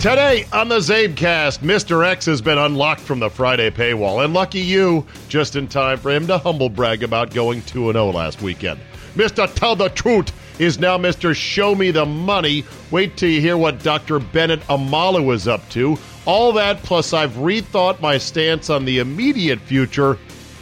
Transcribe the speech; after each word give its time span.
Today 0.00 0.46
on 0.50 0.68
the 0.68 0.78
Czabecast, 0.78 1.58
Mr. 1.58 2.06
X 2.06 2.24
has 2.24 2.40
been 2.40 2.56
unlocked 2.56 3.02
from 3.02 3.18
the 3.18 3.28
Friday 3.28 3.68
paywall, 3.68 4.24
and 4.24 4.32
lucky 4.32 4.60
you, 4.60 5.06
just 5.28 5.56
in 5.56 5.68
time 5.68 5.98
for 5.98 6.10
him 6.10 6.26
to 6.26 6.38
humble 6.38 6.70
brag 6.70 7.02
about 7.02 7.34
going 7.34 7.60
2 7.64 7.92
0 7.92 8.06
last 8.06 8.40
weekend. 8.40 8.80
Mr. 9.14 9.54
Tell 9.54 9.76
the 9.76 9.90
Truth 9.90 10.32
is 10.58 10.78
now 10.78 10.96
Mr. 10.96 11.36
Show 11.36 11.74
Me 11.74 11.90
the 11.90 12.06
Money. 12.06 12.64
Wait 12.90 13.18
till 13.18 13.28
you 13.28 13.42
hear 13.42 13.58
what 13.58 13.82
Dr. 13.82 14.20
Bennet 14.20 14.60
Omalu 14.68 15.34
is 15.34 15.46
up 15.46 15.68
to. 15.68 15.98
All 16.24 16.50
that, 16.54 16.82
plus 16.82 17.12
I've 17.12 17.32
rethought 17.32 18.00
my 18.00 18.16
stance 18.16 18.70
on 18.70 18.86
the 18.86 19.00
immediate 19.00 19.60
future 19.60 20.16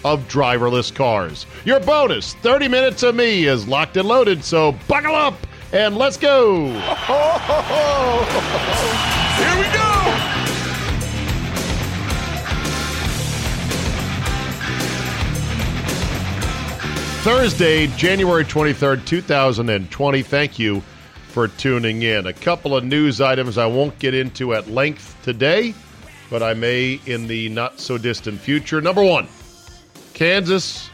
of 0.04 0.26
driverless 0.26 0.92
cars. 0.92 1.46
Your 1.64 1.78
bonus 1.78 2.34
30 2.34 2.66
minutes 2.66 3.04
of 3.04 3.14
me 3.14 3.44
is 3.44 3.68
locked 3.68 3.96
and 3.98 4.08
loaded, 4.08 4.42
so 4.42 4.72
buckle 4.88 5.14
up 5.14 5.36
and 5.72 5.96
let's 5.96 6.16
go. 6.16 6.66
Here 6.66 6.74
we 9.58 9.64
go! 9.72 9.88
Thursday, 17.22 17.88
January 17.88 18.44
23rd, 18.44 19.04
2020. 19.04 20.22
Thank 20.22 20.58
you 20.58 20.80
for 21.28 21.48
tuning 21.48 22.02
in. 22.02 22.26
A 22.26 22.32
couple 22.32 22.74
of 22.74 22.84
news 22.84 23.20
items 23.20 23.58
I 23.58 23.66
won't 23.66 23.98
get 23.98 24.14
into 24.14 24.54
at 24.54 24.68
length 24.68 25.16
today, 25.22 25.74
but 26.30 26.42
I 26.42 26.54
may 26.54 27.00
in 27.04 27.26
the 27.26 27.50
not 27.50 27.80
so 27.80 27.98
distant 27.98 28.40
future. 28.40 28.80
Number 28.80 29.02
one 29.04 29.28
Kansas 30.14 30.88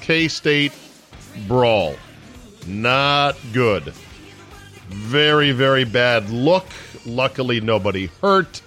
K 0.00 0.28
State 0.28 0.72
brawl. 1.48 1.96
Not 2.66 3.36
good. 3.52 3.92
Very, 4.90 5.52
very 5.52 5.84
bad 5.84 6.30
look. 6.30 6.66
Luckily, 7.06 7.60
nobody 7.60 8.06
hurt. 8.20 8.60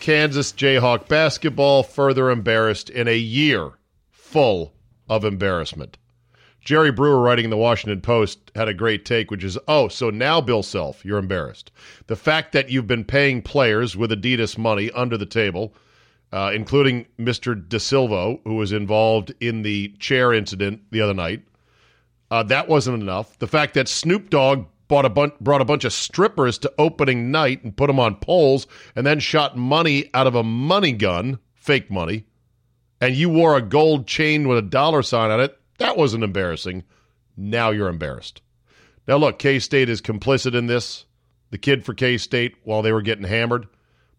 Kansas 0.00 0.52
Jayhawk 0.52 1.06
basketball 1.06 1.84
further 1.84 2.30
embarrassed 2.30 2.90
in 2.90 3.06
a 3.06 3.16
year 3.16 3.72
full 4.10 4.74
of 5.08 5.24
embarrassment. 5.24 5.96
Jerry 6.60 6.90
Brewer, 6.90 7.20
writing 7.20 7.44
in 7.44 7.50
the 7.50 7.56
Washington 7.56 8.00
Post, 8.00 8.50
had 8.56 8.66
a 8.68 8.74
great 8.74 9.04
take, 9.04 9.30
which 9.30 9.44
is 9.44 9.56
oh, 9.68 9.86
so 9.86 10.10
now, 10.10 10.40
Bill 10.40 10.64
Self, 10.64 11.04
you're 11.04 11.18
embarrassed. 11.18 11.70
The 12.08 12.16
fact 12.16 12.52
that 12.52 12.70
you've 12.70 12.88
been 12.88 13.04
paying 13.04 13.40
players 13.40 13.96
with 13.96 14.10
Adidas 14.10 14.58
money 14.58 14.90
under 14.90 15.16
the 15.16 15.26
table, 15.26 15.74
uh, 16.32 16.50
including 16.52 17.06
Mr. 17.20 17.54
DeSilvo, 17.54 18.40
who 18.42 18.56
was 18.56 18.72
involved 18.72 19.32
in 19.40 19.62
the 19.62 19.94
chair 20.00 20.32
incident 20.32 20.82
the 20.90 21.00
other 21.00 21.14
night, 21.14 21.42
uh, 22.32 22.42
that 22.42 22.68
wasn't 22.68 23.00
enough. 23.00 23.38
The 23.38 23.46
fact 23.46 23.74
that 23.74 23.88
Snoop 23.88 24.28
Dogg 24.28 24.66
bought 24.88 25.04
a 25.04 25.10
bun- 25.10 25.32
brought 25.40 25.60
a 25.60 25.66
bunch 25.66 25.84
of 25.84 25.92
strippers 25.92 26.58
to 26.58 26.72
opening 26.78 27.30
night 27.30 27.62
and 27.62 27.76
put 27.76 27.86
them 27.86 28.00
on 28.00 28.16
poles 28.16 28.66
and 28.96 29.06
then 29.06 29.20
shot 29.20 29.56
money 29.56 30.10
out 30.14 30.26
of 30.26 30.34
a 30.34 30.42
money 30.42 30.92
gun, 30.92 31.38
fake 31.54 31.90
money, 31.90 32.24
and 33.00 33.14
you 33.14 33.28
wore 33.28 33.56
a 33.56 33.62
gold 33.62 34.06
chain 34.06 34.48
with 34.48 34.58
a 34.58 34.62
dollar 34.62 35.02
sign 35.02 35.30
on 35.30 35.40
it, 35.40 35.58
that 35.78 35.96
wasn't 35.96 36.24
embarrassing. 36.24 36.84
Now 37.36 37.70
you're 37.70 37.88
embarrassed. 37.88 38.42
Now, 39.06 39.16
look, 39.16 39.38
K 39.38 39.58
State 39.58 39.88
is 39.88 40.02
complicit 40.02 40.54
in 40.54 40.66
this. 40.66 41.06
The 41.50 41.58
kid 41.58 41.84
for 41.84 41.94
K 41.94 42.18
State, 42.18 42.56
while 42.64 42.82
they 42.82 42.92
were 42.92 43.02
getting 43.02 43.24
hammered 43.24 43.68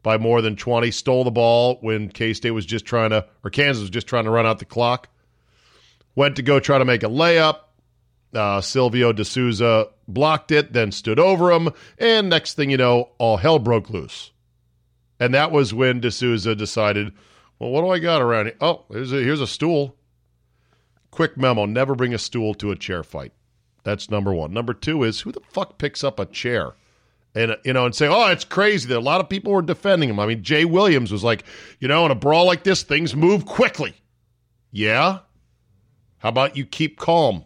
by 0.01 0.17
more 0.17 0.41
than 0.41 0.55
20, 0.55 0.89
stole 0.91 1.23
the 1.23 1.31
ball 1.31 1.77
when 1.81 2.09
K 2.09 2.33
State 2.33 2.51
was 2.51 2.65
just 2.65 2.85
trying 2.85 3.11
to, 3.11 3.25
or 3.43 3.51
Kansas 3.51 3.81
was 3.81 3.89
just 3.89 4.07
trying 4.07 4.23
to 4.23 4.31
run 4.31 4.45
out 4.45 4.59
the 4.59 4.65
clock. 4.65 5.09
Went 6.15 6.37
to 6.37 6.41
go 6.41 6.59
try 6.59 6.77
to 6.77 6.85
make 6.85 7.03
a 7.03 7.07
layup. 7.07 7.57
Uh, 8.33 8.61
Silvio 8.61 9.11
De 9.11 9.25
Sousa 9.25 9.87
blocked 10.07 10.51
it, 10.51 10.73
then 10.73 10.91
stood 10.91 11.19
over 11.19 11.51
him, 11.51 11.69
and 11.97 12.29
next 12.29 12.53
thing 12.53 12.69
you 12.69 12.77
know, 12.77 13.09
all 13.17 13.37
hell 13.37 13.57
broke 13.57 13.89
loose. 13.89 14.31
And 15.19 15.33
that 15.33 15.51
was 15.51 15.73
when 15.73 15.99
De 15.99 16.11
Souza 16.11 16.55
decided, 16.55 17.11
well, 17.57 17.71
what 17.71 17.81
do 17.81 17.89
I 17.89 17.99
got 17.99 18.21
around 18.21 18.45
here? 18.45 18.55
Oh, 18.61 18.85
here's 18.91 19.11
a, 19.11 19.17
here's 19.17 19.41
a 19.41 19.47
stool. 19.47 19.95
Quick 21.11 21.37
memo 21.37 21.65
never 21.65 21.95
bring 21.95 22.13
a 22.13 22.19
stool 22.19 22.53
to 22.55 22.71
a 22.71 22.75
chair 22.75 23.03
fight. 23.03 23.33
That's 23.83 24.11
number 24.11 24.33
one. 24.33 24.53
Number 24.53 24.73
two 24.73 25.03
is 25.03 25.21
who 25.21 25.31
the 25.31 25.41
fuck 25.49 25.77
picks 25.77 26.03
up 26.03 26.19
a 26.19 26.25
chair? 26.25 26.75
And, 27.35 27.57
you 27.63 27.73
know, 27.73 27.85
and 27.85 27.93
say, 27.93 28.07
oh, 28.07 28.27
it's 28.27 28.43
crazy 28.45 28.87
that 28.89 28.97
a 28.97 29.01
lot 29.01 29.21
of 29.21 29.29
people 29.29 29.51
were 29.53 29.61
defending 29.61 30.09
him. 30.09 30.19
I 30.19 30.25
mean, 30.25 30.43
Jay 30.43 30.65
Williams 30.65 31.11
was 31.11 31.23
like, 31.23 31.43
you 31.79 31.87
know, 31.87 32.05
in 32.05 32.11
a 32.11 32.15
brawl 32.15 32.45
like 32.45 32.63
this, 32.63 32.83
things 32.83 33.15
move 33.15 33.45
quickly. 33.45 33.95
Yeah? 34.71 35.19
How 36.19 36.29
about 36.29 36.57
you 36.57 36.65
keep 36.65 36.97
calm, 36.97 37.45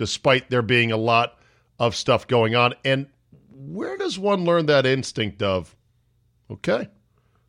despite 0.00 0.48
there 0.48 0.62
being 0.62 0.90
a 0.90 0.96
lot 0.96 1.38
of 1.78 1.94
stuff 1.94 2.26
going 2.26 2.54
on? 2.54 2.72
And 2.86 3.06
where 3.52 3.98
does 3.98 4.18
one 4.18 4.46
learn 4.46 4.64
that 4.64 4.86
instinct 4.86 5.42
of, 5.42 5.76
okay, 6.50 6.88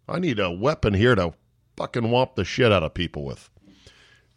I 0.06 0.20
need 0.20 0.38
a 0.38 0.52
weapon 0.52 0.94
here 0.94 1.16
to 1.16 1.34
fucking 1.78 2.04
whomp 2.04 2.36
the 2.36 2.44
shit 2.44 2.74
out 2.74 2.84
of 2.84 2.94
people 2.94 3.24
with? 3.24 3.50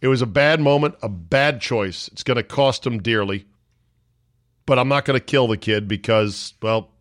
It 0.01 0.07
was 0.07 0.23
a 0.23 0.27
bad 0.27 0.61
moment, 0.61 0.95
a 1.03 1.09
bad 1.09 1.61
choice. 1.61 2.07
It's 2.07 2.23
going 2.23 2.37
to 2.37 2.45
cost 2.45 2.87
him 2.87 3.03
dearly. 3.03 3.47
But 4.65 4.79
I'm 4.79 4.89
not 4.89 5.07
going 5.07 5.19
to 5.19 5.25
kill 5.25 5.49
the 5.49 5.57
kid 5.57 5.89
because, 5.89 6.55
well, 6.63 6.93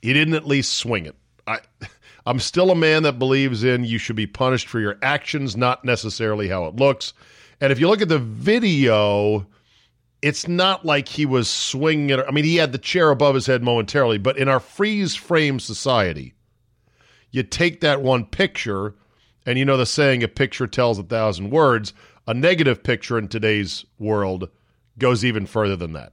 he 0.00 0.14
didn't 0.14 0.34
at 0.34 0.46
least 0.46 0.72
swing 0.72 1.04
it. 1.04 1.16
I, 1.46 1.58
I'm 2.24 2.40
still 2.40 2.70
a 2.70 2.74
man 2.74 3.02
that 3.02 3.18
believes 3.18 3.62
in 3.62 3.84
you 3.84 3.98
should 3.98 4.16
be 4.16 4.26
punished 4.26 4.68
for 4.68 4.80
your 4.80 4.96
actions, 5.02 5.54
not 5.54 5.84
necessarily 5.84 6.48
how 6.48 6.64
it 6.64 6.76
looks. 6.76 7.12
And 7.60 7.70
if 7.70 7.78
you 7.78 7.88
look 7.88 8.00
at 8.00 8.08
the 8.08 8.18
video, 8.18 9.46
it's 10.22 10.48
not 10.48 10.84
like 10.84 11.08
he 11.08 11.26
was 11.26 11.48
swinging 11.48 12.10
it. 12.10 12.24
I 12.26 12.30
mean, 12.30 12.44
he 12.44 12.56
had 12.56 12.72
the 12.72 12.78
chair 12.78 13.10
above 13.10 13.34
his 13.34 13.46
head 13.46 13.62
momentarily, 13.62 14.18
but 14.18 14.36
in 14.36 14.48
our 14.48 14.60
freeze 14.60 15.14
frame 15.14 15.60
society, 15.60 16.34
you 17.30 17.42
take 17.42 17.80
that 17.80 18.02
one 18.02 18.24
picture, 18.24 18.94
and 19.46 19.58
you 19.58 19.64
know 19.64 19.76
the 19.76 19.86
saying, 19.86 20.22
a 20.22 20.28
picture 20.28 20.66
tells 20.66 20.98
a 20.98 21.02
thousand 21.02 21.50
words. 21.50 21.92
A 22.26 22.34
negative 22.34 22.82
picture 22.82 23.16
in 23.16 23.28
today's 23.28 23.86
world 23.98 24.50
goes 24.98 25.24
even 25.24 25.46
further 25.46 25.76
than 25.76 25.94
that. 25.94 26.12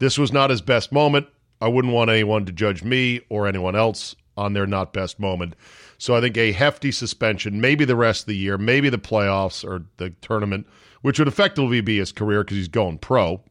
This 0.00 0.18
was 0.18 0.32
not 0.32 0.50
his 0.50 0.60
best 0.60 0.92
moment. 0.92 1.28
I 1.60 1.68
wouldn't 1.68 1.94
want 1.94 2.10
anyone 2.10 2.44
to 2.46 2.52
judge 2.52 2.82
me 2.82 3.20
or 3.28 3.46
anyone 3.46 3.76
else 3.76 4.16
on 4.36 4.52
their 4.52 4.66
not 4.66 4.92
best 4.92 5.20
moment. 5.20 5.54
So 5.96 6.16
I 6.16 6.20
think 6.20 6.36
a 6.36 6.52
hefty 6.52 6.90
suspension, 6.90 7.60
maybe 7.60 7.84
the 7.84 7.96
rest 7.96 8.22
of 8.22 8.26
the 8.26 8.36
year, 8.36 8.58
maybe 8.58 8.88
the 8.88 8.98
playoffs 8.98 9.64
or 9.64 9.84
the 9.98 10.10
tournament, 10.20 10.66
which 11.02 11.18
would 11.18 11.28
effectively 11.28 11.80
be 11.80 11.98
his 11.98 12.12
career 12.12 12.42
because 12.42 12.56
he's 12.56 12.68
going 12.68 12.98
pro. 12.98 13.42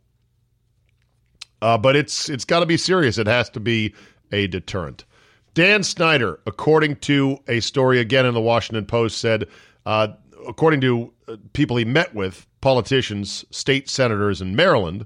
Uh, 1.61 1.77
but 1.77 1.95
it's 1.95 2.27
it's 2.27 2.45
got 2.45 2.61
to 2.61 2.65
be 2.65 2.77
serious. 2.77 3.17
It 3.17 3.27
has 3.27 3.49
to 3.51 3.59
be 3.59 3.93
a 4.31 4.47
deterrent. 4.47 5.05
Dan 5.53 5.83
Snyder, 5.83 6.39
according 6.45 6.95
to 6.97 7.37
a 7.47 7.59
story 7.59 7.99
again 7.99 8.25
in 8.25 8.33
the 8.33 8.41
Washington 8.41 8.85
Post, 8.85 9.17
said, 9.17 9.47
uh, 9.85 10.07
according 10.47 10.81
to 10.81 11.13
uh, 11.27 11.35
people 11.53 11.77
he 11.77 11.85
met 11.85 12.15
with, 12.15 12.47
politicians, 12.61 13.43
state 13.51 13.89
senators 13.89 14.41
in 14.41 14.55
Maryland, 14.55 15.05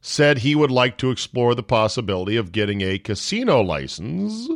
said 0.00 0.38
he 0.38 0.54
would 0.54 0.70
like 0.70 0.98
to 0.98 1.10
explore 1.10 1.54
the 1.54 1.62
possibility 1.62 2.36
of 2.36 2.52
getting 2.52 2.80
a 2.80 2.98
casino 2.98 3.60
license 3.60 4.48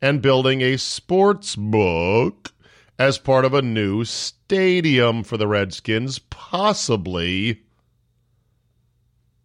and 0.00 0.22
building 0.22 0.60
a 0.60 0.76
sports 0.76 1.56
book 1.56 2.52
as 2.98 3.18
part 3.18 3.44
of 3.44 3.54
a 3.54 3.62
new 3.62 4.04
stadium 4.04 5.22
for 5.22 5.36
the 5.36 5.46
Redskins, 5.46 6.18
possibly 6.18 7.62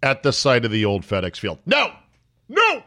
at 0.02 0.24
the 0.24 0.34
site 0.34 0.66
of 0.66 0.72
the 0.72 0.86
old 0.86 1.04
FedEx 1.04 1.38
Field. 1.38 1.60
No, 1.66 1.94
no. 2.50 2.84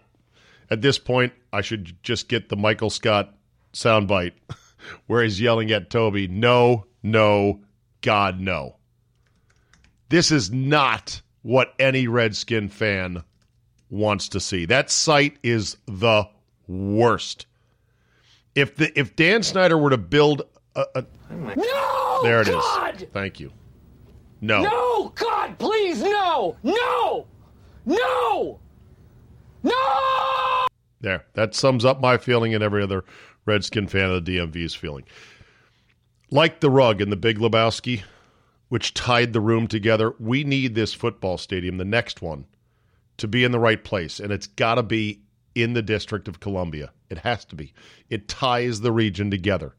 At 0.68 0.82
this 0.82 0.98
point, 0.98 1.32
I 1.52 1.60
should 1.60 2.02
just 2.02 2.28
get 2.28 2.48
the 2.48 2.56
Michael 2.56 2.90
Scott 2.90 3.34
soundbite 3.72 4.32
where 5.06 5.22
he's 5.22 5.40
yelling 5.40 5.70
at 5.70 5.90
Toby, 5.90 6.26
no, 6.26 6.86
no, 7.02 7.60
God, 8.00 8.40
no. 8.40 8.76
This 10.08 10.30
is 10.30 10.50
not 10.50 11.22
what 11.42 11.74
any 11.78 12.08
Redskin 12.08 12.68
fan 12.68 13.22
wants 13.88 14.28
to 14.30 14.40
see. 14.40 14.64
That 14.64 14.90
site 14.90 15.36
is 15.42 15.76
the 15.86 16.28
worst. 16.66 17.46
If 18.54 18.76
the 18.76 18.98
if 18.98 19.14
Dan 19.16 19.42
Snyder 19.42 19.76
were 19.76 19.90
to 19.90 19.98
build 19.98 20.42
Uh, 20.76 20.84
uh, 20.94 21.02
oh 21.30 21.34
a, 21.34 21.52
a 21.52 21.56
No! 21.56 22.20
there 22.22 22.42
it 22.42 22.48
is. 22.48 22.54
God! 22.54 23.08
Thank 23.12 23.40
you. 23.40 23.50
No. 24.40 24.62
No! 24.62 25.12
God, 25.14 25.58
please, 25.58 26.02
no! 26.02 26.56
No! 26.62 27.26
No! 27.86 28.60
No! 29.62 30.66
There. 31.00 31.24
That 31.32 31.54
sums 31.54 31.84
up 31.84 32.00
my 32.00 32.18
feeling 32.18 32.54
and 32.54 32.62
every 32.62 32.82
other 32.82 33.04
Redskin 33.46 33.88
fan 33.88 34.10
of 34.10 34.24
the 34.24 34.38
DMV's 34.38 34.74
feeling. 34.74 35.04
Like 36.30 36.60
the 36.60 36.70
rug 36.70 37.00
in 37.00 37.10
the 37.10 37.16
Big 37.16 37.38
Lebowski, 37.38 38.02
which 38.68 38.92
tied 38.92 39.32
the 39.32 39.40
room 39.40 39.68
together, 39.68 40.14
we 40.18 40.44
need 40.44 40.74
this 40.74 40.92
football 40.92 41.38
stadium, 41.38 41.78
the 41.78 41.84
next 41.84 42.20
one, 42.20 42.46
to 43.16 43.28
be 43.28 43.44
in 43.44 43.52
the 43.52 43.60
right 43.60 43.82
place. 43.82 44.20
And 44.20 44.32
it's 44.32 44.46
got 44.46 44.74
to 44.74 44.82
be 44.82 45.22
in 45.54 45.72
the 45.72 45.82
District 45.82 46.28
of 46.28 46.40
Columbia. 46.40 46.92
It 47.08 47.18
has 47.18 47.44
to 47.46 47.56
be. 47.56 47.72
It 48.10 48.28
ties 48.28 48.80
the 48.80 48.92
region 48.92 49.30
together. 49.30 49.74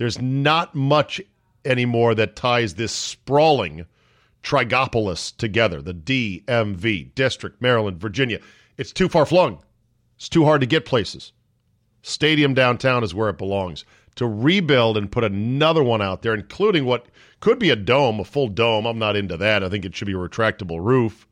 There's 0.00 0.18
not 0.18 0.74
much 0.74 1.20
anymore 1.62 2.14
that 2.14 2.34
ties 2.34 2.72
this 2.72 2.90
sprawling 2.90 3.84
trigopolis 4.42 5.36
together 5.36 5.82
the 5.82 5.92
DMV, 5.92 7.14
District, 7.14 7.60
Maryland, 7.60 8.00
Virginia. 8.00 8.40
It's 8.78 8.94
too 8.94 9.10
far 9.10 9.26
flung. 9.26 9.62
It's 10.16 10.30
too 10.30 10.46
hard 10.46 10.62
to 10.62 10.66
get 10.66 10.86
places. 10.86 11.32
Stadium 12.00 12.54
downtown 12.54 13.04
is 13.04 13.14
where 13.14 13.28
it 13.28 13.36
belongs. 13.36 13.84
To 14.14 14.26
rebuild 14.26 14.96
and 14.96 15.12
put 15.12 15.22
another 15.22 15.82
one 15.82 16.00
out 16.00 16.22
there, 16.22 16.32
including 16.32 16.86
what 16.86 17.04
could 17.40 17.58
be 17.58 17.68
a 17.68 17.76
dome, 17.76 18.20
a 18.20 18.24
full 18.24 18.48
dome. 18.48 18.86
I'm 18.86 18.98
not 18.98 19.16
into 19.16 19.36
that. 19.36 19.62
I 19.62 19.68
think 19.68 19.84
it 19.84 19.94
should 19.94 20.06
be 20.06 20.14
a 20.14 20.16
retractable 20.16 20.82
roof. 20.82 21.26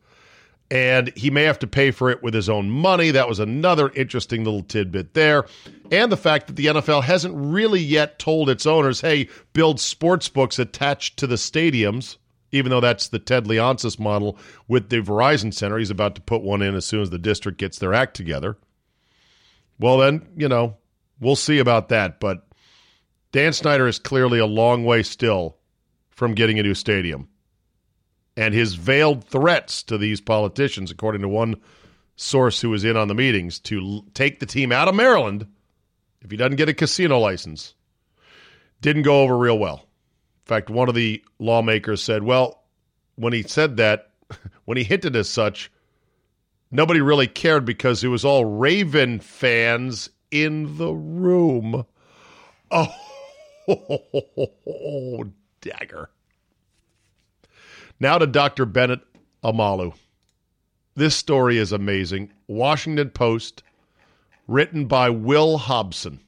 And 0.70 1.10
he 1.16 1.30
may 1.30 1.44
have 1.44 1.58
to 1.60 1.66
pay 1.66 1.90
for 1.90 2.10
it 2.10 2.22
with 2.22 2.34
his 2.34 2.48
own 2.48 2.68
money. 2.68 3.10
That 3.10 3.28
was 3.28 3.38
another 3.38 3.90
interesting 3.90 4.44
little 4.44 4.62
tidbit 4.62 5.14
there. 5.14 5.46
And 5.90 6.12
the 6.12 6.16
fact 6.16 6.46
that 6.48 6.56
the 6.56 6.66
NFL 6.66 7.04
hasn't 7.04 7.34
really 7.34 7.80
yet 7.80 8.18
told 8.18 8.50
its 8.50 8.66
owners, 8.66 9.00
hey, 9.00 9.28
build 9.54 9.80
sports 9.80 10.28
books 10.28 10.58
attached 10.58 11.16
to 11.18 11.26
the 11.26 11.36
stadiums 11.36 12.18
even 12.52 12.70
though 12.70 12.80
that's 12.80 13.08
the 13.08 13.18
Ted 13.18 13.44
Leonsis 13.44 13.98
model 13.98 14.38
with 14.66 14.88
the 14.88 15.00
Verizon 15.00 15.52
Center. 15.52 15.78
He's 15.78 15.90
about 15.90 16.14
to 16.14 16.20
put 16.20 16.42
one 16.42 16.62
in 16.62 16.74
as 16.74 16.86
soon 16.86 17.02
as 17.02 17.10
the 17.10 17.18
district 17.18 17.58
gets 17.58 17.78
their 17.78 17.94
act 17.94 18.16
together. 18.16 18.56
Well, 19.78 19.98
then, 19.98 20.26
you 20.36 20.48
know, 20.48 20.76
we'll 21.20 21.36
see 21.36 21.58
about 21.58 21.90
that. 21.90 22.20
But 22.20 22.46
Dan 23.32 23.52
Snyder 23.52 23.86
is 23.86 23.98
clearly 23.98 24.38
a 24.38 24.46
long 24.46 24.84
way 24.84 25.02
still 25.02 25.56
from 26.10 26.34
getting 26.34 26.58
a 26.58 26.62
new 26.62 26.74
stadium. 26.74 27.28
And 28.38 28.54
his 28.54 28.74
veiled 28.74 29.24
threats 29.24 29.82
to 29.84 29.98
these 29.98 30.20
politicians, 30.20 30.92
according 30.92 31.22
to 31.22 31.28
one 31.28 31.56
source 32.14 32.60
who 32.60 32.70
was 32.70 32.84
in 32.84 32.96
on 32.96 33.08
the 33.08 33.14
meetings, 33.14 33.58
to 33.60 34.04
take 34.14 34.38
the 34.38 34.46
team 34.46 34.70
out 34.70 34.86
of 34.86 34.94
Maryland 34.94 35.46
if 36.20 36.30
he 36.30 36.36
doesn't 36.36 36.56
get 36.56 36.68
a 36.68 36.74
casino 36.74 37.18
license, 37.18 37.74
didn't 38.80 39.02
go 39.02 39.22
over 39.22 39.36
real 39.36 39.58
well 39.58 39.76
In 39.78 40.46
fact, 40.46 40.70
one 40.70 40.88
of 40.88 40.94
the 40.94 41.22
lawmakers 41.38 42.02
said, 42.02 42.22
well, 42.22 42.62
when 43.16 43.32
he 43.32 43.42
said 43.42 43.76
that, 43.78 44.10
when 44.64 44.76
he 44.76 44.84
hinted 44.84 45.16
as 45.16 45.28
such, 45.28 45.70
nobody 46.70 47.00
really 47.00 47.26
cared 47.26 47.64
because 47.64 48.04
it 48.04 48.08
was 48.08 48.24
all 48.24 48.44
Raven 48.44 49.20
fans 49.20 50.10
in 50.30 50.76
the 50.76 50.92
room. 50.92 51.84
Oh, 52.70 52.94
dagger. 55.62 56.10
Now 58.00 58.16
to 58.18 58.28
Dr. 58.28 58.64
Bennet 58.64 59.00
Omalu. 59.42 59.92
This 60.94 61.16
story 61.16 61.58
is 61.58 61.72
amazing. 61.72 62.32
Washington 62.46 63.10
Post, 63.10 63.64
written 64.46 64.86
by 64.86 65.10
Will 65.10 65.58
Hobson. 65.58 66.20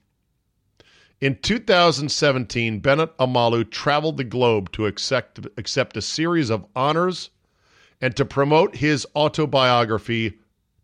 In 1.20 1.36
2017, 1.36 2.80
Bennet 2.80 3.16
Omalu 3.18 3.70
traveled 3.70 4.16
the 4.16 4.24
globe 4.24 4.72
to 4.72 4.86
accept, 4.86 5.38
accept 5.56 5.96
a 5.96 6.02
series 6.02 6.50
of 6.50 6.66
honors 6.74 7.30
and 8.00 8.16
to 8.16 8.24
promote 8.24 8.76
his 8.76 9.06
autobiography, 9.14 10.38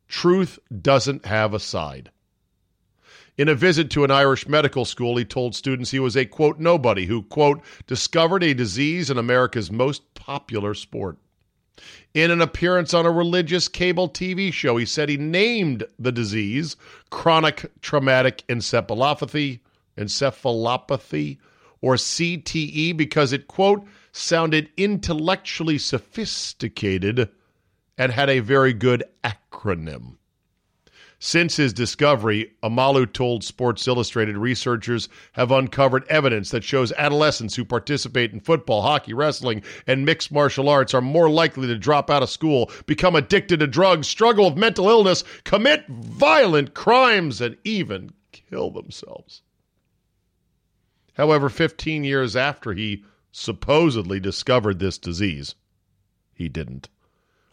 Truth 0.06 0.60
Doesn't 0.82 1.26
Have 1.26 1.52
a 1.52 1.58
Side. 1.58 2.10
In 3.38 3.48
a 3.48 3.54
visit 3.54 3.90
to 3.90 4.04
an 4.04 4.10
Irish 4.10 4.48
medical 4.48 4.84
school, 4.84 5.16
he 5.16 5.24
told 5.24 5.54
students 5.54 5.90
he 5.90 5.98
was 5.98 6.16
a, 6.16 6.24
quote, 6.24 6.58
nobody 6.58 7.06
who, 7.06 7.22
quote, 7.22 7.62
discovered 7.86 8.42
a 8.42 8.54
disease 8.54 9.10
in 9.10 9.18
America's 9.18 9.70
most 9.70 10.14
popular 10.14 10.72
sport. 10.72 11.18
In 12.14 12.30
an 12.30 12.40
appearance 12.40 12.94
on 12.94 13.04
a 13.04 13.10
religious 13.10 13.68
cable 13.68 14.08
TV 14.08 14.50
show, 14.50 14.78
he 14.78 14.86
said 14.86 15.10
he 15.10 15.18
named 15.18 15.84
the 15.98 16.12
disease 16.12 16.76
chronic 17.10 17.70
traumatic 17.82 18.42
encephalopathy 18.48 19.60
encephalopathy, 19.96 21.38
or 21.80 21.94
CTE 21.94 22.96
because 22.96 23.32
it, 23.32 23.48
quote, 23.48 23.86
sounded 24.12 24.70
intellectually 24.76 25.78
sophisticated 25.78 27.30
and 27.98 28.12
had 28.12 28.30
a 28.30 28.40
very 28.40 28.72
good 28.72 29.04
acronym. 29.24 30.15
Since 31.18 31.56
his 31.56 31.72
discovery, 31.72 32.52
Omalu 32.62 33.10
told 33.10 33.42
Sports 33.42 33.88
Illustrated 33.88 34.36
researchers 34.36 35.08
have 35.32 35.50
uncovered 35.50 36.04
evidence 36.08 36.50
that 36.50 36.62
shows 36.62 36.92
adolescents 36.92 37.56
who 37.56 37.64
participate 37.64 38.32
in 38.32 38.40
football, 38.40 38.82
hockey, 38.82 39.14
wrestling, 39.14 39.62
and 39.86 40.04
mixed 40.04 40.30
martial 40.30 40.68
arts 40.68 40.92
are 40.92 41.00
more 41.00 41.30
likely 41.30 41.66
to 41.68 41.78
drop 41.78 42.10
out 42.10 42.22
of 42.22 42.28
school, 42.28 42.70
become 42.84 43.16
addicted 43.16 43.60
to 43.60 43.66
drugs, 43.66 44.06
struggle 44.06 44.50
with 44.50 44.58
mental 44.58 44.90
illness, 44.90 45.24
commit 45.44 45.86
violent 45.88 46.74
crimes, 46.74 47.40
and 47.40 47.56
even 47.64 48.12
kill 48.32 48.70
themselves. 48.70 49.40
However, 51.14 51.48
15 51.48 52.04
years 52.04 52.36
after 52.36 52.74
he 52.74 53.04
supposedly 53.32 54.20
discovered 54.20 54.80
this 54.80 54.98
disease, 54.98 55.54
he 56.34 56.50
didn't. 56.50 56.90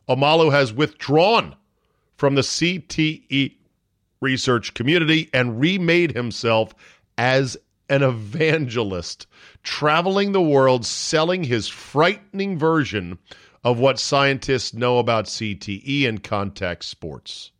Omalu 0.09 0.51
has 0.51 0.73
withdrawn 0.73 1.55
from 2.23 2.35
the 2.35 2.41
CTE 2.41 3.57
research 4.21 4.73
community 4.73 5.29
and 5.33 5.59
remade 5.59 6.13
himself 6.13 6.73
as 7.17 7.57
an 7.89 8.01
evangelist, 8.01 9.27
traveling 9.61 10.31
the 10.31 10.41
world 10.41 10.85
selling 10.85 11.43
his 11.43 11.67
frightening 11.67 12.57
version 12.57 13.17
of 13.65 13.77
what 13.77 13.99
scientists 13.99 14.73
know 14.73 14.99
about 14.99 15.25
CTE 15.25 16.07
and 16.07 16.23
contact 16.23 16.85
sports. 16.85 17.51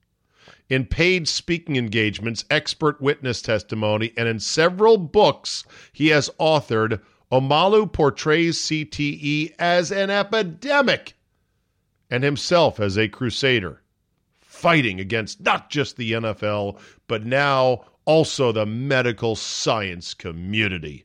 In 0.69 0.86
paid 0.86 1.27
speaking 1.27 1.75
engagements, 1.75 2.45
expert 2.50 3.01
witness 3.01 3.42
testimony, 3.42 4.13
and 4.15 4.30
in 4.30 4.39
several 4.39 4.95
books 4.98 5.65
he 5.92 6.07
has 6.07 6.30
authored, 6.39 7.01
Omalu 7.33 7.92
portrays 7.92 8.62
CTE 8.62 9.56
as 9.60 9.92
an 9.92 10.10
epidemic 10.10 11.15
and 12.10 12.24
himself 12.24 12.80
as 12.80 12.98
a 12.98 13.10
crusader, 13.10 13.82
fighting 14.63 14.98
against 14.98 15.42
not 15.42 15.69
just 15.69 15.98
the 15.98 16.13
NFL, 16.13 16.80
but 17.10 17.25
now 17.25 17.83
also 18.06 18.50
the 18.54 18.65
medical 18.65 19.36
science 19.36 20.13
community, 20.13 21.04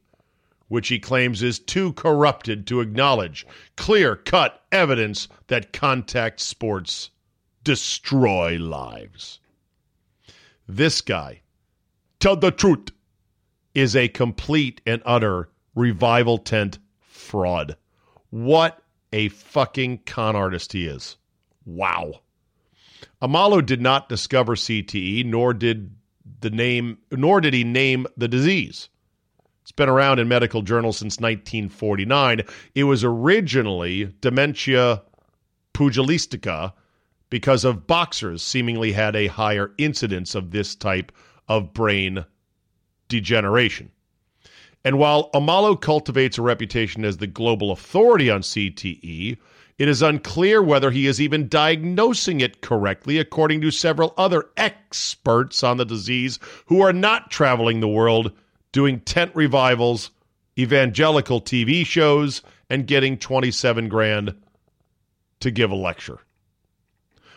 which 0.69 0.87
he 0.87 1.01
claims 1.01 1.43
is 1.43 1.59
too 1.59 1.93
corrupted 1.95 2.69
to 2.69 2.81
acknowledge 2.81 3.45
clear 3.77 4.15
cut 4.15 4.63
evidence 4.71 5.27
that 5.49 5.73
contact 5.73 6.39
sports 6.39 7.11
destroy 7.65 8.57
lives. 8.57 9.41
This 10.69 11.01
guy, 11.01 11.41
tell 12.21 12.37
the 12.37 12.53
truth, 12.53 12.91
is 13.75 13.97
a 13.97 14.07
complete 14.07 14.81
and 14.87 15.03
utter 15.05 15.49
revival 15.75 16.39
tent 16.39 16.79
fraud. 17.01 17.77
What 18.31 18.85
a 19.13 19.31
fucking 19.31 20.03
con 20.07 20.37
artist 20.37 20.73
he 20.73 20.87
is. 20.87 21.17
Wow. 21.67 22.21
Omalu 23.23 23.65
did 23.65 23.81
not 23.81 24.09
discover 24.09 24.55
CTE, 24.55 25.25
nor 25.25 25.55
did 25.55 25.91
the 26.41 26.51
name 26.51 26.99
nor 27.11 27.41
did 27.41 27.55
he 27.55 27.65
name 27.65 28.07
the 28.17 28.29
disease. 28.29 28.89
It's 29.63 29.73
been 29.73 29.89
around 29.89 30.19
in 30.19 30.29
medical 30.29 30.63
journals 30.63 30.99
since 30.99 31.19
1949. 31.19 32.43
It 32.75 32.85
was 32.85 33.05
originally 33.05 34.15
dementia 34.21 35.03
pugilistica, 35.75 36.73
because 37.31 37.65
of 37.65 37.87
boxers 37.87 38.43
seemingly 38.43 38.93
had 38.93 39.15
a 39.15 39.27
higher 39.27 39.73
incidence 39.79 40.35
of 40.35 40.51
this 40.51 40.75
type 40.75 41.13
of 41.49 41.73
brain 41.73 42.25
degeneration. 43.09 43.91
And 44.85 44.99
while 44.99 45.31
Omalu 45.35 45.81
cultivates 45.81 46.39
a 46.39 46.43
reputation 46.43 47.05
as 47.05 47.19
the 47.19 47.27
global 47.27 47.71
authority 47.73 48.31
on 48.31 48.41
CTE, 48.41 49.37
it 49.79 49.89
is 49.89 50.03
unclear 50.03 50.61
whether 50.61 50.91
he 50.91 51.07
is 51.07 51.21
even 51.21 51.49
diagnosing 51.49 52.41
it 52.41 52.61
correctly, 52.61 53.19
according 53.19 53.61
to 53.61 53.71
several 53.71 54.13
other 54.19 54.47
experts 54.57 55.63
on 55.63 55.77
the 55.77 55.85
disease 55.85 56.39
who 56.67 56.81
are 56.81 56.93
not 56.93 57.31
traveling 57.31 57.81
the 57.81 57.89
world 57.89 58.33
doing 58.73 59.01
tent 59.01 59.31
revivals, 59.35 60.11
evangelical 60.59 61.41
TV 61.41 61.87
shows, 61.87 62.43
and 62.69 62.87
getting 62.87 63.17
27 63.17 63.89
grand 63.89 64.35
to 65.41 65.51
give 65.51 65.71
a 65.71 65.77
lecture. 65.77 66.19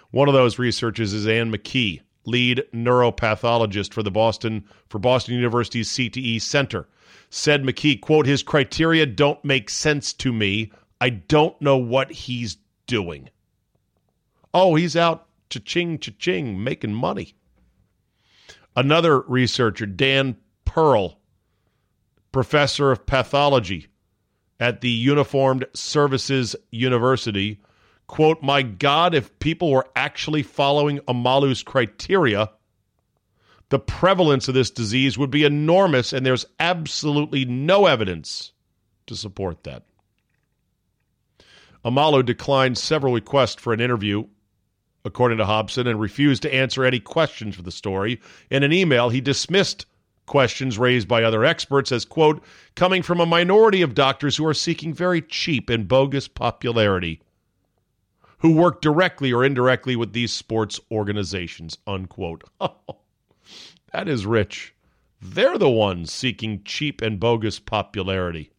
One 0.09 0.27
of 0.27 0.33
those 0.33 0.59
researchers 0.59 1.13
is 1.13 1.27
Anne 1.27 1.51
McKee, 1.53 2.01
lead 2.25 2.63
neuropathologist 2.73 3.93
for 3.93 4.03
the 4.03 4.11
Boston 4.11 4.65
for 4.89 4.99
Boston 4.99 5.35
University's 5.35 5.89
CTE 5.89 6.41
Center. 6.41 6.87
Said 7.29 7.63
McKee, 7.63 8.01
quote, 8.01 8.25
his 8.25 8.43
criteria 8.43 9.05
don't 9.05 9.43
make 9.45 9.69
sense 9.69 10.11
to 10.13 10.33
me. 10.33 10.71
I 11.01 11.09
don't 11.09 11.59
know 11.59 11.77
what 11.77 12.11
he's 12.11 12.57
doing. 12.85 13.31
Oh, 14.53 14.75
he's 14.75 14.95
out 14.95 15.27
cha-ching, 15.49 15.97
cha-ching, 15.97 16.63
making 16.63 16.93
money. 16.93 17.33
Another 18.75 19.21
researcher, 19.21 19.87
Dan 19.87 20.37
Perl, 20.63 21.17
professor 22.31 22.91
of 22.91 23.07
pathology 23.07 23.87
at 24.59 24.81
the 24.81 24.89
Uniformed 24.89 25.65
Services 25.73 26.55
University, 26.69 27.59
quote, 28.05 28.43
My 28.43 28.61
God, 28.61 29.15
if 29.15 29.37
people 29.39 29.71
were 29.71 29.89
actually 29.95 30.43
following 30.43 30.99
Omalu's 31.07 31.63
criteria, 31.63 32.51
the 33.69 33.79
prevalence 33.79 34.47
of 34.47 34.53
this 34.53 34.69
disease 34.69 35.17
would 35.17 35.31
be 35.31 35.45
enormous, 35.45 36.13
and 36.13 36.23
there's 36.23 36.45
absolutely 36.59 37.43
no 37.43 37.87
evidence 37.87 38.51
to 39.07 39.15
support 39.15 39.63
that. 39.63 39.83
Omalu 41.83 42.25
declined 42.25 42.77
several 42.77 43.13
requests 43.13 43.61
for 43.61 43.73
an 43.73 43.79
interview, 43.79 44.25
according 45.03 45.39
to 45.39 45.45
Hobson, 45.45 45.87
and 45.87 45.99
refused 45.99 46.43
to 46.43 46.53
answer 46.53 46.85
any 46.85 46.99
questions 46.99 47.55
for 47.55 47.63
the 47.63 47.71
story. 47.71 48.19
In 48.49 48.63
an 48.63 48.71
email, 48.71 49.09
he 49.09 49.21
dismissed 49.21 49.85
questions 50.27 50.77
raised 50.77 51.07
by 51.07 51.23
other 51.23 51.43
experts 51.43 51.91
as, 51.91 52.05
quote, 52.05 52.43
coming 52.75 53.01
from 53.01 53.19
a 53.19 53.25
minority 53.25 53.81
of 53.81 53.95
doctors 53.95 54.37
who 54.37 54.45
are 54.45 54.53
seeking 54.53 54.93
very 54.93 55.21
cheap 55.21 55.69
and 55.69 55.87
bogus 55.87 56.27
popularity, 56.27 57.19
who 58.39 58.53
work 58.53 58.81
directly 58.81 59.33
or 59.33 59.43
indirectly 59.43 59.95
with 59.95 60.13
these 60.13 60.31
sports 60.31 60.79
organizations, 60.91 61.77
unquote. 61.87 62.43
that 63.91 64.07
is 64.07 64.25
rich. 64.25 64.73
They're 65.21 65.57
the 65.57 65.69
ones 65.69 66.11
seeking 66.11 66.63
cheap 66.63 67.01
and 67.01 67.19
bogus 67.19 67.59
popularity. 67.59 68.51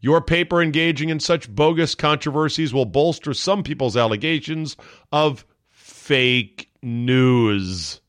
Your 0.00 0.20
paper 0.20 0.62
engaging 0.62 1.08
in 1.08 1.20
such 1.20 1.54
bogus 1.54 1.94
controversies 1.94 2.72
will 2.72 2.84
bolster 2.84 3.34
some 3.34 3.62
people's 3.62 3.96
allegations 3.96 4.76
of 5.12 5.44
fake 5.68 6.70
news. 6.82 8.00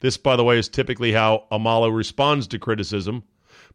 This, 0.00 0.16
by 0.16 0.36
the 0.36 0.44
way, 0.44 0.58
is 0.58 0.68
typically 0.68 1.12
how 1.12 1.44
Omalu 1.50 1.94
responds 1.94 2.46
to 2.48 2.58
criticism 2.58 3.24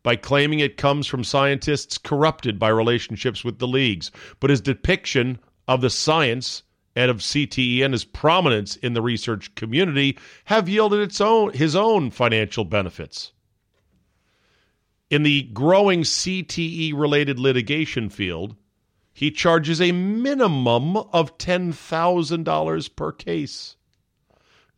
by 0.03 0.15
claiming 0.15 0.59
it 0.59 0.77
comes 0.77 1.07
from 1.07 1.23
scientists 1.23 1.97
corrupted 1.97 2.59
by 2.59 2.69
relationships 2.69 3.43
with 3.43 3.59
the 3.59 3.67
leagues. 3.67 4.11
But 4.39 4.49
his 4.49 4.61
depiction 4.61 5.39
of 5.67 5.81
the 5.81 5.89
science 5.89 6.63
and 6.95 7.09
of 7.09 7.17
CTE 7.17 7.83
and 7.83 7.93
his 7.93 8.05
prominence 8.05 8.75
in 8.77 8.93
the 8.93 9.01
research 9.01 9.53
community 9.55 10.17
have 10.45 10.69
yielded 10.69 11.01
its 11.01 11.19
own 11.19 11.53
his 11.53 11.75
own 11.75 12.11
financial 12.11 12.65
benefits. 12.65 13.31
In 15.13 15.21
the 15.21 15.43
growing 15.43 16.01
CTE 16.01 16.91
related 16.95 17.37
litigation 17.37 18.09
field, 18.09 18.55
he 19.13 19.29
charges 19.29 19.79
a 19.79 19.91
minimum 19.91 20.97
of 20.97 21.37
$10,000 21.37 22.95
per 22.95 23.11
case. 23.11 23.75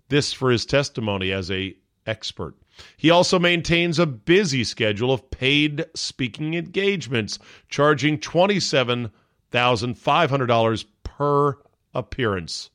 This 0.10 0.34
for 0.34 0.52
his 0.52 0.66
testimony 0.66 1.32
as 1.32 1.50
a 1.50 1.78
expert. 2.06 2.58
He 2.98 3.10
also 3.10 3.40
maintains 3.40 3.98
a 3.98 4.06
busy 4.06 4.66
schedule 4.66 5.14
of 5.14 5.32
paid 5.32 5.86
speaking 5.96 6.56
engagements, 6.56 7.40
charging 7.70 8.18
$27,500 8.18 10.86
per 11.04 11.58
appearance. 11.94 12.70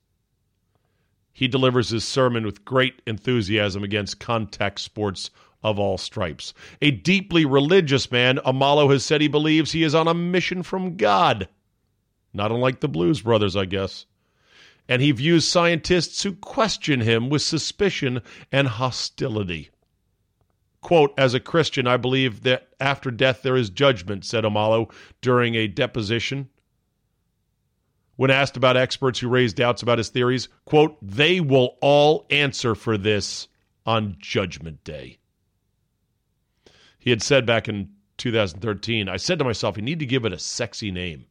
He 1.34 1.46
delivers 1.46 1.90
his 1.90 2.04
sermon 2.04 2.46
with 2.46 2.64
great 2.64 3.02
enthusiasm 3.06 3.84
against 3.84 4.18
contact 4.18 4.80
sports 4.80 5.30
of 5.62 5.78
all 5.78 5.98
stripes. 5.98 6.54
A 6.80 6.90
deeply 6.90 7.44
religious 7.44 8.10
man, 8.10 8.38
Omalu 8.38 8.92
has 8.92 9.04
said 9.04 9.20
he 9.20 9.28
believes 9.28 9.72
he 9.72 9.82
is 9.82 9.94
on 9.94 10.08
a 10.08 10.14
mission 10.14 10.62
from 10.62 10.96
God. 10.96 11.48
Not 12.32 12.50
unlike 12.50 12.80
the 12.80 12.88
Blues 12.88 13.22
Brothers, 13.22 13.56
I 13.56 13.64
guess. 13.64 14.06
And 14.88 15.02
he 15.02 15.12
views 15.12 15.46
scientists 15.46 16.22
who 16.22 16.32
question 16.32 17.00
him 17.00 17.28
with 17.28 17.42
suspicion 17.42 18.22
and 18.50 18.66
hostility. 18.66 19.70
Quote, 20.80 21.12
as 21.18 21.34
a 21.34 21.40
Christian, 21.40 21.86
I 21.86 21.96
believe 21.96 22.42
that 22.42 22.68
after 22.80 23.10
death 23.10 23.42
there 23.42 23.56
is 23.56 23.70
judgment, 23.70 24.24
said 24.24 24.44
Omalu 24.44 24.90
during 25.20 25.54
a 25.54 25.68
deposition. 25.68 26.48
When 28.16 28.30
asked 28.30 28.56
about 28.56 28.76
experts 28.76 29.18
who 29.18 29.28
raised 29.28 29.56
doubts 29.56 29.82
about 29.82 29.98
his 29.98 30.08
theories, 30.08 30.48
quote, 30.64 30.96
they 31.02 31.40
will 31.40 31.76
all 31.80 32.26
answer 32.30 32.74
for 32.74 32.96
this 32.98 33.48
on 33.86 34.16
Judgment 34.18 34.82
Day. 34.84 35.19
He 37.00 37.10
had 37.10 37.22
said 37.22 37.46
back 37.46 37.68
in 37.68 37.88
2013, 38.18 39.08
I 39.08 39.16
said 39.16 39.38
to 39.38 39.44
myself, 39.44 39.76
you 39.76 39.82
need 39.82 39.98
to 39.98 40.06
give 40.06 40.24
it 40.24 40.32
a 40.32 40.38
sexy 40.38 40.90
name. 40.90 41.24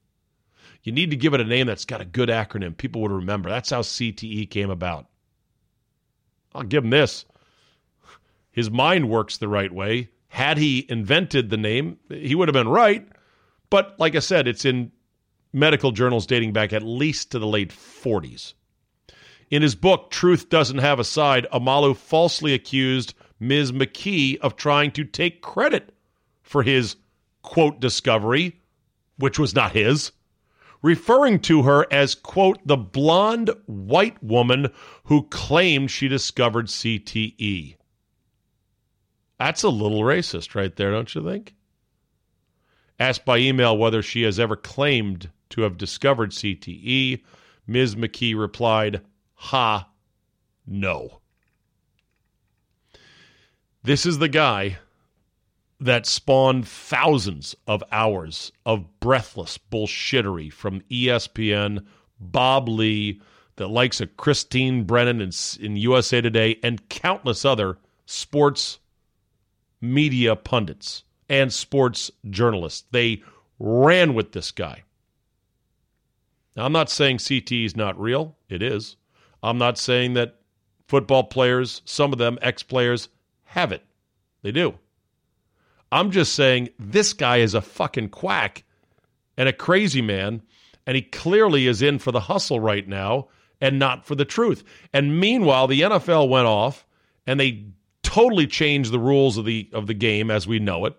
You 0.83 0.91
need 0.91 1.11
to 1.11 1.17
give 1.17 1.33
it 1.33 1.41
a 1.41 1.45
name 1.45 1.67
that's 1.67 1.85
got 1.85 2.01
a 2.01 2.05
good 2.05 2.29
acronym 2.29 2.75
people 2.75 3.01
would 3.01 3.11
remember. 3.11 3.49
That's 3.49 3.69
how 3.69 3.81
CTE 3.81 4.49
came 4.49 4.69
about. 4.69 5.07
I'll 6.53 6.63
give 6.63 6.83
him 6.83 6.89
this. 6.89 7.25
His 8.51 8.71
mind 8.71 9.09
works 9.09 9.37
the 9.37 9.47
right 9.47 9.71
way. 9.71 10.09
Had 10.27 10.57
he 10.57 10.85
invented 10.89 11.49
the 11.49 11.57
name, 11.57 11.97
he 12.09 12.33
would 12.33 12.47
have 12.47 12.53
been 12.53 12.67
right. 12.67 13.07
But 13.69 13.99
like 13.99 14.15
I 14.15 14.19
said, 14.19 14.47
it's 14.47 14.65
in 14.65 14.91
medical 15.53 15.91
journals 15.91 16.25
dating 16.25 16.53
back 16.53 16.73
at 16.73 16.83
least 16.83 17.31
to 17.31 17.39
the 17.39 17.47
late 17.47 17.69
40s. 17.69 18.53
In 19.49 19.61
his 19.61 19.75
book, 19.75 20.11
Truth 20.11 20.49
Doesn't 20.49 20.77
Have 20.77 20.99
a 20.99 21.03
Side, 21.03 21.47
Omalu 21.51 21.95
falsely 21.95 22.53
accused 22.53 23.13
Ms. 23.39 23.71
McKee 23.71 24.37
of 24.39 24.55
trying 24.55 24.91
to 24.91 25.03
take 25.03 25.41
credit 25.41 25.93
for 26.41 26.63
his, 26.63 26.95
quote, 27.41 27.79
discovery, 27.79 28.59
which 29.17 29.39
was 29.39 29.55
not 29.55 29.71
his, 29.71 30.11
referring 30.81 31.39
to 31.39 31.63
her 31.63 31.85
as, 31.91 32.15
quote, 32.15 32.59
the 32.65 32.77
blonde 32.77 33.51
white 33.65 34.21
woman 34.23 34.67
who 35.05 35.23
claimed 35.23 35.91
she 35.91 36.07
discovered 36.07 36.67
CTE. 36.67 37.75
That's 39.37 39.63
a 39.63 39.69
little 39.69 40.01
racist 40.01 40.55
right 40.55 40.75
there, 40.75 40.91
don't 40.91 41.13
you 41.15 41.23
think? 41.23 41.55
Asked 42.99 43.23
by 43.23 43.37
email 43.37 43.77
whether 43.77 44.01
she 44.01 44.23
has 44.23 44.39
ever 44.39 44.57
claimed 44.57 45.29
to 45.51 45.61
have 45.61 45.77
discovered 45.77 46.31
CTE, 46.31 47.21
Ms. 47.65 47.95
McKee 47.95 48.37
replied, 48.37 49.01
Ha, 49.35 49.89
no. 50.67 51.18
This 53.83 54.05
is 54.05 54.19
the 54.19 54.27
guy 54.27 54.77
that 55.79 56.05
spawned 56.05 56.67
thousands 56.67 57.55
of 57.65 57.81
hours 57.91 58.51
of 58.65 58.99
breathless 58.99 59.57
bullshittery 59.57 60.51
from 60.51 60.81
ESPN, 60.91 61.85
Bob 62.19 62.67
Ley, 62.67 63.21
the 63.55 63.67
likes 63.67 64.01
of 64.01 64.17
Christine 64.17 64.83
Brennan 64.83 65.21
in, 65.21 65.31
in 65.61 65.77
USA 65.77 66.19
Today, 66.19 66.59
and 66.61 66.87
countless 66.89 67.45
other 67.45 67.77
sports 68.05 68.79
media 69.79 70.35
pundits 70.35 71.03
and 71.29 71.53
sports 71.53 72.11
journalists. 72.29 72.85
They 72.91 73.23
ran 73.59 74.13
with 74.13 74.33
this 74.33 74.51
guy. 74.51 74.83
Now, 76.57 76.65
I'm 76.65 76.73
not 76.73 76.89
saying 76.89 77.19
CT 77.19 77.51
is 77.53 77.77
not 77.77 77.97
real. 77.97 78.35
It 78.49 78.61
is. 78.61 78.97
I'm 79.41 79.57
not 79.57 79.77
saying 79.77 80.15
that 80.15 80.35
football 80.89 81.23
players, 81.23 81.81
some 81.85 82.11
of 82.11 82.19
them 82.19 82.37
ex 82.41 82.63
players, 82.63 83.07
have 83.49 83.71
it. 83.71 83.83
They 84.43 84.51
do. 84.51 84.75
I'm 85.91 86.11
just 86.11 86.33
saying 86.35 86.69
this 86.77 87.13
guy 87.13 87.37
is 87.37 87.55
a 87.55 87.61
fucking 87.61 88.09
quack 88.09 88.63
and 89.37 89.49
a 89.49 89.53
crazy 89.53 90.01
man, 90.01 90.43
and 90.85 90.95
he 90.95 91.01
clearly 91.01 91.65
is 91.65 91.81
in 91.81 91.97
for 91.97 92.11
the 92.11 92.19
hustle 92.19 92.59
right 92.59 92.87
now 92.87 93.27
and 93.59 93.79
not 93.79 94.05
for 94.05 94.15
the 94.15 94.25
truth. 94.25 94.63
And 94.93 95.19
meanwhile, 95.19 95.67
the 95.67 95.81
NFL 95.81 96.29
went 96.29 96.45
off 96.45 96.85
and 97.25 97.39
they 97.39 97.65
totally 98.03 98.45
changed 98.45 98.91
the 98.91 98.99
rules 98.99 99.37
of 99.37 99.45
the 99.45 99.67
of 99.73 99.87
the 99.87 99.93
game 99.93 100.29
as 100.29 100.47
we 100.47 100.59
know 100.59 100.85
it. 100.85 100.95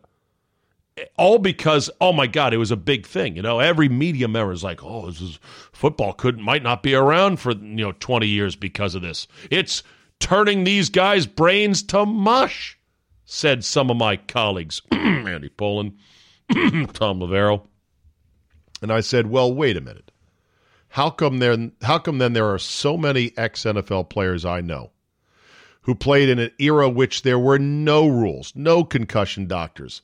All 1.16 1.38
because, 1.38 1.88
oh 2.00 2.12
my 2.12 2.26
God, 2.26 2.52
it 2.52 2.58
was 2.58 2.72
a 2.72 2.76
big 2.76 3.06
thing. 3.06 3.36
You 3.36 3.42
know, 3.42 3.60
every 3.60 3.88
media 3.88 4.26
member 4.26 4.52
is 4.52 4.64
like, 4.64 4.82
oh, 4.82 5.06
this 5.06 5.20
is 5.20 5.38
football 5.72 6.12
could 6.12 6.38
might 6.38 6.64
not 6.64 6.82
be 6.82 6.94
around 6.94 7.38
for 7.38 7.52
you 7.52 7.84
know 7.84 7.92
20 7.92 8.26
years 8.26 8.56
because 8.56 8.96
of 8.96 9.02
this. 9.02 9.28
It's 9.50 9.84
turning 10.20 10.62
these 10.62 10.88
guys' 10.88 11.26
brains 11.26 11.82
to 11.82 12.06
mush, 12.06 12.78
said 13.24 13.64
some 13.64 13.90
of 13.90 13.96
my 13.96 14.16
colleagues. 14.16 14.80
Andy 14.92 15.48
Pollin, 15.48 15.96
Thom 16.52 17.20
Loverro. 17.20 17.66
And 18.82 18.92
I 18.92 19.00
said, 19.00 19.26
well, 19.26 19.52
wait 19.52 19.76
a 19.76 19.80
minute. 19.80 20.10
How 20.90 21.10
come 21.10 21.38
there 21.38 21.70
how 21.82 21.98
come 21.98 22.18
then 22.18 22.32
there 22.32 22.52
are 22.52 22.58
so 22.58 22.96
many 22.96 23.32
ex 23.36 23.62
NFL 23.62 24.08
players 24.10 24.44
I 24.44 24.60
know 24.60 24.90
who 25.82 25.94
played 25.94 26.28
in 26.28 26.38
an 26.38 26.50
era 26.58 26.88
which 26.88 27.22
there 27.22 27.38
were 27.38 27.58
no 27.58 28.08
rules, 28.08 28.52
no 28.56 28.82
concussion 28.84 29.46
doctors, 29.46 30.02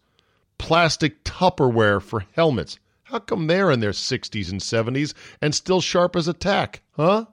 plastic 0.58 1.24
Tupperware 1.24 2.00
for 2.00 2.24
helmets? 2.32 2.78
How 3.02 3.18
come 3.18 3.46
they're 3.46 3.70
in 3.70 3.80
their 3.80 3.90
60s 3.90 4.50
and 4.50 4.60
70s 4.60 5.14
and 5.42 5.54
still 5.54 5.80
sharp 5.80 6.14
as 6.16 6.28
a 6.28 6.32
tack, 6.32 6.82
huh? 6.92 7.26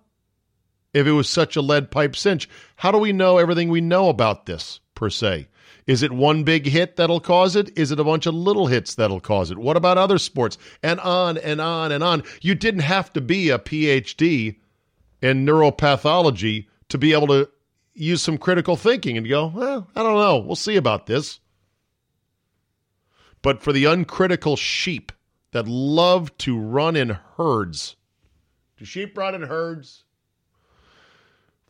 If 0.93 1.07
it 1.07 1.11
was 1.11 1.29
such 1.29 1.55
a 1.55 1.61
lead 1.61 1.91
pipe 1.91 2.15
cinch. 2.15 2.47
How 2.75 2.91
do 2.91 2.97
we 2.97 3.13
know 3.13 3.37
everything 3.37 3.69
we 3.69 3.81
know 3.81 4.09
about 4.09 4.45
this, 4.45 4.79
per 4.95 5.09
se? 5.09 5.47
Is 5.85 6.01
it 6.01 6.11
one 6.11 6.43
big 6.43 6.65
hit 6.65 6.95
that'll 6.95 7.19
cause 7.19 7.55
it? 7.55 7.77
Is 7.77 7.91
it 7.91 7.99
a 7.99 8.03
bunch 8.03 8.25
of 8.25 8.33
little 8.33 8.67
hits 8.67 8.95
that'll 8.95 9.19
cause 9.19 9.51
it? 9.51 9.57
What 9.57 9.75
about 9.75 9.97
other 9.97 10.17
sports? 10.17 10.57
And 10.81 10.99
on 11.01 11.37
and 11.37 11.59
on 11.59 11.91
and 11.91 12.03
on. 12.03 12.23
You 12.41 12.55
didn't 12.55 12.81
have 12.81 13.11
to 13.13 13.21
be 13.21 13.49
a 13.49 13.59
PhD 13.59 14.57
in 15.21 15.45
neuropathology 15.45 16.67
to 16.89 16.97
be 16.97 17.13
able 17.13 17.27
to 17.27 17.49
use 17.93 18.21
some 18.21 18.37
critical 18.37 18.75
thinking 18.75 19.17
and 19.17 19.27
go, 19.27 19.47
well, 19.47 19.89
I 19.95 20.03
don't 20.03 20.17
know. 20.17 20.37
We'll 20.37 20.55
see 20.55 20.77
about 20.77 21.05
this. 21.05 21.39
But 23.41 23.61
for 23.61 23.73
the 23.73 23.85
uncritical 23.85 24.55
sheep 24.55 25.11
that 25.51 25.67
love 25.67 26.35
to 26.39 26.57
run 26.57 26.95
in 26.95 27.17
herds, 27.35 27.97
do 28.77 28.85
sheep 28.85 29.17
run 29.17 29.35
in 29.35 29.43
herds? 29.43 30.05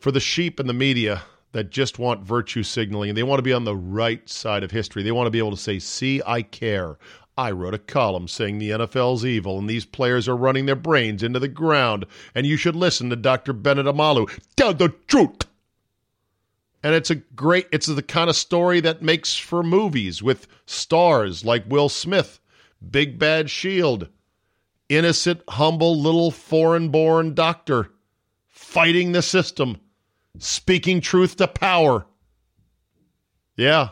For 0.04 0.12
the 0.12 0.20
sheep 0.20 0.60
and 0.60 0.68
the 0.68 0.74
media 0.74 1.22
that 1.52 1.70
just 1.70 1.98
want 1.98 2.26
virtue 2.26 2.62
signaling 2.62 3.08
and 3.08 3.16
they 3.16 3.22
want 3.22 3.38
to 3.38 3.42
be 3.42 3.54
on 3.54 3.64
the 3.64 3.74
right 3.74 4.28
side 4.28 4.62
of 4.62 4.70
history. 4.70 5.02
They 5.02 5.12
want 5.12 5.28
to 5.28 5.30
be 5.30 5.38
able 5.38 5.52
to 5.52 5.56
say, 5.56 5.78
see, 5.78 6.20
I 6.26 6.42
care. 6.42 6.98
I 7.38 7.52
wrote 7.52 7.72
a 7.72 7.78
column 7.78 8.28
saying 8.28 8.58
the 8.58 8.68
NFL's 8.68 9.24
evil 9.24 9.58
and 9.58 9.66
these 9.66 9.86
players 9.86 10.28
are 10.28 10.36
running 10.36 10.66
their 10.66 10.76
brains 10.76 11.22
into 11.22 11.38
the 11.38 11.48
ground, 11.48 12.04
and 12.34 12.46
you 12.46 12.58
should 12.58 12.76
listen 12.76 13.08
to 13.08 13.16
Dr. 13.16 13.54
Bennet 13.54 13.86
Omalu. 13.86 14.30
Tell 14.56 14.74
the 14.74 14.90
truth. 15.06 15.46
And 16.82 16.94
it's 16.94 17.08
a 17.08 17.14
great, 17.14 17.68
it's 17.72 17.86
the 17.86 18.02
kind 18.02 18.28
of 18.28 18.36
story 18.36 18.80
that 18.80 19.00
makes 19.00 19.38
for 19.38 19.62
movies 19.62 20.22
with 20.22 20.46
stars 20.66 21.46
like 21.46 21.64
Will 21.66 21.88
Smith, 21.88 22.40
Big 22.90 23.18
Bad 23.18 23.48
Shield, 23.48 24.08
innocent, 24.90 25.40
humble, 25.48 25.98
little 25.98 26.30
foreign 26.30 26.90
born 26.90 27.32
doctor 27.32 27.90
fighting 28.50 29.12
the 29.12 29.22
system, 29.22 29.78
speaking 30.38 31.00
truth 31.00 31.36
to 31.36 31.48
power. 31.48 32.06
Yeah. 33.56 33.90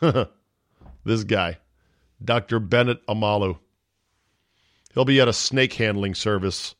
this 0.00 1.24
guy, 1.24 1.58
Dr. 2.24 2.58
Bennet 2.58 3.06
Omalu. 3.06 3.58
He'll 4.94 5.04
be 5.04 5.20
at 5.20 5.28
a 5.28 5.32
snake 5.32 5.74
handling 5.74 6.14
service 6.14 6.74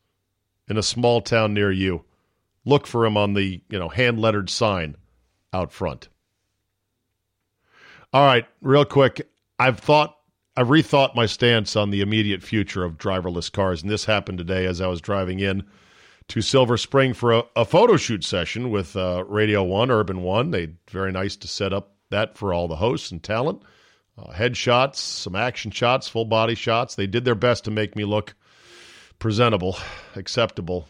in 0.69 0.77
a 0.77 0.83
small 0.83 1.21
town 1.21 1.55
near 1.55 1.71
you. 1.71 2.05
Look 2.65 2.87
for 2.87 3.07
him 3.07 3.17
on 3.17 3.35
the, 3.35 3.63
you 3.69 3.79
know, 3.79 3.89
hand 3.89 4.21
lettered 4.21 4.51
sign 4.51 4.97
out 5.53 5.73
front. 5.73 6.09
All 8.13 8.25
right, 8.27 8.47
real 8.61 8.85
quick. 8.85 9.29
I've 9.59 9.79
thought 9.79 10.17
I've 10.57 10.69
rethought 10.69 11.15
my 11.15 11.25
stance 11.27 11.77
on 11.77 11.91
the 11.91 12.03
immediate 12.03 12.43
future 12.43 12.85
of 12.85 12.99
driverless 12.99 13.51
cars, 13.51 13.83
and 13.83 13.91
this 13.91 14.05
happened 14.05 14.39
today 14.39 14.67
as 14.67 14.81
I 14.81 14.87
was 14.87 15.01
driving 15.01 15.41
in 15.41 15.65
to 16.29 16.41
Silver 16.41 16.77
Spring 16.77 17.13
for 17.15 17.33
a, 17.33 17.45
a 17.57 17.65
photo 17.65 17.97
shoot 17.97 18.25
session 18.25 18.71
with 18.71 18.97
uh, 18.97 19.25
Radio 19.27 19.63
One, 19.63 19.91
Urban 19.91 20.23
One. 20.23 20.51
They 20.51 20.71
very 20.91 21.13
nice 21.13 21.37
to 21.37 21.49
set 21.49 21.73
up 21.73 21.97
that 22.11 22.37
for 22.37 22.53
all 22.53 22.69
the 22.69 22.77
hosts 22.77 23.11
and 23.11 23.23
talent. 23.23 23.63
Uh, 24.17 24.33
headshots, 24.33 24.97
some 24.97 25.35
action 25.35 25.71
shots, 25.71 26.09
full 26.09 26.25
body 26.25 26.55
shots. 26.55 26.95
They 26.95 27.07
did 27.07 27.25
their 27.25 27.35
best 27.35 27.65
to 27.65 27.71
make 27.71 27.97
me 27.97 28.05
look 28.05 28.35
presentable, 29.19 29.77
acceptable. 30.17 30.89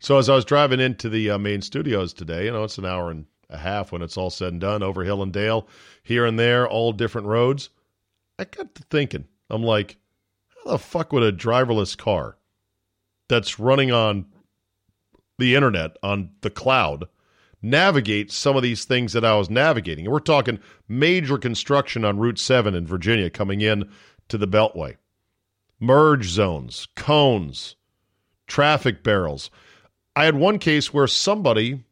So 0.00 0.18
as 0.18 0.28
I 0.28 0.34
was 0.34 0.44
driving 0.44 0.80
into 0.80 1.08
the 1.08 1.30
uh, 1.30 1.38
main 1.38 1.62
studios 1.62 2.12
today, 2.12 2.46
you 2.46 2.52
know, 2.52 2.64
it's 2.64 2.78
an 2.78 2.86
hour 2.86 3.10
and 3.10 3.26
a 3.48 3.58
half 3.58 3.92
when 3.92 4.02
it's 4.02 4.16
all 4.16 4.30
said 4.30 4.52
and 4.52 4.60
done, 4.60 4.82
over 4.82 5.04
hill 5.04 5.22
and 5.22 5.32
dale, 5.32 5.68
here 6.02 6.24
and 6.24 6.38
there, 6.38 6.68
all 6.68 6.92
different 6.92 7.26
roads. 7.26 7.70
I 8.38 8.44
got 8.44 8.74
to 8.74 8.82
thinking, 8.84 9.26
I'm 9.50 9.62
like, 9.62 9.96
how 10.64 10.72
the 10.72 10.78
fuck 10.78 11.12
would 11.12 11.22
a 11.22 11.32
driverless 11.32 11.96
car 11.96 12.36
that's 13.30 13.58
running 13.58 13.90
on 13.90 14.26
the 15.38 15.54
internet, 15.54 15.96
on 16.02 16.32
the 16.42 16.50
cloud, 16.50 17.06
navigate 17.62 18.30
some 18.30 18.56
of 18.56 18.62
these 18.62 18.84
things 18.84 19.14
that 19.14 19.24
I 19.24 19.36
was 19.36 19.48
navigating? 19.48 20.04
And 20.04 20.12
we're 20.12 20.20
talking 20.20 20.60
major 20.86 21.38
construction 21.38 22.04
on 22.04 22.18
Route 22.18 22.38
7 22.38 22.74
in 22.74 22.86
Virginia 22.86 23.30
coming 23.30 23.62
in 23.62 23.88
to 24.28 24.36
the 24.36 24.48
Beltway, 24.48 24.96
merge 25.78 26.28
zones, 26.28 26.88
cones, 26.96 27.76
traffic 28.46 29.02
barrels. 29.02 29.50
I 30.14 30.24
had 30.24 30.34
one 30.34 30.58
case 30.58 30.92
where 30.92 31.06
somebody 31.06 31.84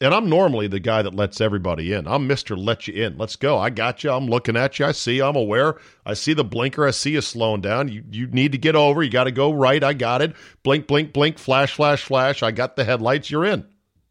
and 0.00 0.14
I'm 0.14 0.28
normally 0.28 0.68
the 0.68 0.78
guy 0.78 1.02
that 1.02 1.14
lets 1.14 1.40
everybody 1.40 1.92
in. 1.92 2.06
I'm 2.06 2.28
Mr. 2.28 2.56
Let 2.56 2.86
You 2.86 3.04
In. 3.04 3.18
Let's 3.18 3.34
go. 3.34 3.58
I 3.58 3.70
got 3.70 4.04
you. 4.04 4.10
I'm 4.10 4.26
looking 4.26 4.56
at 4.56 4.78
you. 4.78 4.86
I 4.86 4.92
see 4.92 5.16
you. 5.16 5.24
I'm 5.24 5.36
aware. 5.36 5.76
I 6.06 6.14
see 6.14 6.34
the 6.34 6.44
blinker. 6.44 6.86
I 6.86 6.92
see 6.92 7.12
you 7.12 7.20
slowing 7.20 7.60
down. 7.60 7.88
You 7.88 8.04
you 8.10 8.28
need 8.28 8.52
to 8.52 8.58
get 8.58 8.76
over. 8.76 9.02
You 9.02 9.10
got 9.10 9.24
to 9.24 9.32
go 9.32 9.52
right. 9.52 9.82
I 9.82 9.94
got 9.94 10.22
it. 10.22 10.36
Blink, 10.62 10.86
blink, 10.86 11.12
blink, 11.12 11.38
flash, 11.38 11.74
flash, 11.74 12.04
flash. 12.04 12.42
I 12.42 12.52
got 12.52 12.76
the 12.76 12.84
headlights. 12.84 13.30
You're 13.30 13.44
in. 13.44 13.66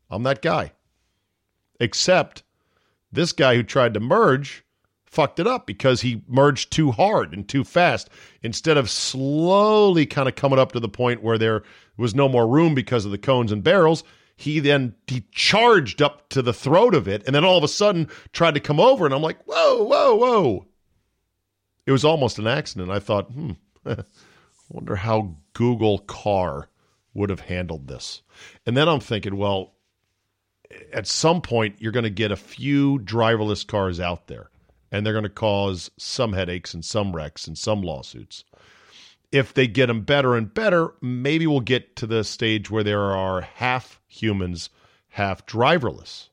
I'm 0.09 0.23
that 0.23 0.41
guy. 0.41 0.73
Except 1.79 2.43
this 3.11 3.31
guy 3.31 3.55
who 3.55 3.63
tried 3.63 3.93
to 3.93 3.99
merge 3.99 4.65
fucked 5.05 5.39
it 5.39 5.47
up 5.47 5.65
because 5.65 6.01
he 6.01 6.21
merged 6.27 6.69
too 6.69 6.91
hard 6.91 7.33
and 7.33 7.47
too 7.47 7.63
fast 7.63 8.09
instead 8.43 8.77
of 8.77 8.89
slowly 8.89 10.05
kind 10.05 10.27
of 10.27 10.35
coming 10.35 10.59
up 10.59 10.73
to 10.73 10.81
the 10.81 10.89
point 10.89 11.23
where 11.23 11.37
there 11.37 11.63
was 11.95 12.13
no 12.13 12.27
more 12.27 12.45
room 12.45 12.75
because 12.75 13.05
of 13.05 13.11
the 13.11 13.17
cones 13.17 13.51
and 13.51 13.63
barrels 13.63 14.03
he 14.37 14.59
then 14.59 14.95
he 15.07 15.25
charged 15.31 16.01
up 16.01 16.29
to 16.29 16.41
the 16.41 16.53
throat 16.53 16.95
of 16.95 17.07
it 17.07 17.23
and 17.25 17.35
then 17.35 17.43
all 17.43 17.57
of 17.57 17.63
a 17.63 17.67
sudden 17.67 18.07
tried 18.31 18.53
to 18.53 18.59
come 18.61 18.79
over 18.79 19.05
and 19.05 19.13
i'm 19.13 19.21
like 19.21 19.43
whoa 19.43 19.83
whoa 19.83 20.15
whoa. 20.15 20.65
It 21.85 21.93
was 21.93 22.03
almost 22.03 22.37
an 22.37 22.47
accident. 22.47 22.91
I 22.91 22.99
thought 22.99 23.31
hmm 23.31 23.51
wonder 24.69 24.95
how 24.95 25.35
google 25.53 25.99
car 25.99 26.69
would 27.13 27.29
have 27.29 27.39
handled 27.41 27.87
this. 27.87 28.21
And 28.65 28.77
then 28.77 28.87
i'm 28.87 28.99
thinking 28.99 29.35
well 29.35 29.73
at 30.93 31.07
some 31.07 31.41
point 31.41 31.75
you're 31.79 31.91
going 31.91 32.03
to 32.03 32.09
get 32.09 32.31
a 32.31 32.35
few 32.35 32.99
driverless 32.99 33.65
cars 33.65 33.99
out 33.99 34.27
there 34.27 34.49
and 34.91 35.05
they're 35.05 35.13
going 35.13 35.23
to 35.23 35.29
cause 35.29 35.89
some 35.97 36.33
headaches 36.33 36.73
and 36.73 36.83
some 36.85 37.15
wrecks 37.15 37.47
and 37.47 37.57
some 37.57 37.81
lawsuits 37.81 38.43
if 39.31 39.53
they 39.53 39.67
get 39.67 39.87
them 39.87 40.01
better 40.01 40.35
and 40.35 40.53
better, 40.53 40.93
maybe 41.01 41.47
we'll 41.47 41.59
get 41.59 41.95
to 41.97 42.07
the 42.07 42.23
stage 42.23 42.69
where 42.69 42.83
there 42.83 43.01
are 43.01 43.41
half 43.41 43.99
humans, 44.07 44.69
half 45.09 45.45
driverless. 45.45 46.29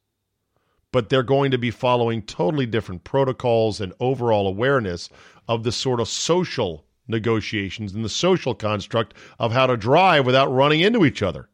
But 0.93 1.09
they're 1.09 1.25
going 1.25 1.51
to 1.51 1.59
be 1.59 1.73
following 1.73 2.23
totally 2.23 2.67
different 2.67 3.03
protocols 3.03 3.81
and 3.81 3.93
overall 3.99 4.47
awareness 4.47 5.09
of 5.49 5.65
the 5.65 5.73
sort 5.73 6.01
of 6.01 6.09
social 6.09 6.85
negotiations 7.09 7.95
and 7.95 8.05
the 8.05 8.09
social 8.09 8.55
construct 8.55 9.15
of 9.39 9.53
how 9.53 9.67
to 9.67 9.77
drive 9.77 10.25
without 10.25 10.53
running 10.53 10.81
into 10.81 11.05
each 11.05 11.23
other. 11.23 11.49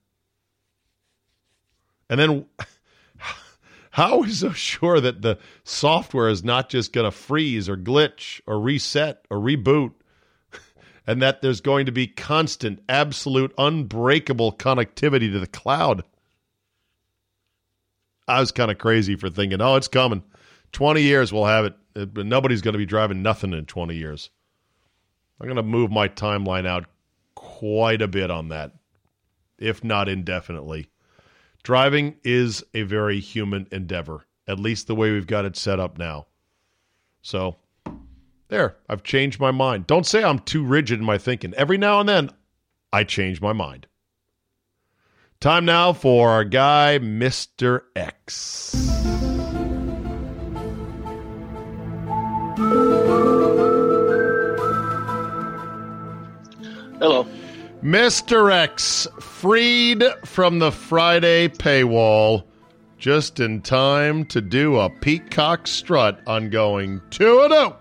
And 2.11 2.21
then, 2.21 2.47
how 3.93 4.19
we 4.19 4.31
so 4.31 4.53
sure 4.53 5.01
that 5.01 5.23
the 5.23 5.39
software 5.65 6.29
is 6.29 6.45
not 6.45 6.69
just 6.69 6.93
going 6.93 7.07
to 7.07 7.11
freeze 7.11 7.69
or 7.69 7.77
glitch 7.77 8.41
or 8.47 8.61
reset 8.61 9.25
or 9.31 9.39
reboot 9.39 9.93
and 11.07 11.23
that 11.23 11.43
there's 11.43 11.61
going 11.61 11.87
to 11.87 11.93
be 11.93 12.07
constant, 12.07 12.83
absolute, 12.89 13.53
unbreakable 13.59 14.53
connectivity 14.53 15.31
to 15.33 15.39
the 15.39 15.47
cloud. 15.47 16.03
I 18.29 18.41
was 18.41 18.53
kind 18.53 18.71
of 18.71 18.79
crazy 18.79 19.17
for 19.17 19.29
thinking, 19.29 19.61
oh, 19.61 19.77
it's 19.77 19.89
coming. 19.89 20.23
20 20.73 21.03
years 21.03 21.33
we'll 21.33 21.47
have 21.47 21.65
it, 21.65 21.75
uh, 21.97 22.05
but 22.05 22.27
nobody's 22.27 22.63
going 22.63 22.75
to 22.75 22.79
be 22.79 22.87
driving 22.87 23.23
nothing 23.23 23.53
in 23.53 23.67
20 23.67 23.97
years. 23.97 24.31
I'm 25.41 25.47
going 25.47 25.57
to 25.57 25.63
move 25.63 25.91
my 25.91 26.09
timeline 26.09 26.67
out 26.67 26.85
quite 27.35 28.03
a 28.03 28.09
bit 28.09 28.31
on 28.31 28.49
that, 28.49 28.73
if 29.59 29.83
not 29.83 30.09
indefinitely. 30.09 30.89
Driving 31.63 32.17
is 32.23 32.63
a 32.75 32.83
very 32.83 33.21
human 33.21 33.67
endeavor, 33.73 34.27
at 34.47 34.59
least 34.59 34.87
the 34.87 34.95
way 34.95 35.11
we've 35.11 35.27
got 35.27 35.45
it 35.45 35.57
set 35.57 35.81
up 35.81 35.99
now. 35.99 36.27
So 37.23 37.57
there, 38.51 38.77
I've 38.89 39.03
changed 39.03 39.41
my 39.41 39.51
mind. 39.51 39.87
Don't 39.87 40.07
say 40.07 40.23
I'm 40.23 40.41
too 40.41 40.63
rigid 40.63 40.99
in 40.99 41.05
my 41.07 41.17
thinking. 41.17 41.55
Every 41.55 41.79
now 41.79 42.01
and 42.01 42.09
then, 42.09 42.31
I 42.93 43.05
change 43.05 43.41
my 43.41 43.53
mind. 43.53 43.87
Time 45.41 45.65
now 45.65 45.95
for 45.95 46.29
our 46.29 46.45
guy, 46.45 46.99
Mr. 47.01 47.83
X. 47.97 48.73
Hello. 56.99 57.27
Mr. 57.83 58.53
X, 58.53 59.09
freed 59.21 60.05
from 60.27 60.59
the 60.59 60.71
Friday 60.71 61.49
paywall, 61.49 62.45
just 62.99 63.41
in 63.41 63.63
time 63.63 64.27
to 64.27 64.43
do 64.43 64.79
a 64.79 64.91
peacock 64.91 65.67
strut 65.67 66.21
on 66.27 66.51
going 66.51 67.01
2 67.09 67.49
0 67.49 67.80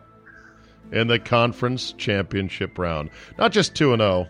in 0.91 1.07
the 1.07 1.19
conference 1.19 1.93
championship 1.93 2.77
round. 2.77 3.09
Not 3.37 3.51
just 3.51 3.75
2 3.75 3.95
0, 3.95 4.27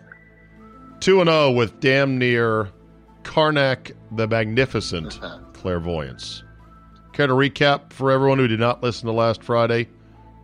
2 1.00 1.24
0 1.24 1.50
with 1.52 1.80
damn 1.80 2.18
near 2.18 2.68
Carnac 3.22 3.92
the 4.12 4.26
Magnificent 4.26 5.20
clairvoyance. 5.52 6.42
Care 7.12 7.26
to 7.26 7.32
recap 7.34 7.92
for 7.92 8.10
everyone 8.10 8.38
who 8.38 8.48
did 8.48 8.60
not 8.60 8.82
listen 8.82 9.06
to 9.06 9.12
last 9.12 9.42
Friday 9.42 9.88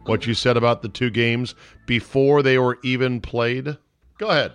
what 0.05 0.27
you 0.27 0.35
said 0.35 0.57
about 0.57 0.83
the 0.83 0.89
two 0.89 1.11
games 1.11 1.55
before 1.87 2.43
they 2.43 2.59
were 2.59 2.79
even 2.83 3.21
played? 3.21 3.77
Go 4.19 4.29
ahead. 4.29 4.53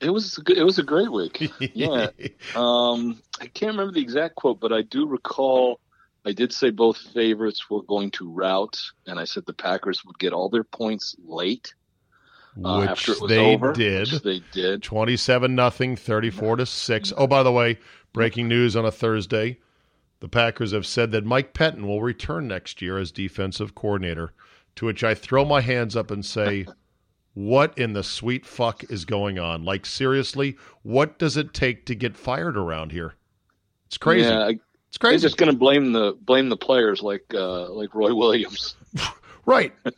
It 0.00 0.10
was 0.10 0.38
it 0.48 0.64
was 0.64 0.78
a 0.78 0.82
great 0.82 1.12
week. 1.12 1.50
Yeah. 1.74 2.08
um, 2.56 3.20
I 3.40 3.46
can't 3.46 3.72
remember 3.72 3.92
the 3.92 4.00
exact 4.00 4.34
quote, 4.34 4.60
but 4.60 4.72
I 4.72 4.82
do 4.82 5.06
recall 5.06 5.78
I 6.24 6.32
did 6.32 6.52
say 6.52 6.70
both 6.70 6.98
favorites 6.98 7.68
were 7.68 7.82
going 7.82 8.10
to 8.12 8.30
rout, 8.30 8.80
and 9.06 9.18
I 9.18 9.24
said 9.24 9.44
the 9.46 9.52
Packers 9.52 10.04
would 10.04 10.18
get 10.18 10.32
all 10.32 10.48
their 10.48 10.64
points 10.64 11.16
late. 11.24 11.74
Uh, 12.62 12.80
which 12.80 12.90
after 12.90 13.12
it 13.12 13.20
was 13.20 13.30
they 13.30 13.54
over, 13.54 13.72
did. 13.72 14.12
Which 14.12 14.22
they 14.22 14.42
did. 14.52 14.82
27 14.82 15.54
nothing, 15.54 15.96
34 15.96 16.56
to 16.56 16.66
6. 16.66 17.12
Oh, 17.16 17.26
by 17.26 17.42
the 17.42 17.50
way, 17.50 17.78
breaking 18.12 18.46
news 18.46 18.76
on 18.76 18.84
a 18.84 18.92
Thursday. 18.92 19.58
The 20.20 20.28
Packers 20.28 20.72
have 20.72 20.86
said 20.86 21.10
that 21.12 21.24
Mike 21.24 21.54
Pettine 21.54 21.86
will 21.86 22.02
return 22.02 22.46
next 22.46 22.80
year 22.80 22.98
as 22.98 23.10
defensive 23.10 23.74
coordinator, 23.74 24.32
to 24.76 24.86
which 24.86 25.02
I 25.02 25.14
throw 25.14 25.44
my 25.44 25.60
hands 25.60 25.96
up 25.96 26.10
and 26.10 26.24
say, 26.24 26.66
What 27.34 27.76
in 27.78 27.94
the 27.94 28.04
sweet 28.04 28.44
fuck 28.44 28.84
is 28.90 29.06
going 29.06 29.38
on? 29.38 29.64
Like, 29.64 29.86
seriously, 29.86 30.56
what 30.82 31.18
does 31.18 31.38
it 31.38 31.54
take 31.54 31.86
to 31.86 31.94
get 31.94 32.16
fired 32.16 32.58
around 32.58 32.92
here? 32.92 33.14
It's 33.86 33.96
crazy. 33.96 34.28
Yeah, 34.28 34.46
I, 34.46 34.58
it's 34.92 34.98
crazy. 34.98 35.22
They're 35.22 35.28
just 35.30 35.38
going 35.38 35.50
to 35.50 35.56
blame 35.56 35.92
the 35.92 36.18
blame 36.20 36.50
the 36.50 36.56
players 36.58 37.00
like 37.00 37.24
uh, 37.32 37.70
like 37.70 37.94
Roy 37.94 38.14
Williams. 38.14 38.76
right. 39.46 39.72
it's 39.86 39.96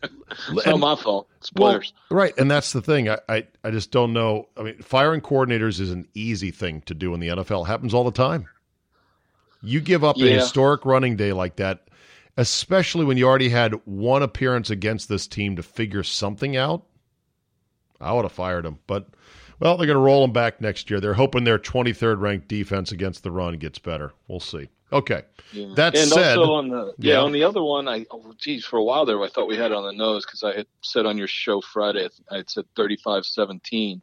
and, 0.48 0.66
not 0.66 0.78
my 0.78 0.94
fault. 0.94 1.28
It's 1.38 1.50
players. 1.50 1.92
Well, 2.08 2.20
right, 2.20 2.32
and 2.38 2.48
that's 2.48 2.72
the 2.72 2.80
thing. 2.80 3.08
I, 3.08 3.18
I 3.28 3.44
I 3.64 3.72
just 3.72 3.90
don't 3.90 4.12
know. 4.12 4.46
I 4.56 4.62
mean, 4.62 4.80
firing 4.82 5.20
coordinators 5.20 5.80
is 5.80 5.90
an 5.90 6.06
easy 6.14 6.52
thing 6.52 6.80
to 6.82 6.94
do 6.94 7.12
in 7.12 7.18
the 7.18 7.26
NFL. 7.26 7.64
It 7.64 7.66
happens 7.66 7.92
all 7.92 8.04
the 8.04 8.12
time. 8.12 8.46
You 9.62 9.80
give 9.80 10.04
up 10.04 10.16
a 10.16 10.20
historic 10.20 10.84
running 10.84 11.16
day 11.16 11.32
like 11.32 11.56
that, 11.56 11.88
especially 12.36 13.04
when 13.04 13.16
you 13.16 13.26
already 13.26 13.48
had 13.48 13.74
one 13.86 14.22
appearance 14.22 14.70
against 14.70 15.08
this 15.08 15.26
team 15.26 15.56
to 15.56 15.64
figure 15.64 16.04
something 16.04 16.56
out. 16.56 16.84
I 18.00 18.12
would 18.12 18.26
have 18.26 18.30
fired 18.30 18.64
him, 18.64 18.78
but 18.86 19.08
well, 19.58 19.76
they're 19.76 19.88
going 19.88 19.96
to 19.96 20.00
roll 20.00 20.22
him 20.22 20.32
back 20.32 20.60
next 20.60 20.88
year. 20.88 21.00
They're 21.00 21.14
hoping 21.14 21.42
their 21.42 21.58
23rd 21.58 22.20
ranked 22.20 22.46
defense 22.46 22.92
against 22.92 23.24
the 23.24 23.32
run 23.32 23.58
gets 23.58 23.80
better. 23.80 24.12
We'll 24.28 24.38
see. 24.38 24.68
Okay. 24.94 25.22
Yeah. 25.52 25.72
That 25.76 25.96
and 25.96 26.08
said- 26.08 26.38
also 26.38 26.52
on 26.54 26.68
the 26.68 26.94
yeah, 26.98 27.14
Yeah. 27.14 27.20
on 27.20 27.32
the 27.32 27.44
other 27.44 27.62
one, 27.62 27.86
I 27.88 28.06
oh 28.10 28.34
geez, 28.38 28.64
for 28.64 28.76
a 28.78 28.82
while 28.84 29.04
there, 29.06 29.22
I 29.22 29.28
thought 29.28 29.48
we 29.48 29.56
had 29.56 29.70
it 29.72 29.76
on 29.76 29.84
the 29.84 29.92
nose 29.92 30.24
because 30.24 30.42
I 30.42 30.54
had 30.54 30.66
said 30.82 31.04
on 31.06 31.18
your 31.18 31.28
show 31.28 31.60
Friday, 31.60 32.08
I 32.30 32.36
had 32.36 32.48
said 32.50 32.64
35-17, 32.76 34.00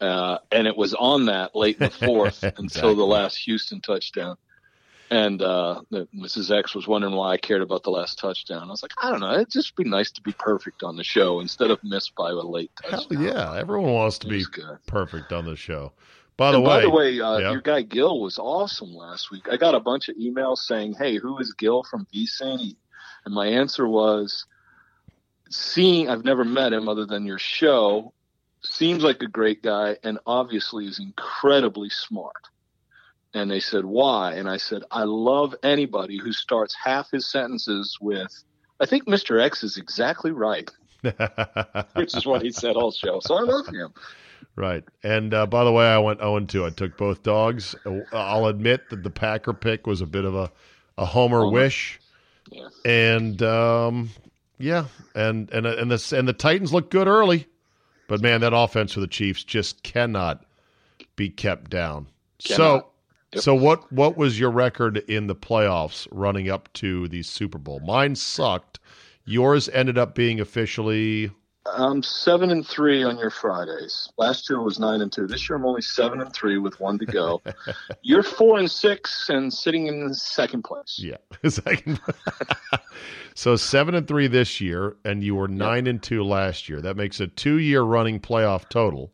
uh, 0.00 0.38
and 0.50 0.66
it 0.66 0.76
was 0.76 0.94
on 0.94 1.26
that 1.26 1.54
late 1.54 1.76
in 1.78 1.84
the 1.84 1.90
fourth 2.06 2.42
until 2.42 2.94
the 2.94 3.04
last 3.04 3.36
Houston 3.38 3.80
touchdown. 3.80 4.36
And 5.12 5.42
uh, 5.42 5.82
Mrs. 5.92 6.56
X 6.56 6.72
was 6.74 6.86
wondering 6.86 7.14
why 7.16 7.32
I 7.32 7.36
cared 7.36 7.62
about 7.62 7.82
the 7.82 7.90
last 7.90 8.18
touchdown. 8.20 8.62
I 8.62 8.70
was 8.70 8.80
like, 8.82 8.92
I 9.02 9.10
don't 9.10 9.18
know. 9.20 9.32
It'd 9.34 9.50
just 9.50 9.74
be 9.74 9.82
nice 9.82 10.12
to 10.12 10.22
be 10.22 10.30
perfect 10.32 10.84
on 10.84 10.96
the 10.96 11.02
show 11.02 11.40
instead 11.40 11.72
of 11.72 11.82
missed 11.82 12.14
by 12.14 12.30
a 12.30 12.34
late 12.34 12.70
Hell 12.88 13.00
touchdown. 13.00 13.24
yeah. 13.24 13.56
Everyone 13.58 13.92
wants 13.92 14.18
to 14.20 14.28
be 14.28 14.44
good. 14.52 14.78
perfect 14.86 15.32
on 15.32 15.46
the 15.46 15.56
show. 15.56 15.92
By 16.40 16.52
the 16.52 16.56
And 16.56 16.66
way, 16.66 16.70
by 16.70 16.80
the 16.80 16.90
way, 16.90 17.20
uh, 17.20 17.36
yeah. 17.36 17.52
your 17.52 17.60
guy 17.60 17.82
Gil 17.82 18.18
was 18.18 18.38
awesome 18.38 18.94
last 18.94 19.30
week. 19.30 19.46
I 19.52 19.58
got 19.58 19.74
a 19.74 19.80
bunch 19.80 20.08
of 20.08 20.16
emails 20.16 20.60
saying, 20.60 20.94
"Hey, 20.94 21.16
who 21.18 21.36
is 21.36 21.52
Gil 21.52 21.82
from 21.82 22.06
VSIN?" 22.14 22.76
And 23.26 23.34
my 23.34 23.46
answer 23.46 23.86
was, 23.86 24.46
"Seeing, 25.50 26.08
I've 26.08 26.24
never 26.24 26.42
met 26.42 26.72
him 26.72 26.88
other 26.88 27.04
than 27.04 27.26
your 27.26 27.38
show. 27.38 28.14
Seems 28.62 29.04
like 29.04 29.20
a 29.20 29.26
great 29.26 29.62
guy, 29.62 29.98
and 30.02 30.18
obviously 30.24 30.86
is 30.86 30.98
incredibly 30.98 31.90
smart." 31.90 32.48
And 33.34 33.50
they 33.50 33.60
said, 33.60 33.84
"Why?" 33.84 34.32
And 34.32 34.48
I 34.48 34.56
said, 34.56 34.82
"I 34.90 35.02
love 35.04 35.54
anybody 35.62 36.16
who 36.16 36.32
starts 36.32 36.74
half 36.74 37.10
his 37.10 37.30
sentences 37.30 37.98
with." 38.00 38.32
I 38.80 38.86
think 38.86 39.04
Mr. 39.04 39.38
X 39.42 39.62
is 39.62 39.76
exactly 39.76 40.30
right, 40.30 40.70
which 41.92 42.16
is 42.16 42.24
what 42.24 42.40
he 42.40 42.50
said 42.50 42.76
all 42.76 42.92
show. 42.92 43.20
So 43.20 43.34
I 43.34 43.42
love 43.42 43.66
him. 43.66 43.92
Right. 44.56 44.84
And 45.02 45.32
uh, 45.32 45.46
by 45.46 45.64
the 45.64 45.72
way, 45.72 45.86
I 45.86 45.98
went 45.98 46.20
0 46.20 46.40
2. 46.40 46.66
I 46.66 46.70
took 46.70 46.96
both 46.96 47.22
dogs. 47.22 47.74
I'll 48.12 48.46
admit 48.46 48.90
that 48.90 49.02
the 49.02 49.10
Packer 49.10 49.52
pick 49.54 49.86
was 49.86 50.00
a 50.00 50.06
bit 50.06 50.24
of 50.24 50.34
a, 50.34 50.50
a 50.98 51.04
homer 51.04 51.40
Homer. 51.40 51.50
wish. 51.52 52.00
Yeah. 52.50 52.68
And 52.84 53.42
um, 53.42 54.10
yeah, 54.58 54.86
and 55.14 55.50
and 55.50 55.66
and 55.66 55.90
the 55.90 56.14
and 56.18 56.26
the 56.28 56.32
Titans 56.32 56.72
look 56.72 56.90
good 56.90 57.06
early, 57.06 57.46
but 58.08 58.20
man, 58.20 58.40
that 58.42 58.52
offense 58.54 58.92
for 58.92 59.00
the 59.00 59.06
Chiefs 59.06 59.44
just 59.44 59.82
cannot 59.82 60.44
be 61.16 61.28
kept 61.30 61.70
down. 61.70 62.08
So, 62.40 62.86
Yep. 63.32 63.42
so 63.42 63.54
what 63.54 63.90
what 63.92 64.16
was 64.16 64.38
your 64.40 64.50
record 64.50 64.98
in 65.08 65.26
the 65.28 65.36
playoffs 65.36 66.08
running 66.10 66.50
up 66.50 66.72
to 66.74 67.06
the 67.08 67.22
Super 67.22 67.58
Bowl? 67.58 67.80
Mine 67.80 68.14
sucked. 68.16 68.80
Yours 69.24 69.68
ended 69.68 69.96
up 69.96 70.14
being 70.14 70.40
officially 70.40 71.30
I'm 71.66 72.02
seven 72.02 72.50
and 72.50 72.66
three 72.66 73.02
on 73.04 73.18
your 73.18 73.30
Fridays. 73.30 74.08
Last 74.16 74.48
year 74.48 74.62
was 74.62 74.78
nine 74.78 75.02
and 75.02 75.12
two. 75.12 75.26
This 75.26 75.48
year 75.48 75.56
I'm 75.56 75.66
only 75.66 75.82
seven 75.82 76.20
and 76.20 76.32
three 76.32 76.58
with 76.58 76.80
one 76.80 76.98
to 76.98 77.06
go. 77.06 77.42
You're 78.02 78.22
four 78.22 78.58
and 78.58 78.70
six 78.70 79.28
and 79.28 79.52
sitting 79.52 79.86
in 79.86 80.12
second 80.14 80.62
place. 80.64 80.98
Yeah, 81.02 81.18
second. 81.48 82.00
so 83.34 83.56
seven 83.56 83.94
and 83.94 84.08
three 84.08 84.26
this 84.26 84.60
year, 84.60 84.96
and 85.04 85.22
you 85.22 85.34
were 85.34 85.48
nine 85.48 85.86
and 85.86 86.02
two 86.02 86.24
last 86.24 86.68
year. 86.68 86.80
That 86.80 86.96
makes 86.96 87.20
a 87.20 87.26
two-year 87.26 87.82
running 87.82 88.20
playoff 88.20 88.68
total 88.70 89.12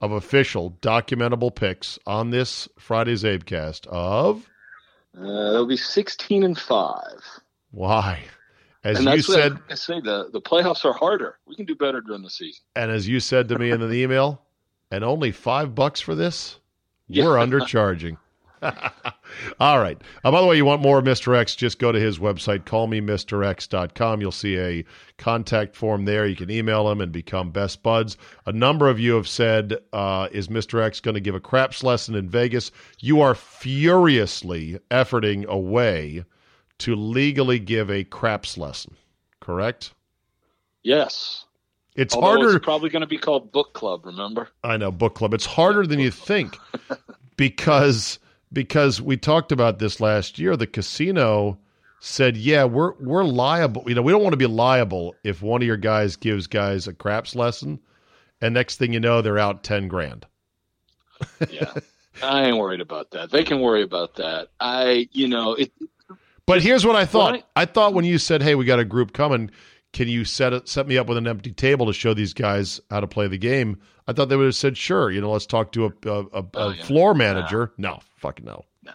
of 0.00 0.10
official 0.12 0.72
documentable 0.82 1.54
picks 1.54 1.98
on 2.04 2.30
this 2.30 2.68
Friday's 2.78 3.22
Abecast 3.22 3.86
of 3.86 4.48
Uh, 5.16 5.22
that'll 5.22 5.66
be 5.66 5.76
sixteen 5.76 6.42
and 6.42 6.58
five. 6.58 7.22
why, 7.70 8.24
as 8.86 8.98
and 8.98 9.08
you 9.08 9.22
said, 9.22 9.58
I 9.68 9.74
say. 9.74 10.00
The 10.00 10.30
the 10.32 10.40
playoffs 10.40 10.84
are 10.84 10.92
harder. 10.92 11.38
We 11.46 11.56
can 11.56 11.66
do 11.66 11.74
better 11.74 12.00
during 12.00 12.22
the 12.22 12.30
season. 12.30 12.62
and 12.76 12.90
as 12.90 13.08
you 13.08 13.20
said 13.20 13.48
to 13.48 13.58
me 13.58 13.70
in 13.70 13.80
the 13.80 13.92
email, 13.92 14.42
and 14.90 15.04
only 15.04 15.32
five 15.32 15.74
bucks 15.74 16.00
for 16.00 16.14
this. 16.14 16.58
Yeah. 17.08 17.24
We're 17.24 17.34
undercharging. 17.34 18.16
All 19.60 19.78
right. 19.78 20.00
Uh, 20.24 20.30
by 20.30 20.40
the 20.40 20.46
way, 20.46 20.56
you 20.56 20.64
want 20.64 20.82
more 20.82 20.98
of 20.98 21.04
Mr. 21.04 21.36
X, 21.36 21.54
just 21.54 21.78
go 21.78 21.92
to 21.92 22.00
his 22.00 22.18
website, 22.18 22.64
callmemrx.com. 22.64 24.20
You'll 24.20 24.32
see 24.32 24.58
a 24.58 24.84
contact 25.18 25.76
form 25.76 26.04
there. 26.04 26.26
You 26.26 26.34
can 26.34 26.50
email 26.50 26.90
him 26.90 27.00
and 27.00 27.12
become 27.12 27.50
best 27.50 27.82
buds. 27.82 28.16
A 28.46 28.52
number 28.52 28.88
of 28.88 28.98
you 28.98 29.14
have 29.14 29.28
said, 29.28 29.78
uh, 29.92 30.28
is 30.32 30.48
Mr. 30.48 30.82
X 30.82 31.00
going 31.00 31.14
to 31.14 31.20
give 31.20 31.34
a 31.34 31.40
craps 31.40 31.84
lesson 31.84 32.14
in 32.14 32.28
Vegas? 32.28 32.72
You 32.98 33.20
are 33.20 33.34
furiously 33.34 34.78
efforting 34.90 35.44
away 35.46 36.24
to 36.78 36.94
legally 36.94 37.58
give 37.58 37.90
a 37.90 38.04
craps 38.04 38.58
lesson, 38.58 38.96
correct? 39.40 39.92
Yes. 40.82 41.44
It's 41.94 42.14
Although 42.14 42.26
harder. 42.26 42.56
It's 42.56 42.64
probably 42.64 42.90
going 42.90 43.00
to 43.00 43.06
be 43.06 43.18
called 43.18 43.50
book 43.52 43.72
club. 43.72 44.04
Remember? 44.04 44.48
I 44.62 44.76
know 44.76 44.92
book 44.92 45.14
club. 45.14 45.32
It's 45.32 45.46
harder 45.46 45.86
than 45.86 45.98
you 45.98 46.10
think 46.12 46.56
because 47.36 48.18
because 48.52 49.00
we 49.00 49.16
talked 49.16 49.50
about 49.50 49.78
this 49.78 50.00
last 50.00 50.38
year. 50.38 50.56
The 50.56 50.66
casino 50.66 51.58
said, 52.00 52.36
"Yeah, 52.36 52.64
we're 52.64 52.92
we're 53.00 53.24
liable. 53.24 53.84
You 53.86 53.94
know, 53.94 54.02
we 54.02 54.12
don't 54.12 54.22
want 54.22 54.34
to 54.34 54.38
be 54.38 54.46
liable 54.46 55.14
if 55.24 55.42
one 55.42 55.62
of 55.62 55.66
your 55.66 55.78
guys 55.78 56.16
gives 56.16 56.46
guys 56.46 56.86
a 56.86 56.92
craps 56.92 57.34
lesson, 57.34 57.80
and 58.40 58.52
next 58.52 58.76
thing 58.76 58.92
you 58.92 59.00
know, 59.00 59.22
they're 59.22 59.38
out 59.38 59.64
ten 59.64 59.88
grand." 59.88 60.26
Yeah. 61.48 61.72
I 62.22 62.44
ain't 62.44 62.56
worried 62.56 62.80
about 62.80 63.10
that. 63.12 63.30
They 63.30 63.44
can 63.44 63.60
worry 63.60 63.82
about 63.82 64.16
that. 64.16 64.48
I, 64.60 65.08
you 65.12 65.28
know, 65.28 65.54
it. 65.54 65.72
But 66.46 66.62
here's 66.62 66.86
what 66.86 66.96
I 66.96 67.04
thought. 67.04 67.32
Right. 67.32 67.44
I 67.56 67.64
thought 67.64 67.94
when 67.94 68.04
you 68.04 68.18
said, 68.18 68.42
"Hey, 68.42 68.54
we 68.54 68.64
got 68.64 68.78
a 68.78 68.84
group 68.84 69.12
coming." 69.12 69.50
Can 69.92 70.08
you 70.08 70.24
set 70.26 70.52
it, 70.52 70.68
set 70.68 70.86
me 70.86 70.98
up 70.98 71.06
with 71.06 71.16
an 71.16 71.26
empty 71.26 71.52
table 71.52 71.86
to 71.86 71.92
show 71.92 72.12
these 72.12 72.34
guys 72.34 72.80
how 72.90 73.00
to 73.00 73.06
play 73.06 73.28
the 73.28 73.38
game? 73.38 73.80
I 74.06 74.12
thought 74.12 74.28
they 74.28 74.36
would 74.36 74.44
have 74.44 74.54
said, 74.54 74.76
"Sure." 74.76 75.10
You 75.10 75.20
know, 75.20 75.30
let's 75.30 75.46
talk 75.46 75.72
to 75.72 75.86
a, 75.86 75.90
a, 76.08 76.10
a, 76.10 76.22
a 76.42 76.46
Oh, 76.54 76.68
yeah. 76.70 76.82
floor 76.84 77.14
manager. 77.14 77.72
No, 77.78 78.00
fucking 78.16 78.44
no. 78.44 78.64
No. 78.84 78.92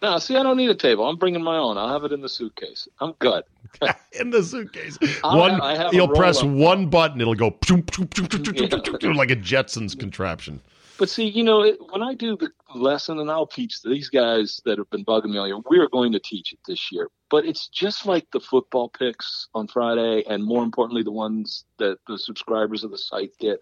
No, 0.00 0.18
see, 0.18 0.36
I 0.36 0.42
don't 0.44 0.56
need 0.56 0.70
a 0.70 0.74
table. 0.76 1.06
I'm 1.08 1.16
bringing 1.16 1.42
my 1.42 1.56
own. 1.56 1.76
I'll 1.76 1.88
have 1.88 2.04
it 2.04 2.12
in 2.12 2.20
the 2.20 2.28
suitcase. 2.28 2.86
I'm 3.00 3.12
good. 3.18 3.42
in 4.18 4.30
the 4.30 4.42
suitcase. 4.42 4.96
I'll 5.24 5.38
one, 5.38 5.50
have- 5.54 5.60
I 5.60 5.76
have 5.76 5.92
a 5.92 5.96
you'll 5.96 6.08
press 6.08 6.42
one 6.42 6.86
button, 6.88 7.20
it'll 7.20 7.34
go 7.34 7.46
like 7.68 9.30
a 9.30 9.36
Jetsons 9.36 9.98
contraption. 9.98 10.60
But 10.98 11.08
see, 11.08 11.28
you 11.28 11.44
know, 11.44 11.72
when 11.90 12.02
I 12.02 12.14
do 12.14 12.36
the 12.36 12.50
lesson, 12.74 13.20
and 13.20 13.30
I'll 13.30 13.46
teach 13.46 13.82
these 13.82 14.08
guys 14.08 14.60
that 14.64 14.78
have 14.78 14.90
been 14.90 15.04
bugging 15.04 15.30
me 15.30 15.38
all 15.38 15.46
year, 15.46 15.58
we 15.70 15.78
are 15.78 15.88
going 15.88 16.10
to 16.12 16.18
teach 16.18 16.52
it 16.52 16.58
this 16.66 16.90
year. 16.90 17.08
But 17.30 17.46
it's 17.46 17.68
just 17.68 18.04
like 18.04 18.26
the 18.32 18.40
football 18.40 18.88
picks 18.88 19.46
on 19.54 19.68
Friday, 19.68 20.24
and 20.28 20.44
more 20.44 20.64
importantly, 20.64 21.04
the 21.04 21.12
ones 21.12 21.64
that 21.78 21.98
the 22.08 22.18
subscribers 22.18 22.82
of 22.82 22.90
the 22.90 22.98
site 22.98 23.32
get. 23.38 23.60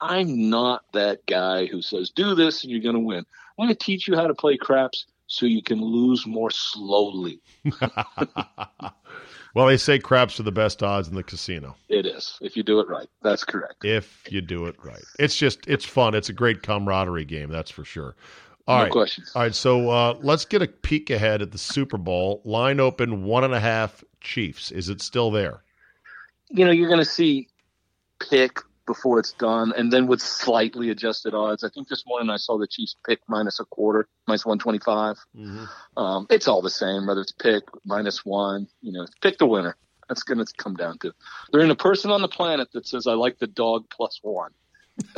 I'm 0.00 0.50
not 0.50 0.82
that 0.94 1.24
guy 1.26 1.66
who 1.66 1.80
says, 1.80 2.10
do 2.10 2.34
this 2.34 2.64
and 2.64 2.72
you're 2.72 2.80
going 2.80 2.96
to 2.96 3.00
win. 3.00 3.24
I'm 3.58 3.66
going 3.66 3.68
to 3.68 3.74
teach 3.74 4.08
you 4.08 4.16
how 4.16 4.26
to 4.26 4.34
play 4.34 4.56
craps 4.56 5.06
so 5.28 5.46
you 5.46 5.62
can 5.62 5.80
lose 5.80 6.26
more 6.26 6.50
slowly. 6.50 7.40
well, 9.54 9.66
they 9.66 9.76
say 9.76 9.98
craps 9.98 10.38
are 10.40 10.44
the 10.44 10.52
best 10.52 10.82
odds 10.82 11.08
in 11.08 11.14
the 11.14 11.22
casino 11.22 11.74
It 11.88 12.06
is, 12.06 12.38
if 12.40 12.56
you 12.56 12.62
do 12.62 12.80
it 12.80 12.88
right. 12.88 13.08
That's 13.22 13.44
correct. 13.44 13.84
if 13.84 14.26
you 14.30 14.40
do 14.40 14.66
it 14.66 14.76
right. 14.82 15.02
It's 15.18 15.36
just 15.36 15.66
it's 15.66 15.84
fun. 15.84 16.14
It's 16.14 16.28
a 16.28 16.32
great 16.32 16.62
camaraderie 16.62 17.24
game, 17.24 17.48
that's 17.50 17.70
for 17.70 17.84
sure. 17.84 18.14
All 18.68 18.78
no 18.78 18.82
right, 18.84 18.92
questions. 18.92 19.32
all 19.34 19.42
right. 19.42 19.54
So 19.54 19.90
uh, 19.90 20.16
let's 20.22 20.44
get 20.44 20.62
a 20.62 20.68
peek 20.68 21.10
ahead 21.10 21.42
at 21.42 21.50
the 21.50 21.58
Super 21.58 21.98
Bowl. 21.98 22.40
Line 22.44 22.78
open 22.78 23.24
one 23.24 23.42
and 23.42 23.54
a 23.54 23.58
half 23.60 24.04
Chiefs. 24.20 24.70
Is 24.70 24.88
it 24.88 25.02
still 25.02 25.30
there? 25.32 25.62
you 26.50 26.64
know, 26.64 26.70
you're 26.70 26.88
going 26.88 27.00
to 27.00 27.04
see 27.04 27.48
pick 28.20 28.60
before 28.86 29.18
it's 29.18 29.32
done, 29.32 29.72
and 29.76 29.92
then 29.92 30.06
with 30.06 30.20
slightly 30.20 30.90
adjusted 30.90 31.34
odds. 31.34 31.64
I 31.64 31.68
think 31.68 31.88
this 31.88 32.04
morning 32.06 32.30
I 32.30 32.36
saw 32.36 32.58
the 32.58 32.66
Chiefs 32.66 32.96
pick 33.06 33.20
minus 33.28 33.60
a 33.60 33.64
quarter, 33.64 34.08
minus 34.26 34.44
125. 34.44 35.16
Um, 35.96 36.26
it's 36.30 36.48
all 36.48 36.62
the 36.62 36.70
same, 36.70 37.06
whether 37.06 37.20
it's 37.20 37.32
pick 37.32 37.64
minus 37.84 38.24
one. 38.24 38.68
You 38.80 38.92
know, 38.92 39.06
pick 39.20 39.38
the 39.38 39.46
winner. 39.46 39.76
That's 40.08 40.24
going 40.24 40.44
to 40.44 40.52
come 40.56 40.74
down 40.74 40.98
to. 40.98 41.12
There 41.52 41.62
ain't 41.62 41.70
a 41.70 41.76
person 41.76 42.10
on 42.10 42.22
the 42.22 42.28
planet 42.28 42.68
that 42.72 42.86
says 42.86 43.06
I 43.06 43.14
like 43.14 43.38
the 43.38 43.46
dog 43.46 43.86
plus 43.90 44.18
one. 44.22 44.50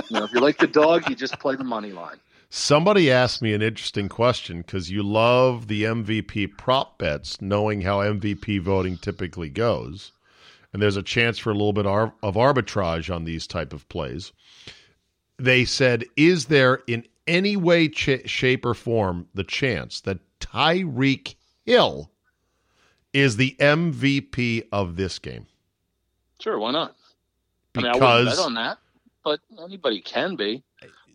You 0.08 0.18
know, 0.18 0.24
if 0.24 0.32
you 0.32 0.40
like 0.40 0.58
the 0.58 0.66
dog, 0.66 1.08
you 1.08 1.16
just 1.16 1.38
play 1.40 1.56
the 1.56 1.64
money 1.64 1.92
line. 1.92 2.18
Somebody 2.48 3.10
asked 3.10 3.42
me 3.42 3.52
an 3.52 3.62
interesting 3.62 4.08
question 4.08 4.58
because 4.58 4.88
you 4.88 5.02
love 5.02 5.66
the 5.66 5.82
MVP 5.82 6.56
prop 6.56 6.98
bets, 6.98 7.40
knowing 7.40 7.80
how 7.80 7.98
MVP 7.98 8.60
voting 8.60 8.96
typically 8.96 9.48
goes, 9.48 10.12
and 10.74 10.82
there's 10.82 10.96
a 10.96 11.02
chance 11.02 11.38
for 11.38 11.50
a 11.50 11.54
little 11.54 11.72
bit 11.72 11.86
of 11.86 12.12
arbitrage 12.34 13.14
on 13.14 13.24
these 13.24 13.46
type 13.46 13.72
of 13.72 13.88
plays. 13.88 14.32
They 15.38 15.64
said, 15.64 16.04
"Is 16.16 16.46
there 16.46 16.82
in 16.88 17.06
any 17.28 17.56
way, 17.56 17.88
ch- 17.88 18.28
shape, 18.28 18.66
or 18.66 18.74
form 18.74 19.28
the 19.32 19.44
chance 19.44 20.00
that 20.02 20.18
Tyreek 20.40 21.36
Hill 21.64 22.10
is 23.12 23.36
the 23.36 23.56
MVP 23.60 24.64
of 24.72 24.96
this 24.96 25.20
game?" 25.20 25.46
Sure, 26.40 26.58
why 26.58 26.72
not? 26.72 26.96
I 27.76 27.80
mean, 27.80 27.86
I 27.86 27.92
wouldn't 27.94 28.30
bet 28.30 28.38
on 28.40 28.54
that, 28.54 28.78
but 29.22 29.40
anybody 29.62 30.00
can 30.00 30.34
be. 30.34 30.64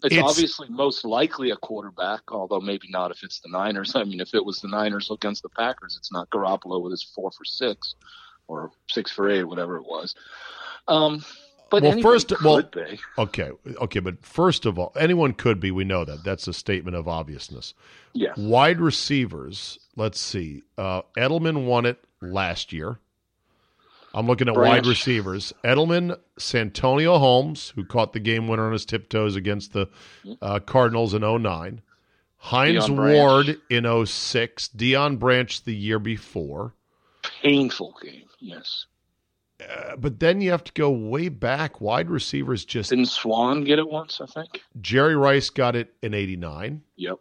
It's, 0.01 0.13
It's- 0.15 0.23
obviously 0.23 0.69
most 0.69 1.03
likely 1.03 1.49
a 1.51 1.57
quarterback, 1.57 2.31
although 2.31 2.61
maybe 2.61 2.87
not 2.89 3.11
if 3.11 3.23
it's 3.23 3.41
the 3.41 3.49
Niners. 3.49 3.93
I 3.93 4.05
mean, 4.05 4.21
if 4.21 4.33
it 4.33 4.45
was 4.45 4.61
the 4.61 4.69
Niners 4.69 5.11
against 5.11 5.43
the 5.43 5.49
Packers, 5.49 5.97
it's 5.97 6.13
not 6.13 6.29
Garoppolo 6.29 6.81
with 6.81 6.91
his 6.91 7.03
four 7.03 7.29
for 7.31 7.43
six 7.43 7.95
or 8.49 8.71
six 8.89 9.11
for 9.11 9.29
eight, 9.29 9.43
whatever 9.43 9.77
it 9.77 9.83
was. 9.83 10.15
Um, 10.87 11.23
but 11.69 11.83
Well, 11.83 12.01
first- 12.01 12.29
could 12.29 12.41
well- 12.43 12.61
be. 12.63 12.99
Okay, 13.17 13.51
okay, 13.67 13.99
but 13.99 14.25
first 14.25 14.65
of 14.65 14.77
all, 14.79 14.91
anyone 14.97 15.33
could 15.33 15.59
be. 15.59 15.71
We 15.71 15.83
know 15.83 16.03
that. 16.03 16.23
That's 16.23 16.47
a 16.47 16.53
statement 16.53 16.97
of 16.97 17.07
obviousness. 17.07 17.73
Yeah. 18.13 18.33
Wide 18.35 18.81
receivers. 18.81 19.77
Let's 19.95 20.19
see. 20.19 20.63
Uh, 20.77 21.03
Edelman 21.15 21.65
won 21.65 21.85
it 21.85 22.03
last 22.21 22.73
year. 22.73 22.99
I'm 24.15 24.25
looking 24.25 24.47
at 24.49 24.55
wide 24.55 24.87
receivers. 24.87 25.53
Edelman, 25.63 26.17
Santonio 26.39 27.19
Holmes, 27.19 27.69
who 27.75 27.85
caught 27.85 28.13
the 28.13 28.19
game 28.19 28.47
winner 28.47 28.65
on 28.65 28.73
his 28.73 28.83
tiptoes 28.85 29.35
against 29.35 29.73
the 29.73 29.87
uh, 30.41 30.59
Cardinals 30.59 31.13
in 31.13 31.21
09. 31.21 31.81
Hines 32.37 32.89
Ward 32.89 33.59
in 33.69 33.83
06. 34.05 34.69
Deion 34.69 35.19
Branch 35.19 35.63
the 35.63 35.75
year 35.75 35.99
before. 35.99 36.73
Painful 37.41 37.95
game. 38.01 38.27
Yes. 38.39 38.85
Uh, 39.61 39.95
but 39.97 40.19
then 40.19 40.39
you 40.39 40.51
have 40.51 40.63
to 40.63 40.71
go 40.73 40.89
way 40.89 41.27
back. 41.29 41.81
Wide 41.81 42.09
receivers 42.09 42.63
just. 42.63 42.91
Didn't 42.91 43.07
Swann 43.07 43.63
get 43.65 43.77
it 43.79 43.89
once? 43.89 44.21
I 44.21 44.25
think. 44.25 44.61
Jerry 44.79 45.15
Rice 45.15 45.49
got 45.49 45.75
it 45.75 45.93
in 46.01 46.13
89. 46.13 46.81
Yep. 46.95 47.19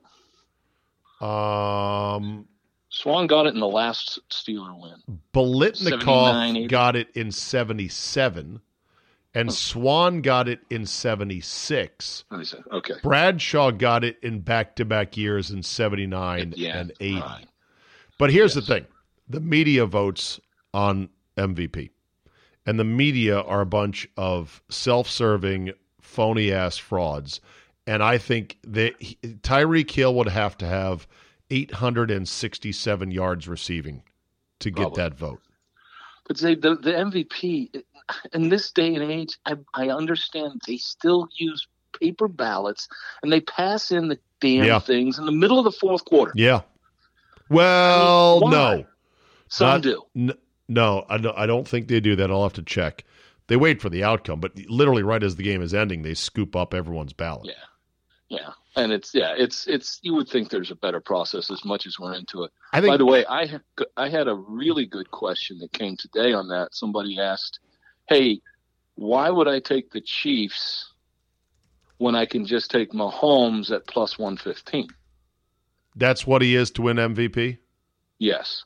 Um, 1.20 2.46
Swann 2.90 3.26
got 3.26 3.46
it 3.46 3.54
in 3.54 3.60
the 3.60 3.66
last 3.66 4.20
Steeler 4.30 4.80
win. 4.80 4.94
79, 5.34 6.00
Biletnikoff 6.04 6.68
got 6.68 6.96
it 6.96 7.08
in 7.14 7.32
77, 7.32 8.60
and 9.34 9.52
Swann 9.52 10.22
got 10.22 10.48
it 10.48 10.60
in 10.70 10.86
76. 10.86 12.24
Okay. 12.72 12.94
Bradshaw 13.02 13.72
got 13.72 14.04
it 14.04 14.18
in 14.22 14.40
back 14.40 14.76
to 14.76 14.84
back 14.84 15.16
years 15.16 15.50
in 15.50 15.62
79 15.62 16.54
Yeah. 16.56 16.78
and 16.78 16.92
80. 17.00 17.20
right. 17.20 17.46
But 18.16 18.30
here's 18.32 18.54
the 18.54 18.62
thing 18.62 18.86
the 19.28 19.40
media 19.40 19.86
votes 19.86 20.40
on 20.72 21.08
MVP, 21.36 21.90
and 22.66 22.78
the 22.78 22.84
media 22.84 23.40
are 23.40 23.60
a 23.60 23.66
bunch 23.66 24.08
of 24.16 24.62
self 24.68 25.08
serving, 25.08 25.72
phony 26.00 26.52
ass 26.52 26.76
frauds. 26.78 27.40
And 27.86 28.02
I 28.02 28.18
think 28.18 28.58
that 28.64 29.00
he- 29.00 29.16
Tyreek 29.22 29.90
Hill 29.90 30.14
would 30.14 30.28
have 30.28 30.58
to 30.58 30.66
have 30.66 31.06
867 31.50 33.10
yards 33.10 33.48
receiving 33.48 34.02
to 34.60 34.70
get 34.70 34.82
Probably. 34.82 35.02
that 35.02 35.14
vote. 35.14 35.40
But 36.26 36.36
say 36.38 36.54
the 36.54 36.76
the 36.76 36.92
MVP 36.92 37.82
in 38.34 38.48
this 38.50 38.70
day 38.70 38.94
and 38.94 39.10
age, 39.10 39.38
I 39.46 39.54
I 39.74 39.88
understand 39.88 40.60
they 40.66 40.76
still 40.76 41.28
use 41.36 41.66
paper 41.98 42.28
ballots 42.28 42.86
and 43.22 43.32
they 43.32 43.40
pass 43.40 43.90
in 43.90 44.08
the 44.08 44.18
damn 44.40 44.64
Yeah. 44.66 44.78
things 44.78 45.18
in 45.18 45.24
the 45.24 45.32
middle 45.32 45.58
of 45.58 45.64
the 45.64 45.72
fourth 45.72 46.04
quarter. 46.04 46.32
Yeah. 46.34 46.60
Well, 47.48 48.40
why? 48.40 48.50
no. 48.50 48.84
Some 49.48 49.66
Not- 49.68 49.82
do. 49.82 50.02
N- 50.16 50.34
no, 50.68 51.06
I 51.08 51.16
don't, 51.18 51.36
I 51.38 51.46
don't 51.46 51.66
think 51.66 51.88
they 51.88 52.00
do 52.00 52.16
that. 52.16 52.30
I'll 52.30 52.42
have 52.42 52.52
to 52.54 52.62
check. 52.62 53.04
They 53.46 53.56
wait 53.56 53.80
for 53.80 53.88
the 53.88 54.04
outcome, 54.04 54.40
but 54.40 54.56
literally 54.68 55.02
right 55.02 55.22
as 55.22 55.36
the 55.36 55.42
game 55.42 55.62
is 55.62 55.72
ending, 55.72 56.02
they 56.02 56.12
scoop 56.14 56.54
up 56.54 56.74
everyone's 56.74 57.14
ballot. 57.14 57.46
Yeah. 57.46 57.52
Yeah. 58.28 58.50
And 58.76 58.92
it's 58.92 59.14
yeah, 59.14 59.34
it's 59.36 59.66
it's 59.66 59.98
you 60.02 60.14
would 60.14 60.28
think 60.28 60.50
there's 60.50 60.70
a 60.70 60.76
better 60.76 61.00
process 61.00 61.50
as 61.50 61.64
much 61.64 61.86
as 61.86 61.98
we're 61.98 62.14
into 62.14 62.44
it. 62.44 62.52
I 62.72 62.80
think 62.80 62.92
By 62.92 62.96
the 62.98 63.06
way, 63.06 63.24
I 63.26 63.46
ha- 63.46 63.84
I 63.96 64.08
had 64.10 64.28
a 64.28 64.34
really 64.34 64.84
good 64.86 65.10
question 65.10 65.58
that 65.60 65.72
came 65.72 65.96
today 65.96 66.32
on 66.32 66.48
that. 66.48 66.68
Somebody 66.74 67.18
asked, 67.18 67.58
"Hey, 68.08 68.40
why 68.94 69.30
would 69.30 69.48
I 69.48 69.58
take 69.58 69.90
the 69.90 70.00
Chiefs 70.02 70.92
when 71.96 72.14
I 72.14 72.26
can 72.26 72.44
just 72.46 72.70
take 72.70 72.92
Mahomes 72.92 73.74
at 73.74 73.86
plus 73.88 74.16
115?" 74.18 74.88
that's 75.96 76.24
what 76.24 76.42
he 76.42 76.54
is 76.54 76.70
to 76.72 76.82
win 76.82 76.98
MVP. 76.98 77.58
Yes. 78.20 78.64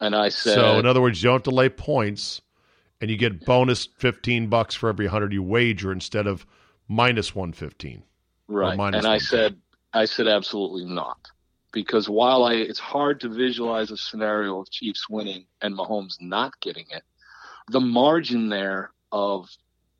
And 0.00 0.14
I 0.14 0.28
said, 0.28 0.54
so 0.54 0.78
in 0.78 0.86
other 0.86 1.00
words, 1.00 1.22
you 1.22 1.28
don't 1.28 1.36
have 1.36 1.42
to 1.44 1.50
lay 1.50 1.68
points, 1.68 2.40
and 3.00 3.10
you 3.10 3.16
get 3.16 3.44
bonus 3.44 3.88
fifteen 3.98 4.48
bucks 4.48 4.74
for 4.74 4.88
every 4.88 5.06
hundred 5.06 5.32
you 5.32 5.42
wager 5.42 5.92
instead 5.92 6.26
of 6.26 6.46
minus 6.88 7.34
one 7.34 7.52
fifteen. 7.52 8.02
right. 8.46 8.76
minus 8.76 9.04
And 9.04 9.12
I 9.12 9.18
said, 9.18 9.56
I 9.92 10.04
said 10.04 10.28
absolutely 10.28 10.84
not. 10.84 11.18
Because 11.70 12.08
while 12.08 12.44
I, 12.44 12.54
it's 12.54 12.78
hard 12.78 13.20
to 13.20 13.28
visualize 13.28 13.90
a 13.90 13.96
scenario 13.96 14.58
of 14.60 14.70
Chiefs 14.70 15.08
winning 15.10 15.44
and 15.60 15.76
Mahomes 15.76 16.16
not 16.18 16.58
getting 16.60 16.86
it, 16.90 17.02
the 17.70 17.80
margin 17.80 18.48
there 18.48 18.90
of, 19.12 19.50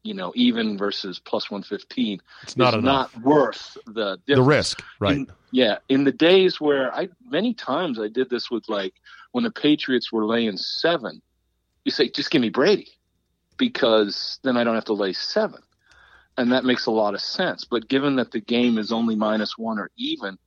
you 0.02 0.14
know, 0.14 0.32
even 0.34 0.78
versus 0.78 1.18
plus 1.18 1.50
115 1.50 2.22
It's 2.42 2.56
not 2.56 2.72
enough. 2.72 3.14
not 3.14 3.22
worth 3.22 3.76
the 3.86 4.18
the 4.26 4.40
risk, 4.40 4.82
right? 4.98 5.16
In- 5.16 5.26
yeah, 5.50 5.76
in 5.90 6.04
the 6.04 6.12
days 6.12 6.58
where 6.58 6.94
I 6.94 7.08
many 7.28 7.52
times 7.52 8.00
I 8.00 8.08
did 8.08 8.30
this 8.30 8.50
with 8.50 8.66
like 8.68 8.94
when 9.32 9.44
the 9.44 9.50
Patriots 9.50 10.12
were 10.12 10.26
laying 10.26 10.56
seven, 10.56 11.20
you 11.84 11.90
say 11.90 12.08
just 12.08 12.30
give 12.30 12.42
me 12.42 12.48
Brady 12.50 12.88
because 13.56 14.38
then 14.42 14.56
I 14.56 14.64
don't 14.64 14.74
have 14.74 14.84
to 14.86 14.92
lay 14.92 15.12
seven, 15.12 15.60
and 16.36 16.52
that 16.52 16.64
makes 16.64 16.86
a 16.86 16.90
lot 16.90 17.14
of 17.14 17.20
sense. 17.20 17.64
But 17.64 17.88
given 17.88 18.16
that 18.16 18.30
the 18.30 18.40
game 18.40 18.78
is 18.78 18.92
only 18.92 19.16
minus 19.16 19.56
one 19.58 19.78
or 19.78 19.90
even, 19.96 20.38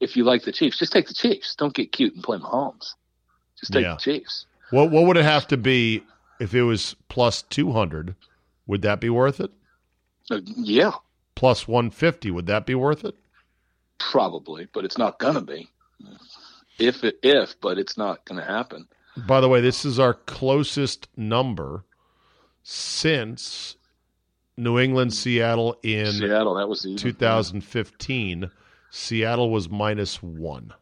if 0.00 0.16
you 0.16 0.24
like 0.24 0.44
the 0.44 0.52
Chiefs, 0.52 0.78
just 0.78 0.92
take 0.92 1.08
the 1.08 1.14
Chiefs. 1.14 1.54
Don't 1.54 1.74
get 1.74 1.92
cute 1.92 2.14
and 2.14 2.22
play 2.24 2.38
Mahomes. 2.38 2.94
Just 3.58 3.72
take 3.72 3.82
Yeah. 3.84 3.94
the 3.94 4.00
Chiefs. 4.00 4.46
what 4.70 4.90
what 4.90 5.04
would 5.06 5.16
it 5.16 5.24
have 5.24 5.46
to 5.48 5.56
be 5.56 6.02
if 6.40 6.54
it 6.54 6.62
was 6.62 6.94
plus 7.08 7.42
two 7.42 7.72
hundred? 7.72 8.14
Would 8.66 8.82
that 8.82 9.00
be 9.00 9.08
worth 9.10 9.40
it? 9.40 9.50
Uh, 10.30 10.40
yeah, 10.56 10.92
Plus 11.36 11.68
one 11.68 11.90
fifty, 11.90 12.30
would 12.30 12.46
that 12.46 12.66
be 12.66 12.74
worth 12.74 13.04
it? 13.04 13.14
probably, 13.98 14.68
but 14.74 14.84
it's 14.84 14.98
not 14.98 15.18
gonna 15.18 15.40
be. 15.40 15.70
If 16.78 17.04
it 17.04 17.18
if, 17.22 17.60
but 17.60 17.78
it's 17.78 17.96
not 17.96 18.24
gonna 18.24 18.44
happen. 18.44 18.88
By 19.16 19.40
the 19.40 19.48
way, 19.48 19.60
this 19.60 19.84
is 19.84 19.98
our 19.98 20.14
closest 20.14 21.08
number 21.16 21.84
since 22.62 23.76
New 24.56 24.78
England 24.78 25.14
Seattle 25.14 25.78
in 25.82 26.12
Seattle, 26.12 26.54
that 26.54 26.68
was 26.68 26.84
even. 26.84 26.98
2015. 26.98 28.50
Seattle 28.90 29.50
was 29.50 29.68
minus 29.68 30.22
one. 30.22 30.72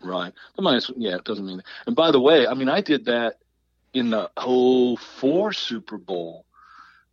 Right. 0.00 0.32
The 0.56 0.62
minus, 0.62 0.90
yeah, 0.96 1.16
it 1.16 1.24
doesn't 1.24 1.46
mean 1.46 1.58
that. 1.58 1.66
And 1.86 1.96
by 1.96 2.10
the 2.10 2.20
way, 2.20 2.46
I 2.46 2.54
mean, 2.54 2.68
I 2.68 2.80
did 2.80 3.04
that 3.06 3.38
in 3.92 4.10
the 4.10 4.30
whole 4.36 4.96
04 4.96 5.52
Super 5.52 5.98
Bowl. 5.98 6.44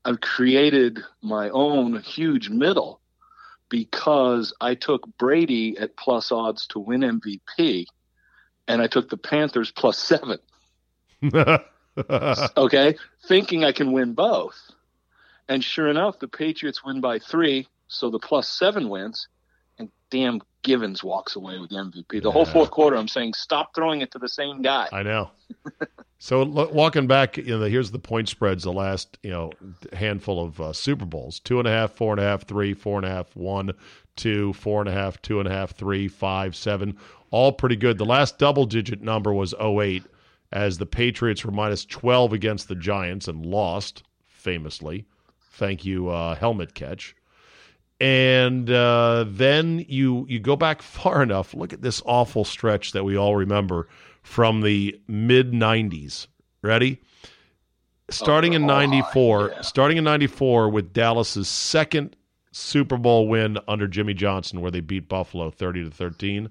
I've 0.05 0.21
created 0.21 0.99
my 1.21 1.49
own 1.49 2.01
huge 2.01 2.49
middle 2.49 3.01
because 3.69 4.53
I 4.61 4.75
took 4.75 5.05
Brady 5.17 5.77
at 5.77 5.97
plus 5.97 6.31
odds 6.31 6.65
to 6.67 6.79
win 6.79 7.01
MVP 7.01 7.85
and 8.69 8.81
I 8.81 8.87
took 8.87 9.09
the 9.09 9.17
Panthers 9.17 9.71
plus 9.71 9.97
seven. 9.97 10.39
Okay. 12.55 12.95
Thinking 13.27 13.65
I 13.65 13.73
can 13.73 13.91
win 13.91 14.13
both. 14.13 14.55
And 15.49 15.61
sure 15.61 15.89
enough, 15.89 16.19
the 16.19 16.29
Patriots 16.29 16.81
win 16.81 17.01
by 17.01 17.19
three. 17.19 17.67
So 17.89 18.09
the 18.09 18.19
plus 18.19 18.49
seven 18.49 18.87
wins. 18.87 19.27
And 19.77 19.89
damn, 20.09 20.39
Givens 20.63 21.03
walks 21.03 21.35
away 21.35 21.57
with 21.59 21.71
the 21.71 21.75
MVP. 21.75 22.21
The 22.21 22.31
whole 22.31 22.45
fourth 22.45 22.71
quarter, 22.71 22.95
I'm 22.95 23.09
saying, 23.09 23.33
stop 23.33 23.75
throwing 23.75 23.99
it 23.99 24.11
to 24.11 24.19
the 24.19 24.29
same 24.29 24.61
guy. 24.61 24.87
I 24.93 25.03
know. 25.03 25.31
So 26.19 26.43
lo- 26.43 26.69
walking 26.71 27.07
back, 27.07 27.37
you 27.37 27.57
know, 27.57 27.65
here's 27.65 27.91
the 27.91 27.99
point 27.99 28.29
spreads. 28.29 28.63
The 28.63 28.73
last, 28.73 29.17
you 29.23 29.31
know, 29.31 29.51
handful 29.93 30.43
of 30.43 30.59
uh, 30.59 30.73
Super 30.73 31.05
Bowls: 31.05 31.39
two 31.39 31.59
and 31.59 31.67
a 31.67 31.71
half, 31.71 31.93
four 31.93 32.11
and 32.13 32.19
a 32.19 32.23
half, 32.23 32.45
three, 32.45 32.73
four 32.73 32.97
and 32.97 33.05
a 33.05 33.09
half, 33.09 33.33
one, 33.37 33.71
two, 34.17 34.51
four 34.53 34.81
and 34.81 34.89
a 34.89 34.91
half, 34.91 35.21
two 35.21 35.39
and 35.39 35.47
a 35.47 35.51
half, 35.51 35.71
three, 35.71 36.09
five, 36.09 36.57
seven. 36.57 36.97
All 37.31 37.51
pretty 37.51 37.75
good. 37.75 37.97
The 37.97 38.05
last 38.05 38.37
double-digit 38.39 39.01
number 39.01 39.33
was 39.33 39.53
08, 39.59 40.03
as 40.51 40.77
the 40.77 40.85
Patriots 40.85 41.45
were 41.45 41.51
minus 41.51 41.85
12 41.85 42.33
against 42.33 42.67
the 42.67 42.75
Giants 42.75 43.27
and 43.27 43.45
lost 43.45 44.03
famously. 44.25 45.05
Thank 45.51 45.85
you, 45.85 46.09
uh, 46.09 46.35
helmet 46.35 46.73
catch. 46.73 47.15
And 48.01 48.69
uh, 48.69 49.25
then 49.27 49.85
you 49.89 50.25
you 50.29 50.39
go 50.39 50.55
back 50.55 50.81
far 50.83 51.21
enough. 51.21 51.53
Look 51.53 51.73
at 51.73 51.81
this 51.81 52.01
awful 52.05 52.45
stretch 52.45 52.93
that 52.93 53.03
we 53.03 53.17
all 53.17 53.35
remember 53.35 53.87
from 54.23 54.61
the 54.61 54.99
mid 55.07 55.51
'90s. 55.51 56.27
Ready? 56.61 56.99
Starting 58.09 58.53
in 58.53 58.63
Oh, 58.63 58.67
'94, 58.67 59.49
yeah. 59.53 59.61
starting 59.61 59.97
in 59.97 60.03
'94 60.05 60.69
with 60.69 60.93
Dallas's 60.93 61.47
second 61.47 62.15
Super 62.51 62.97
Bowl 62.97 63.27
win 63.27 63.59
under 63.67 63.87
Jimmy 63.87 64.13
Johnson, 64.13 64.61
where 64.61 64.71
they 64.71 64.79
beat 64.81 65.07
Buffalo 65.09 65.51
30 65.51 65.83
to 65.83 65.91
13. 65.91 66.49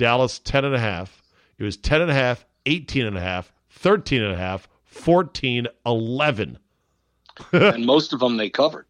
Dallas 0.00 0.38
10 0.38 0.64
and 0.64 0.74
a 0.74 0.78
half. 0.78 1.22
It 1.58 1.64
was 1.64 1.76
10 1.76 2.00
and 2.00 2.10
a 2.10 2.14
half, 2.14 2.46
18 2.64 3.04
and 3.04 3.18
a 3.18 3.20
half, 3.20 3.52
13 3.68 4.22
and 4.22 4.32
a 4.32 4.36
half, 4.36 4.66
14, 4.84 5.66
11. 5.84 6.58
and 7.52 7.84
most 7.84 8.14
of 8.14 8.20
them 8.20 8.38
they 8.38 8.48
covered. 8.48 8.86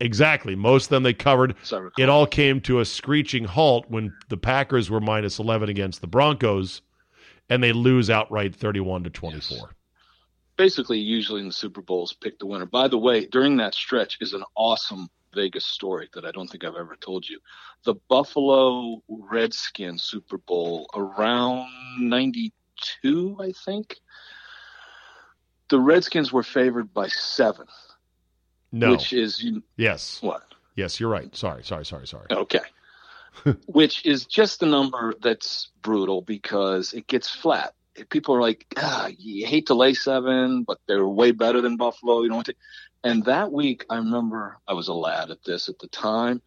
Exactly. 0.00 0.56
Most 0.56 0.86
of 0.86 0.90
them 0.90 1.04
they 1.04 1.14
covered. 1.14 1.54
as 1.62 1.72
I 1.72 1.78
recall. 1.78 2.02
It 2.02 2.08
all 2.08 2.26
came 2.26 2.60
to 2.62 2.80
a 2.80 2.84
screeching 2.84 3.44
halt 3.44 3.84
when 3.88 4.12
the 4.28 4.36
Packers 4.36 4.90
were 4.90 5.00
minus 5.00 5.38
11 5.38 5.68
against 5.68 6.00
the 6.00 6.08
Broncos 6.08 6.82
and 7.48 7.62
they 7.62 7.72
lose 7.72 8.10
outright 8.10 8.56
31 8.56 9.04
to 9.04 9.10
24. 9.10 9.70
Basically, 10.56 10.98
usually 10.98 11.42
in 11.42 11.46
the 11.46 11.52
Super 11.52 11.80
Bowls, 11.80 12.12
pick 12.12 12.40
the 12.40 12.46
winner. 12.46 12.66
By 12.66 12.88
the 12.88 12.98
way, 12.98 13.26
during 13.26 13.58
that 13.58 13.72
stretch 13.72 14.18
is 14.20 14.32
an 14.32 14.42
awesome 14.56 15.08
Vegas 15.34 15.64
story 15.64 16.08
that 16.14 16.24
I 16.24 16.30
don't 16.30 16.48
think 16.48 16.64
I've 16.64 16.76
ever 16.76 16.96
told 16.96 17.28
you. 17.28 17.38
The 17.84 17.94
Buffalo 18.08 19.02
Redskins 19.08 20.02
Super 20.02 20.38
Bowl 20.38 20.86
around 20.94 21.68
92, 21.98 23.36
I 23.40 23.52
think. 23.64 23.96
The 25.68 25.80
Redskins 25.80 26.32
were 26.32 26.42
favored 26.42 26.92
by 26.92 27.08
seven. 27.08 27.66
No. 28.72 28.90
Which 28.90 29.12
is. 29.12 29.44
Yes. 29.76 30.18
What? 30.20 30.42
Yes, 30.76 30.98
you're 30.98 31.08
right. 31.10 31.34
Sorry, 31.34 31.62
sorry, 31.62 31.86
sorry, 31.86 32.06
sorry. 32.06 32.26
Okay. 32.30 32.60
Which 33.66 34.04
is 34.04 34.26
just 34.26 34.62
a 34.62 34.66
number 34.66 35.14
that's 35.22 35.70
brutal 35.82 36.22
because 36.22 36.92
it 36.92 37.06
gets 37.06 37.30
flat. 37.30 37.74
People 38.10 38.34
are 38.34 38.40
like, 38.40 38.66
ah, 38.76 39.08
you 39.16 39.46
hate 39.46 39.66
to 39.66 39.74
lay 39.74 39.94
seven, 39.94 40.64
but 40.64 40.78
they're 40.88 41.06
way 41.06 41.30
better 41.30 41.60
than 41.60 41.76
Buffalo. 41.76 42.22
You 42.22 42.28
know 42.30 42.36
what? 42.36 42.48
And 43.04 43.24
that 43.26 43.52
week, 43.52 43.84
I 43.90 43.96
remember 43.96 44.58
I 44.66 44.72
was 44.72 44.88
a 44.88 44.94
lad 44.94 45.30
at 45.30 45.44
this 45.44 45.68
at 45.68 45.78
the 45.78 45.88
time, 45.88 46.40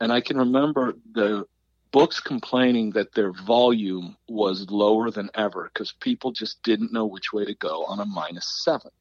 and 0.00 0.12
I 0.12 0.20
can 0.20 0.38
remember 0.38 0.94
the 1.12 1.46
books 1.90 2.20
complaining 2.20 2.90
that 2.92 3.12
their 3.12 3.32
volume 3.32 4.16
was 4.28 4.70
lower 4.70 5.10
than 5.10 5.30
ever 5.34 5.70
because 5.72 5.92
people 5.92 6.30
just 6.30 6.62
didn't 6.62 6.92
know 6.92 7.04
which 7.04 7.32
way 7.32 7.44
to 7.44 7.54
go 7.54 7.84
on 7.84 7.98
a 7.98 8.06
minus 8.06 8.62
seven. 8.64 8.92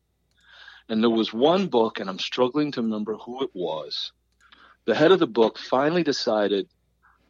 And 0.90 1.02
there 1.02 1.10
was 1.10 1.32
one 1.32 1.68
book, 1.68 2.00
and 2.00 2.10
I'm 2.10 2.20
struggling 2.20 2.72
to 2.74 2.82
remember 2.82 3.16
who 3.16 3.44
it 3.44 3.52
was. 3.54 4.12
The 4.86 4.96
head 4.96 5.12
of 5.12 5.20
the 5.20 5.28
book 5.28 5.58
finally 5.58 6.04
decided 6.04 6.68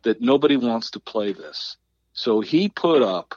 that 0.04 0.22
nobody 0.22 0.58
wants 0.58 0.92
to 0.92 1.00
play 1.00 1.34
this. 1.34 1.78
So 2.14 2.42
he 2.42 2.70
put 2.70 3.02
up 3.02 3.36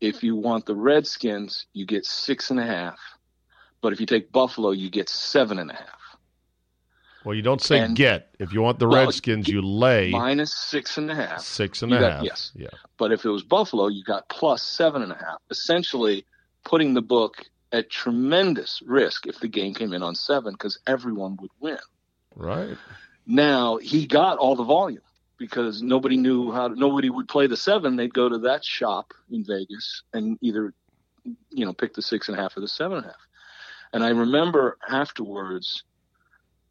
if 0.00 0.22
you 0.22 0.34
want 0.34 0.66
the 0.66 0.74
Redskins, 0.74 1.66
you 1.72 1.84
get 1.84 2.06
six 2.06 2.50
and 2.50 2.58
a 2.58 2.64
half. 2.64 2.98
But 3.82 3.92
if 3.92 4.00
you 4.00 4.06
take 4.06 4.30
Buffalo, 4.32 4.70
you 4.70 4.90
get 4.90 5.08
seven 5.08 5.58
and 5.58 5.70
a 5.70 5.74
half. 5.74 6.00
Well, 7.24 7.34
you 7.34 7.42
don't 7.42 7.60
say 7.60 7.78
and, 7.78 7.94
get. 7.94 8.34
If 8.38 8.52
you 8.52 8.62
want 8.62 8.78
the 8.78 8.88
well, 8.88 9.04
Redskins, 9.04 9.46
you 9.46 9.60
lay 9.60 10.10
minus 10.10 10.54
six 10.54 10.96
and 10.96 11.10
a 11.10 11.14
half. 11.14 11.40
Six 11.40 11.82
and 11.82 11.92
a 11.92 12.00
got, 12.00 12.12
half. 12.12 12.24
Yes. 12.24 12.52
Yeah. 12.54 12.68
But 12.96 13.12
if 13.12 13.24
it 13.24 13.28
was 13.28 13.42
Buffalo, 13.42 13.88
you 13.88 14.02
got 14.04 14.28
plus 14.28 14.62
seven 14.62 15.02
and 15.02 15.12
a 15.12 15.16
half. 15.16 15.38
Essentially, 15.50 16.24
putting 16.64 16.94
the 16.94 17.02
book 17.02 17.44
at 17.72 17.90
tremendous 17.90 18.82
risk 18.86 19.26
if 19.26 19.38
the 19.40 19.48
game 19.48 19.74
came 19.74 19.92
in 19.92 20.02
on 20.02 20.14
seven 20.14 20.52
because 20.54 20.78
everyone 20.86 21.36
would 21.40 21.50
win. 21.60 21.78
Right. 22.36 22.76
Now 23.26 23.76
he 23.76 24.06
got 24.06 24.38
all 24.38 24.56
the 24.56 24.64
volume 24.64 25.02
because 25.36 25.82
nobody 25.82 26.16
knew 26.16 26.52
how. 26.52 26.68
To, 26.68 26.74
nobody 26.74 27.10
would 27.10 27.28
play 27.28 27.46
the 27.46 27.56
seven. 27.56 27.96
They'd 27.96 28.14
go 28.14 28.30
to 28.30 28.38
that 28.38 28.64
shop 28.64 29.12
in 29.30 29.44
Vegas 29.44 30.02
and 30.14 30.38
either, 30.40 30.72
you 31.50 31.66
know, 31.66 31.74
pick 31.74 31.92
the 31.92 32.02
six 32.02 32.28
and 32.30 32.38
a 32.38 32.40
half 32.40 32.56
or 32.56 32.60
the 32.60 32.68
seven 32.68 32.98
and 32.98 33.06
a 33.06 33.08
half. 33.10 33.26
And 33.92 34.04
I 34.04 34.10
remember 34.10 34.78
afterwards, 34.88 35.84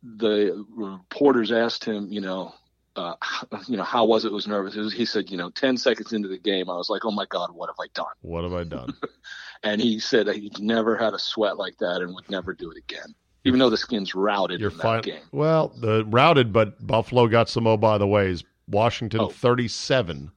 the 0.03 0.65
reporters 0.69 1.51
asked 1.51 1.83
him, 1.83 2.07
you 2.09 2.21
know, 2.21 2.53
uh, 2.95 3.15
you 3.67 3.77
know, 3.77 3.83
how 3.83 4.05
was 4.05 4.25
it? 4.25 4.31
Was 4.31 4.47
nervous. 4.47 4.75
It 4.75 4.81
was, 4.81 4.93
he 4.93 5.05
said, 5.05 5.29
you 5.29 5.37
know, 5.37 5.49
ten 5.49 5.77
seconds 5.77 6.13
into 6.13 6.27
the 6.27 6.37
game, 6.37 6.69
I 6.69 6.75
was 6.75 6.89
like, 6.89 7.05
oh 7.05 7.11
my 7.11 7.25
god, 7.25 7.51
what 7.53 7.69
have 7.69 7.79
I 7.79 7.87
done? 7.93 8.13
What 8.21 8.43
have 8.43 8.53
I 8.53 8.63
done? 8.63 8.93
and 9.63 9.81
he 9.81 9.99
said 9.99 10.27
he'd 10.27 10.59
never 10.59 10.97
had 10.97 11.13
a 11.13 11.19
sweat 11.19 11.57
like 11.57 11.77
that 11.77 12.01
and 12.01 12.13
would 12.13 12.29
never 12.29 12.53
do 12.53 12.71
it 12.71 12.77
again. 12.77 13.15
Even 13.45 13.59
though 13.59 13.69
the 13.69 13.77
Skins 13.77 14.13
routed 14.13 14.59
You're 14.59 14.71
in 14.71 14.77
that 14.79 15.03
game. 15.03 15.21
Well, 15.31 15.69
the 15.69 16.03
routed, 16.05 16.51
but 16.51 16.85
Buffalo 16.85 17.27
got 17.27 17.47
some 17.47 17.67
oh 17.67 17.77
by 17.77 17.97
the 17.97 18.07
ways. 18.07 18.43
Washington 18.67 19.21
oh. 19.21 19.29
37, 19.29 20.29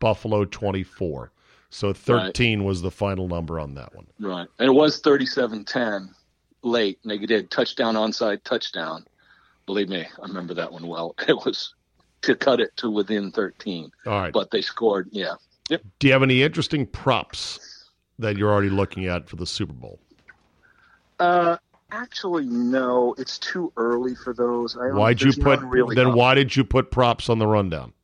Buffalo 0.00 0.44
24. 0.44 1.32
So 1.72 1.94
13 1.94 2.58
right. 2.58 2.66
was 2.66 2.82
the 2.82 2.90
final 2.90 3.28
number 3.28 3.58
on 3.58 3.74
that 3.76 3.94
one. 3.94 4.06
Right. 4.20 4.46
And 4.58 4.68
it 4.68 4.72
was 4.72 5.00
37-10 5.00 6.10
late. 6.62 6.98
And 7.02 7.10
they 7.10 7.16
did 7.16 7.50
touchdown 7.50 7.94
onside 7.94 8.44
touchdown. 8.44 9.06
Believe 9.64 9.88
me, 9.88 10.04
I 10.04 10.26
remember 10.26 10.52
that 10.52 10.70
one 10.70 10.86
well. 10.86 11.14
It 11.28 11.32
was 11.32 11.74
to 12.22 12.36
cut 12.36 12.60
it 12.60 12.76
to 12.76 12.90
within 12.90 13.32
13. 13.32 13.90
All 14.04 14.12
right. 14.12 14.32
But 14.34 14.50
they 14.50 14.60
scored, 14.60 15.08
yeah. 15.12 15.36
Yep. 15.70 15.82
Do 15.98 16.06
you 16.06 16.12
have 16.12 16.22
any 16.22 16.42
interesting 16.42 16.86
props 16.86 17.88
that 18.18 18.36
you're 18.36 18.52
already 18.52 18.68
looking 18.68 19.06
at 19.06 19.26
for 19.26 19.36
the 19.36 19.46
Super 19.46 19.72
Bowl? 19.72 19.98
Uh, 21.18 21.56
actually, 21.90 22.44
no. 22.44 23.14
It's 23.16 23.38
too 23.38 23.72
early 23.78 24.14
for 24.14 24.34
those. 24.34 24.76
Why'd 24.76 25.22
you 25.22 25.32
put 25.32 25.60
really 25.60 25.96
then? 25.96 26.08
Up. 26.08 26.16
Why 26.16 26.34
did 26.34 26.54
you 26.54 26.64
put 26.64 26.90
props 26.90 27.30
on 27.30 27.38
the 27.38 27.46
rundown? 27.46 27.94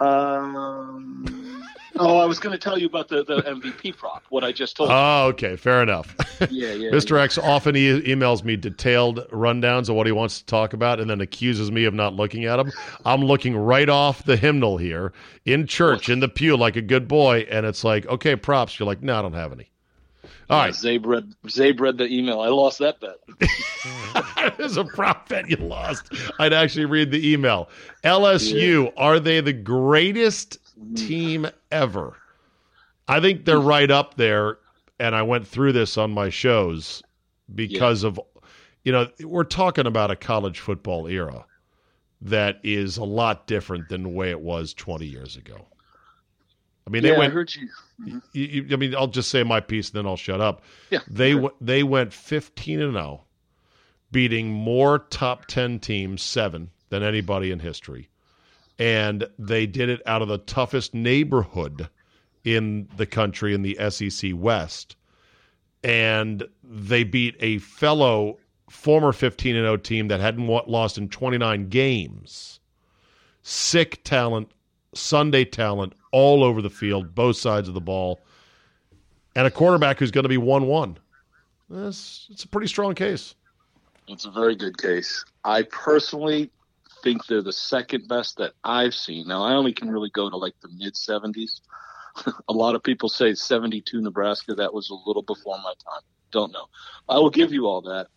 Um. 0.00 1.41
Oh, 2.02 2.18
I 2.18 2.24
was 2.24 2.38
going 2.38 2.52
to 2.52 2.58
tell 2.58 2.78
you 2.78 2.86
about 2.86 3.08
the, 3.08 3.24
the 3.24 3.42
MVP 3.42 3.96
prop. 3.96 4.24
What 4.28 4.44
I 4.44 4.52
just 4.52 4.76
told. 4.76 4.90
you. 4.90 4.94
Oh, 4.94 5.26
okay, 5.28 5.56
fair 5.56 5.82
enough. 5.82 6.14
yeah, 6.50 6.72
yeah. 6.72 6.90
Mr. 6.92 7.16
Yeah. 7.16 7.22
X 7.22 7.38
often 7.38 7.76
e- 7.76 8.00
emails 8.02 8.44
me 8.44 8.56
detailed 8.56 9.26
rundowns 9.30 9.88
of 9.88 9.96
what 9.96 10.06
he 10.06 10.12
wants 10.12 10.40
to 10.40 10.46
talk 10.46 10.72
about, 10.72 11.00
and 11.00 11.08
then 11.08 11.20
accuses 11.20 11.70
me 11.70 11.84
of 11.84 11.94
not 11.94 12.14
looking 12.14 12.44
at 12.44 12.56
them. 12.56 12.72
I'm 13.04 13.22
looking 13.22 13.56
right 13.56 13.88
off 13.88 14.24
the 14.24 14.36
hymnal 14.36 14.76
here 14.76 15.12
in 15.44 15.66
church 15.66 16.08
in 16.08 16.20
the 16.20 16.28
pew 16.28 16.56
like 16.56 16.76
a 16.76 16.82
good 16.82 17.08
boy, 17.08 17.46
and 17.50 17.66
it's 17.66 17.84
like, 17.84 18.06
okay, 18.06 18.36
props. 18.36 18.78
You're 18.78 18.86
like, 18.86 19.02
no, 19.02 19.18
I 19.18 19.22
don't 19.22 19.34
have 19.34 19.52
any. 19.52 19.72
All 20.52 20.58
right. 20.58 20.74
Zabe 20.74 21.06
read, 21.06 21.34
Zabe 21.46 21.80
read 21.80 21.96
the 21.96 22.06
email. 22.06 22.40
I 22.40 22.48
lost 22.48 22.78
that 22.80 23.00
bet. 23.00 23.16
There's 24.58 24.76
a 24.76 24.84
prop 24.84 25.28
bet 25.28 25.48
you 25.48 25.56
lost. 25.56 26.12
I'd 26.38 26.52
actually 26.52 26.84
read 26.84 27.10
the 27.10 27.32
email. 27.32 27.70
LSU, 28.04 28.84
yeah. 28.84 28.90
are 28.98 29.18
they 29.18 29.40
the 29.40 29.54
greatest 29.54 30.58
team 30.94 31.46
ever? 31.70 32.16
I 33.08 33.20
think 33.20 33.44
they're 33.44 33.60
right 33.60 33.90
up 33.90 34.14
there. 34.14 34.58
And 34.98 35.14
I 35.16 35.22
went 35.22 35.46
through 35.46 35.72
this 35.72 35.98
on 35.98 36.12
my 36.12 36.28
shows 36.28 37.02
because 37.52 38.02
yeah. 38.04 38.08
of, 38.08 38.20
you 38.84 38.92
know, 38.92 39.08
we're 39.24 39.44
talking 39.44 39.86
about 39.86 40.10
a 40.10 40.16
college 40.16 40.60
football 40.60 41.08
era 41.08 41.44
that 42.20 42.60
is 42.62 42.98
a 42.98 43.04
lot 43.04 43.46
different 43.46 43.88
than 43.88 44.04
the 44.04 44.08
way 44.08 44.30
it 44.30 44.40
was 44.40 44.72
20 44.74 45.04
years 45.06 45.36
ago. 45.36 45.66
I 46.86 46.90
mean, 46.90 47.04
yeah, 47.04 47.12
they 47.12 47.18
went. 47.18 47.32
I 47.32 47.34
heard 47.34 47.54
you. 47.54 47.68
Mm-hmm. 48.00 48.18
You, 48.32 48.44
you. 48.44 48.66
I 48.72 48.76
mean, 48.76 48.94
I'll 48.94 49.06
just 49.06 49.30
say 49.30 49.42
my 49.42 49.60
piece, 49.60 49.90
and 49.90 49.98
then 49.98 50.06
I'll 50.06 50.16
shut 50.16 50.40
up. 50.40 50.62
Yeah, 50.90 51.00
they 51.08 51.32
sure. 51.32 51.52
they 51.60 51.82
went 51.82 52.12
fifteen 52.12 52.80
and 52.80 52.94
zero, 52.94 53.20
oh, 53.22 53.24
beating 54.10 54.50
more 54.50 54.98
top 54.98 55.46
ten 55.46 55.78
teams, 55.78 56.22
seven 56.22 56.70
than 56.88 57.02
anybody 57.02 57.52
in 57.52 57.60
history, 57.60 58.08
and 58.82 59.28
they 59.38 59.64
did 59.64 59.88
it 59.88 60.02
out 60.06 60.22
of 60.22 60.28
the 60.28 60.38
toughest 60.38 60.92
neighborhood 60.92 61.88
in 62.42 62.88
the 62.96 63.06
country 63.06 63.54
in 63.54 63.62
the 63.62 63.78
SEC 63.90 64.32
West, 64.34 64.96
and 65.84 66.42
they 66.64 67.04
beat 67.04 67.36
a 67.38 67.58
fellow 67.58 68.38
former 68.68 69.12
fifteen 69.12 69.54
and 69.54 69.62
zero 69.62 69.74
oh 69.74 69.76
team 69.76 70.08
that 70.08 70.18
hadn't 70.18 70.48
lost 70.48 70.98
in 70.98 71.08
twenty 71.08 71.38
nine 71.38 71.68
games. 71.68 72.58
Sick 73.42 74.02
talent, 74.02 74.50
Sunday 74.94 75.44
talent 75.44 75.92
all 76.10 76.42
over 76.42 76.60
the 76.60 76.68
field, 76.68 77.14
both 77.14 77.36
sides 77.36 77.68
of 77.68 77.74
the 77.74 77.80
ball, 77.80 78.20
and 79.36 79.46
a 79.46 79.50
quarterback 79.52 80.00
who's 80.00 80.10
going 80.10 80.24
to 80.24 80.28
be 80.28 80.38
1 80.38 80.66
1. 80.66 80.98
It's, 81.70 82.26
it's 82.30 82.44
a 82.44 82.48
pretty 82.48 82.66
strong 82.66 82.94
case. 82.94 83.34
It's 84.08 84.24
a 84.24 84.30
very 84.30 84.54
good 84.54 84.76
case. 84.78 85.24
I 85.44 85.62
personally 85.62 86.50
think 87.02 87.26
they're 87.26 87.42
the 87.42 87.52
second 87.52 88.08
best 88.08 88.38
that 88.38 88.52
I've 88.64 88.94
seen. 88.94 89.28
Now, 89.28 89.42
I 89.42 89.54
only 89.54 89.72
can 89.72 89.90
really 89.90 90.10
go 90.10 90.30
to 90.30 90.36
like 90.36 90.54
the 90.62 90.68
mid 90.68 90.94
70s. 90.94 91.60
a 92.48 92.52
lot 92.52 92.74
of 92.74 92.82
people 92.82 93.08
say 93.08 93.34
72 93.34 94.00
Nebraska. 94.00 94.54
That 94.54 94.74
was 94.74 94.90
a 94.90 95.08
little 95.08 95.22
before 95.22 95.58
my 95.58 95.74
time. 95.90 96.02
Don't 96.30 96.52
know. 96.52 96.66
I 97.08 97.18
will 97.18 97.30
give 97.30 97.52
you 97.52 97.66
all 97.66 97.82
that. 97.82 98.08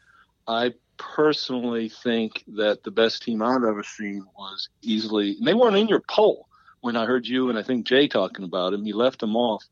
I 0.47 0.73
personally 0.97 1.89
think 1.89 2.43
that 2.47 2.83
the 2.83 2.91
best 2.91 3.23
team 3.23 3.41
I've 3.41 3.63
ever 3.63 3.83
seen 3.83 4.25
was 4.37 4.69
easily, 4.81 5.35
and 5.37 5.47
they 5.47 5.53
weren't 5.53 5.75
in 5.75 5.87
your 5.87 6.01
poll 6.09 6.47
when 6.81 6.95
I 6.95 7.05
heard 7.05 7.25
you 7.25 7.49
and 7.49 7.57
I 7.57 7.63
think 7.63 7.87
Jay 7.87 8.07
talking 8.07 8.45
about 8.45 8.73
him. 8.73 8.85
You 8.85 8.95
left 8.95 9.19
them 9.19 9.35
off. 9.35 9.63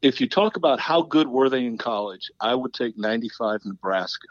If 0.00 0.20
you 0.20 0.28
talk 0.28 0.56
about 0.56 0.80
how 0.80 1.02
good 1.02 1.26
were 1.28 1.50
they 1.50 1.64
in 1.64 1.76
college, 1.76 2.30
I 2.40 2.54
would 2.54 2.72
take 2.72 2.96
95 2.96 3.62
Nebraska. 3.64 4.28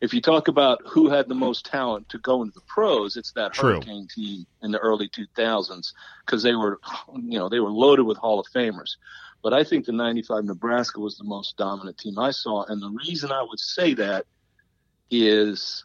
If 0.00 0.12
you 0.12 0.20
talk 0.20 0.48
about 0.48 0.82
who 0.86 1.08
had 1.08 1.28
the 1.28 1.34
most 1.34 1.66
talent 1.66 2.08
to 2.10 2.18
go 2.18 2.42
into 2.42 2.54
the 2.54 2.60
pros, 2.66 3.16
it's 3.16 3.32
that 3.32 3.52
True. 3.52 3.74
Hurricane 3.74 4.08
team 4.14 4.46
in 4.62 4.70
the 4.70 4.78
early 4.78 5.08
2000s 5.08 5.92
because 6.24 6.42
they 6.42 6.54
were, 6.54 6.80
you 7.16 7.38
know, 7.38 7.48
they 7.48 7.60
were 7.60 7.70
loaded 7.70 8.04
with 8.04 8.18
Hall 8.18 8.40
of 8.40 8.46
Famers. 8.54 8.96
But 9.42 9.52
I 9.52 9.62
think 9.64 9.84
the 9.84 9.92
95 9.92 10.44
Nebraska 10.44 11.00
was 11.00 11.18
the 11.18 11.24
most 11.24 11.56
dominant 11.56 11.98
team 11.98 12.18
I 12.18 12.30
saw. 12.30 12.64
And 12.64 12.80
the 12.80 12.90
reason 12.90 13.30
I 13.30 13.42
would 13.42 13.60
say 13.60 13.94
that 13.94 14.26
is 15.10 15.84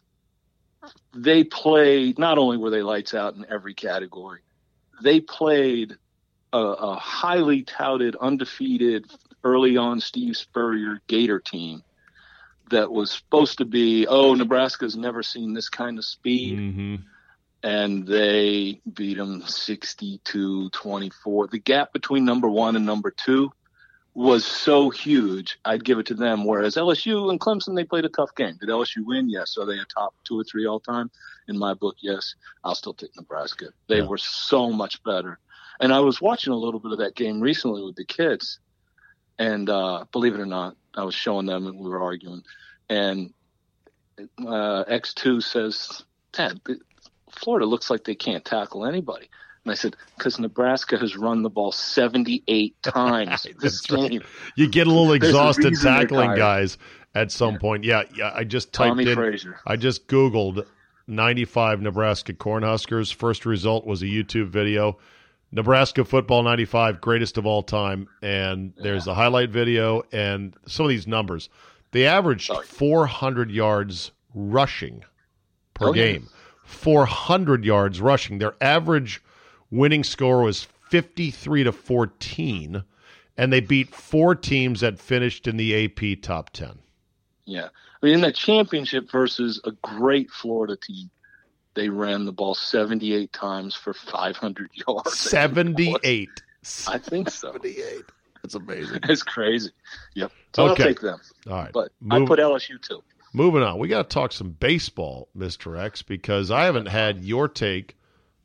they 1.14 1.44
played, 1.44 2.18
not 2.18 2.38
only 2.38 2.56
were 2.56 2.70
they 2.70 2.82
lights 2.82 3.14
out 3.14 3.34
in 3.34 3.44
every 3.50 3.74
category, 3.74 4.40
they 5.02 5.20
played 5.20 5.96
a, 6.52 6.58
a 6.58 6.94
highly 6.96 7.62
touted, 7.62 8.16
undefeated, 8.16 9.06
early 9.44 9.76
on 9.76 10.00
Steve 10.00 10.36
Spurrier 10.36 11.00
Gator 11.06 11.40
team 11.40 11.82
that 12.70 12.90
was 12.90 13.10
supposed 13.10 13.58
to 13.58 13.64
be, 13.64 14.06
oh, 14.06 14.34
Nebraska's 14.34 14.96
never 14.96 15.22
seen 15.22 15.52
this 15.52 15.68
kind 15.68 15.98
of 15.98 16.04
speed. 16.04 16.58
Mm-hmm. 16.58 16.96
And 17.62 18.06
they 18.06 18.80
beat 18.90 19.18
them 19.18 19.42
62 19.46 20.70
24. 20.70 21.46
The 21.48 21.58
gap 21.58 21.92
between 21.92 22.24
number 22.24 22.48
one 22.48 22.74
and 22.74 22.86
number 22.86 23.10
two 23.10 23.52
was 24.14 24.44
so 24.44 24.90
huge, 24.90 25.58
I'd 25.64 25.84
give 25.84 25.98
it 25.98 26.06
to 26.06 26.14
them. 26.14 26.44
Whereas 26.44 26.76
LSU 26.76 27.30
and 27.30 27.38
Clemson, 27.38 27.76
they 27.76 27.84
played 27.84 28.04
a 28.04 28.08
tough 28.08 28.34
game. 28.34 28.56
Did 28.58 28.68
LSU 28.68 29.04
win? 29.04 29.28
Yes. 29.28 29.56
Are 29.56 29.66
they 29.66 29.78
a 29.78 29.84
top 29.84 30.14
two 30.24 30.40
or 30.40 30.44
three 30.44 30.66
all 30.66 30.80
time? 30.80 31.10
In 31.48 31.58
my 31.58 31.74
book, 31.74 31.96
yes. 32.00 32.34
I'll 32.64 32.74
still 32.74 32.94
take 32.94 33.14
Nebraska. 33.16 33.66
They 33.88 33.98
yeah. 33.98 34.06
were 34.06 34.18
so 34.18 34.70
much 34.70 35.02
better. 35.04 35.38
And 35.80 35.92
I 35.92 36.00
was 36.00 36.20
watching 36.20 36.52
a 36.52 36.56
little 36.56 36.80
bit 36.80 36.92
of 36.92 36.98
that 36.98 37.14
game 37.14 37.40
recently 37.40 37.82
with 37.82 37.96
the 37.96 38.04
kids. 38.04 38.58
And 39.40 39.70
uh, 39.70 40.04
believe 40.12 40.34
it 40.34 40.40
or 40.40 40.46
not, 40.46 40.76
I 40.94 41.02
was 41.02 41.14
showing 41.14 41.46
them 41.46 41.66
and 41.66 41.80
we 41.80 41.88
were 41.88 42.02
arguing. 42.02 42.42
And 42.90 43.32
uh, 44.38 44.84
X2 44.84 45.42
says, 45.42 46.04
Dad, 46.32 46.60
Florida 47.30 47.64
looks 47.64 47.88
like 47.88 48.04
they 48.04 48.14
can't 48.14 48.44
tackle 48.44 48.84
anybody. 48.84 49.30
And 49.64 49.72
I 49.72 49.76
said, 49.76 49.96
because 50.18 50.38
Nebraska 50.38 50.98
has 50.98 51.16
run 51.16 51.42
the 51.42 51.48
ball 51.48 51.72
78 51.72 52.82
times 52.82 53.46
this 53.62 53.80
game. 53.80 54.20
You 54.56 54.68
get 54.68 54.86
a 54.86 54.90
little 54.90 55.14
exhausted 55.14 55.72
a 55.72 55.76
tackling 55.76 56.36
guys 56.36 56.76
at 57.14 57.32
some 57.32 57.54
yeah. 57.54 57.60
point. 57.60 57.84
Yeah, 57.84 58.02
yeah. 58.14 58.32
I 58.34 58.44
just 58.44 58.74
typed 58.74 58.90
Tommie 58.90 59.08
in. 59.08 59.14
Frazier. 59.14 59.58
I 59.66 59.76
just 59.76 60.06
Googled 60.06 60.66
95 61.06 61.80
Nebraska 61.80 62.34
Cornhuskers. 62.34 63.14
First 63.14 63.46
result 63.46 63.86
was 63.86 64.02
a 64.02 64.06
YouTube 64.06 64.48
video. 64.48 64.98
Nebraska 65.52 66.04
football 66.04 66.42
95, 66.42 67.00
greatest 67.00 67.38
of 67.38 67.46
all 67.46 67.62
time. 67.62 68.08
And 68.22 68.72
there's 68.76 69.06
yeah. 69.06 69.12
a 69.12 69.14
highlight 69.16 69.50
video 69.50 70.02
and 70.12 70.54
some 70.66 70.86
of 70.86 70.90
these 70.90 71.06
numbers. 71.06 71.48
They 71.92 72.06
averaged 72.06 72.52
400 72.52 73.50
yards 73.50 74.12
rushing 74.34 75.04
per 75.74 75.88
oh, 75.88 75.92
game. 75.92 76.28
Yeah. 76.28 76.36
400 76.64 77.64
yards 77.64 78.00
rushing. 78.00 78.38
Their 78.38 78.54
average 78.60 79.20
winning 79.70 80.04
score 80.04 80.42
was 80.42 80.68
53 80.90 81.64
to 81.64 81.72
14 81.72 82.84
and 83.36 83.52
they 83.52 83.60
beat 83.60 83.94
four 83.94 84.34
teams 84.34 84.80
that 84.80 84.98
finished 84.98 85.46
in 85.46 85.56
the 85.56 85.84
AP 85.84 86.20
top 86.22 86.50
10. 86.50 86.78
Yeah. 87.44 87.68
I 88.02 88.06
mean 88.06 88.14
in 88.16 88.20
that 88.20 88.34
championship 88.34 89.10
versus 89.10 89.60
a 89.64 89.72
great 89.82 90.30
Florida 90.30 90.76
team, 90.76 91.10
they 91.74 91.88
ran 91.88 92.24
the 92.24 92.32
ball 92.32 92.54
78 92.54 93.32
times 93.32 93.74
for 93.74 93.94
500 93.94 94.70
yards. 94.88 95.18
78. 95.18 96.28
I 96.88 96.98
think 96.98 97.30
so. 97.30 97.52
78. 97.52 98.04
That's 98.42 98.54
amazing. 98.54 99.00
It's 99.08 99.22
crazy. 99.22 99.70
Yep. 100.14 100.32
So 100.54 100.68
okay. 100.68 100.82
I'll 100.82 100.88
take 100.88 101.00
them. 101.00 101.20
All 101.46 101.54
right. 101.54 101.72
But 101.72 101.92
Move, 102.00 102.22
I 102.22 102.26
put 102.26 102.38
LSU 102.38 102.80
too. 102.80 103.02
Moving 103.32 103.62
on. 103.62 103.78
We 103.78 103.88
got 103.88 104.08
to 104.08 104.14
talk 104.14 104.32
some 104.32 104.50
baseball, 104.50 105.28
Mr. 105.36 105.78
X, 105.78 106.02
because 106.02 106.50
I 106.50 106.64
haven't 106.64 106.86
had 106.86 107.24
your 107.24 107.48
take 107.48 107.96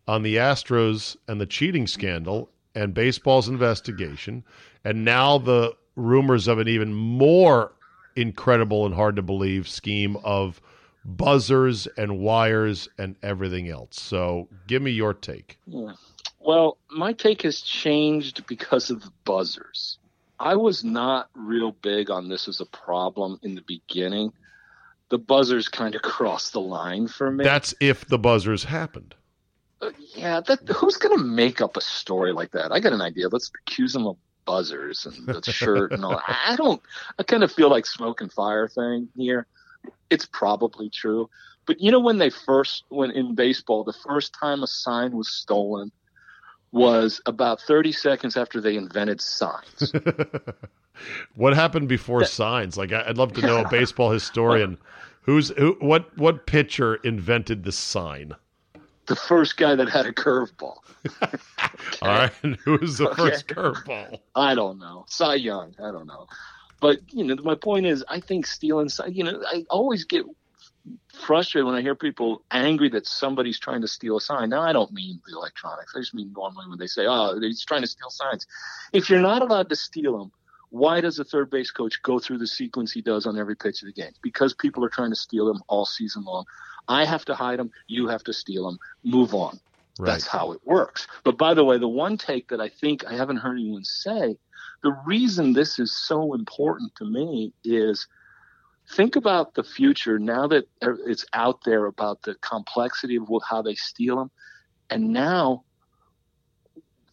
on 0.07 0.21
the 0.21 0.35
Astros 0.35 1.17
and 1.27 1.41
the 1.41 1.45
cheating 1.45 1.87
scandal 1.87 2.49
and 2.75 2.93
baseball's 2.93 3.47
investigation, 3.47 4.43
and 4.83 5.03
now 5.03 5.37
the 5.37 5.75
rumors 5.95 6.47
of 6.47 6.59
an 6.59 6.67
even 6.67 6.93
more 6.93 7.71
incredible 8.15 8.85
and 8.85 8.93
hard 8.93 9.15
to 9.15 9.21
believe 9.21 9.67
scheme 9.67 10.17
of 10.23 10.61
buzzers 11.05 11.87
and 11.97 12.19
wires 12.19 12.89
and 12.97 13.15
everything 13.21 13.69
else. 13.69 14.01
So, 14.01 14.47
give 14.67 14.81
me 14.81 14.91
your 14.91 15.13
take. 15.13 15.59
Well, 16.39 16.77
my 16.89 17.13
take 17.13 17.43
has 17.43 17.61
changed 17.61 18.45
because 18.47 18.89
of 18.89 19.01
the 19.01 19.11
buzzers. 19.23 19.97
I 20.39 20.55
was 20.55 20.83
not 20.83 21.29
real 21.33 21.71
big 21.71 22.09
on 22.09 22.27
this 22.27 22.47
as 22.47 22.59
a 22.59 22.65
problem 22.65 23.39
in 23.41 23.55
the 23.55 23.61
beginning. 23.61 24.33
The 25.09 25.17
buzzers 25.17 25.67
kind 25.67 25.95
of 25.95 26.01
crossed 26.03 26.53
the 26.53 26.61
line 26.61 27.07
for 27.07 27.31
me. 27.31 27.43
That's 27.43 27.73
if 27.79 28.07
the 28.07 28.19
buzzers 28.19 28.63
happened. 28.63 29.15
Uh, 29.81 29.91
yeah, 30.15 30.39
that 30.41 30.67
who's 30.69 30.97
going 30.97 31.17
to 31.17 31.23
make 31.23 31.61
up 31.61 31.77
a 31.77 31.81
story 31.81 32.31
like 32.31 32.51
that? 32.51 32.71
I 32.71 32.79
got 32.79 32.93
an 32.93 33.01
idea. 33.01 33.27
Let's 33.29 33.51
accuse 33.61 33.93
them 33.93 34.07
of 34.07 34.17
buzzers 34.45 35.05
and 35.05 35.27
the 35.27 35.51
shirt 35.51 35.91
and 35.91 36.05
all. 36.05 36.21
I 36.27 36.55
don't. 36.55 36.81
I 37.19 37.23
kind 37.23 37.43
of 37.43 37.51
feel 37.51 37.69
like 37.69 37.85
smoke 37.85 38.21
and 38.21 38.31
fire 38.31 38.67
thing 38.67 39.09
here. 39.15 39.47
It's 40.09 40.25
probably 40.25 40.89
true, 40.89 41.29
but 41.65 41.79
you 41.81 41.91
know 41.91 41.99
when 41.99 42.17
they 42.17 42.29
first 42.29 42.83
when 42.89 43.11
in 43.11 43.35
baseball, 43.35 43.83
the 43.83 43.93
first 43.93 44.33
time 44.33 44.63
a 44.63 44.67
sign 44.67 45.11
was 45.11 45.29
stolen 45.29 45.91
was 46.71 47.21
about 47.25 47.61
30 47.61 47.91
seconds 47.93 48.35
after 48.35 48.59
they 48.59 48.75
invented 48.75 49.21
signs. 49.21 49.93
what 51.35 51.53
happened 51.53 51.87
before 51.87 52.25
signs? 52.25 52.77
Like 52.77 52.91
I'd 52.91 53.17
love 53.17 53.33
to 53.33 53.41
know 53.41 53.61
a 53.61 53.69
baseball 53.69 54.11
historian 54.11 54.77
who's 55.21 55.49
who 55.49 55.77
what 55.79 56.15
what 56.17 56.45
pitcher 56.45 56.95
invented 56.95 57.63
the 57.63 57.71
sign? 57.71 58.35
the 59.07 59.15
first 59.15 59.57
guy 59.57 59.75
that 59.75 59.89
had 59.89 60.05
a 60.05 60.11
curveball. 60.11 60.77
okay. 61.21 61.37
All 62.01 62.07
right, 62.07 62.31
who 62.63 62.77
was 62.77 62.97
the 62.97 63.09
okay. 63.09 63.15
first 63.15 63.47
curveball? 63.47 64.19
I 64.35 64.55
don't 64.55 64.79
know. 64.79 65.05
Cy 65.07 65.35
Young. 65.35 65.75
I 65.79 65.91
don't 65.91 66.07
know. 66.07 66.27
But 66.81 66.99
you 67.11 67.23
know, 67.23 67.35
my 67.43 67.55
point 67.55 67.85
is, 67.85 68.03
I 68.07 68.19
think 68.19 68.45
stealing. 68.45 68.89
You 69.07 69.23
know, 69.23 69.43
I 69.47 69.65
always 69.69 70.05
get 70.05 70.25
frustrated 71.13 71.65
when 71.65 71.75
I 71.75 71.81
hear 71.81 71.95
people 71.95 72.43
angry 72.51 72.89
that 72.89 73.07
somebody's 73.07 73.59
trying 73.59 73.81
to 73.81 73.87
steal 73.87 74.17
a 74.17 74.21
sign. 74.21 74.49
Now, 74.49 74.61
I 74.61 74.73
don't 74.73 74.91
mean 74.91 75.21
the 75.27 75.35
electronics. 75.35 75.93
I 75.95 75.99
just 75.99 76.13
mean 76.13 76.33
normally 76.35 76.67
when 76.69 76.77
they 76.77 76.87
say, 76.87 77.05
"Oh, 77.07 77.39
he's 77.39 77.65
trying 77.65 77.81
to 77.81 77.87
steal 77.87 78.09
signs." 78.09 78.45
If 78.93 79.09
you're 79.09 79.21
not 79.21 79.41
allowed 79.41 79.69
to 79.69 79.75
steal 79.75 80.17
them, 80.17 80.31
why 80.69 81.01
does 81.01 81.19
a 81.19 81.23
third 81.23 81.49
base 81.49 81.71
coach 81.71 82.01
go 82.03 82.19
through 82.19 82.39
the 82.39 82.47
sequence 82.47 82.91
he 82.91 83.01
does 83.01 83.25
on 83.25 83.37
every 83.39 83.55
pitch 83.55 83.81
of 83.81 83.87
the 83.87 83.93
game? 83.93 84.11
Because 84.21 84.53
people 84.53 84.83
are 84.83 84.89
trying 84.89 85.11
to 85.11 85.15
steal 85.15 85.45
them 85.45 85.61
all 85.67 85.85
season 85.85 86.23
long. 86.23 86.45
I 86.87 87.05
have 87.05 87.25
to 87.25 87.35
hide 87.35 87.59
them. 87.59 87.71
You 87.87 88.07
have 88.07 88.23
to 88.25 88.33
steal 88.33 88.65
them. 88.65 88.77
Move 89.03 89.33
on. 89.33 89.59
Right. 89.97 90.07
That's 90.11 90.27
how 90.27 90.51
it 90.51 90.59
works. 90.65 91.07
But 91.23 91.37
by 91.37 91.53
the 91.53 91.63
way, 91.63 91.77
the 91.77 91.87
one 91.87 92.17
take 92.17 92.49
that 92.49 92.59
I 92.59 92.69
think 92.69 93.05
I 93.05 93.13
haven't 93.13 93.37
heard 93.37 93.57
anyone 93.57 93.85
say, 93.85 94.37
the 94.83 94.95
reason 95.05 95.53
this 95.53 95.79
is 95.79 95.91
so 95.91 96.33
important 96.33 96.95
to 96.95 97.05
me 97.05 97.53
is 97.63 98.07
think 98.91 99.15
about 99.15 99.55
the 99.55 99.63
future 99.63 100.19
now 100.19 100.47
that 100.47 100.67
er, 100.83 100.97
it's 101.07 101.25
out 101.33 101.63
there 101.65 101.85
about 101.85 102.21
the 102.21 102.35
complexity 102.35 103.17
of 103.17 103.27
how 103.49 103.61
they 103.61 103.75
steal 103.75 104.17
them. 104.17 104.31
And 104.89 105.11
now 105.11 105.63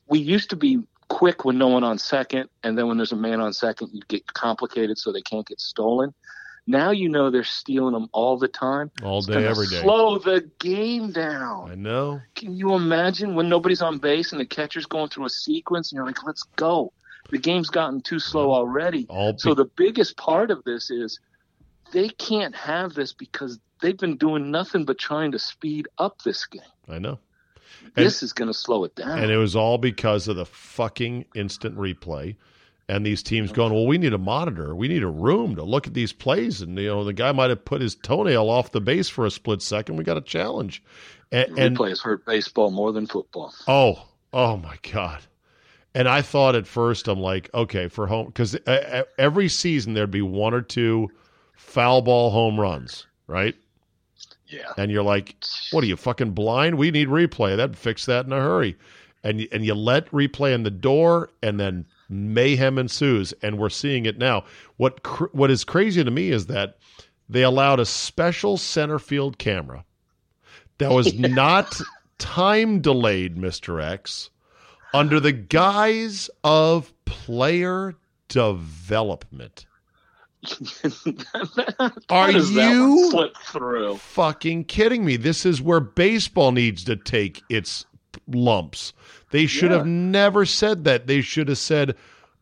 we 0.07 0.19
used 0.19 0.51
to 0.51 0.57
be 0.57 0.83
quick 1.09 1.45
when 1.45 1.59
no 1.59 1.69
one 1.69 1.85
on 1.85 1.99
second, 1.99 2.49
and 2.63 2.77
then 2.77 2.89
when 2.89 2.97
there's 2.97 3.13
a 3.13 3.17
man 3.17 3.41
on 3.41 3.53
second, 3.53 3.91
you 3.93 4.01
get 4.09 4.27
complicated 4.33 4.99
so 4.99 5.13
they 5.13 5.23
can't 5.23 5.47
get 5.47 5.61
stolen. 5.61 6.15
Now 6.67 6.91
you 6.91 7.09
know 7.09 7.31
they're 7.31 7.45
stealing 7.45 7.93
them 7.93 8.09
all 8.13 8.39
the 8.39 8.49
time. 8.49 8.91
All 9.03 9.21
day, 9.21 9.45
every 9.47 9.67
day. 9.67 9.81
Slow 9.81 10.19
the 10.19 10.49
game 10.61 11.11
down. 11.11 11.71
I 11.71 11.75
know. 11.75 12.21
Can 12.37 12.57
you 12.57 12.75
imagine 12.75 13.35
when 13.35 13.49
nobody's 13.49 13.83
on 13.83 13.99
base 13.99 14.33
and 14.33 14.41
the 14.41 14.47
catcher's 14.47 14.87
going 14.87 15.09
through 15.09 15.25
a 15.25 15.31
sequence 15.31 15.91
and 15.91 15.97
you're 15.97 16.07
like, 16.07 16.23
let's 16.25 16.45
go. 16.57 16.93
The 17.33 17.39
game's 17.39 17.71
gotten 17.71 18.03
too 18.03 18.21
slow 18.21 18.53
already. 18.53 19.07
All 19.09 19.37
so 19.39 19.55
the 19.55 19.65
biggest 19.65 20.17
part 20.19 20.51
of 20.51 20.63
this 20.65 20.91
is 20.91 21.19
they 21.91 22.11
can't 22.11 22.55
have 22.55 22.93
this 22.93 23.15
because 23.15 23.59
they've 23.81 23.97
been 23.97 24.19
doing 24.19 24.51
nothing 24.51 24.85
but 24.85 24.99
trying 24.99 25.33
to 25.33 25.39
speed 25.39 25.89
up 25.97 26.23
this 26.23 26.47
game. 26.47 26.63
I 26.89 26.99
know. 26.99 27.19
This 27.97 28.21
and, 28.21 28.27
is 28.27 28.33
going 28.35 28.49
to 28.49 28.55
slow 28.55 28.85
it 28.85 28.95
down. 28.95 29.19
And 29.19 29.31
it 29.31 29.39
was 29.39 29.57
all 29.57 29.79
because 29.79 30.29
of 30.29 30.37
the 30.37 30.45
fucking 30.45 31.25
instant 31.35 31.77
replay 31.77 32.37
and 32.87 33.07
these 33.07 33.23
teams 33.23 33.51
going, 33.51 33.73
well, 33.73 33.87
we 33.87 33.97
need 33.97 34.13
a 34.13 34.19
monitor, 34.19 34.75
we 34.75 34.87
need 34.87 35.03
a 35.03 35.09
room 35.09 35.57
to 35.57 35.63
look 35.63 35.87
at 35.87 35.95
these 35.95 36.13
plays, 36.13 36.61
and 36.61 36.79
you 36.79 36.89
know 36.89 37.05
the 37.05 37.15
guy 37.15 37.33
might 37.33 37.49
have 37.49 37.65
put 37.65 37.81
his 37.81 37.95
toenail 37.95 38.51
off 38.51 38.73
the 38.73 38.81
base 38.81 39.09
for 39.09 39.25
a 39.25 39.31
split 39.31 39.63
second. 39.63 39.97
We 39.97 40.05
got 40.05 40.19
a 40.19 40.23
challenge, 40.23 40.83
and, 41.31 41.59
and 41.59 41.77
replays 41.77 42.03
hurt 42.03 42.27
baseball 42.27 42.71
more 42.71 42.93
than 42.93 43.07
football. 43.07 43.55
Oh, 43.67 44.07
oh 44.35 44.59
my 44.59 44.77
god! 44.93 45.21
And 45.95 46.09
I 46.09 46.23
thought 46.23 46.55
at 46.55 46.67
first, 46.67 47.07
I'm 47.07 47.21
like, 47.21 47.51
okay, 47.53 47.89
for 47.89 48.07
home 48.07 48.27
because 48.27 48.55
uh, 48.55 48.59
uh, 48.67 49.03
every 49.19 49.49
season 49.49 49.95
there'd 49.95 50.11
be 50.11 50.23
one 50.23 50.55
or 50.55 50.63
two 50.63 51.11
foul 51.55 52.01
ball 52.03 52.31
home 52.31 52.59
runs, 52.59 53.07
right? 53.27 53.55
Yeah. 54.47 54.73
And 54.77 54.91
you're 54.91 55.03
like, 55.03 55.37
what 55.71 55.83
are 55.85 55.87
you 55.87 55.97
fucking 55.97 56.33
blind? 56.33 56.77
We 56.77 56.91
need 56.91 57.09
replay. 57.09 57.57
That'd 57.57 57.77
fix 57.77 58.07
that 58.07 58.27
in 58.27 58.33
a 58.33 58.41
hurry. 58.41 58.77
And 59.23 59.47
and 59.53 59.65
you 59.65 59.75
let 59.75 60.11
replay 60.11 60.53
in 60.53 60.65
the 60.65 60.71
door, 60.71 61.31
and 61.43 61.61
then 61.61 61.87
mayhem 62.09 62.79
ensues, 62.79 63.33
and 63.43 63.59
we're 63.59 63.71
seeing 63.71 64.05
it 64.05 64.19
now. 64.19 64.45
What 64.79 65.03
cr- 65.03 65.27
what 65.33 65.51
is 65.51 65.65
crazy 65.65 66.03
to 66.03 66.11
me 66.11 66.31
is 66.31 66.47
that 66.47 66.79
they 67.29 67.43
allowed 67.43 67.81
a 67.81 67.87
special 67.87 68.57
center 68.57 68.99
field 68.99 69.39
camera 69.39 69.85
that 70.79 70.91
was 70.91 71.15
yeah. 71.15 71.29
not 71.29 71.81
time 72.19 72.81
delayed, 72.81 73.37
Mister 73.37 73.81
X, 73.81 74.31
under 74.95 75.21
the 75.21 75.33
guise 75.33 76.29
of 76.45 76.93
player 77.05 77.95
development. 78.29 79.67
Are 82.09 82.33
you 82.33 83.29
fucking 83.97 84.65
kidding 84.65 85.05
me? 85.05 85.17
This 85.17 85.47
is 85.47 85.63
where 85.63 85.81
baseball 85.81 86.51
needs 86.51 86.83
to 86.85 86.97
take 86.97 87.43
its 87.49 87.87
lumps. 88.27 88.93
They 89.31 89.47
should 89.47 89.71
yeah. 89.71 89.79
have 89.79 89.87
never 89.87 90.45
said 90.45 90.85
that. 90.85 91.07
They 91.07 91.21
should 91.21 91.49
have 91.49 91.59
said, 91.59 91.97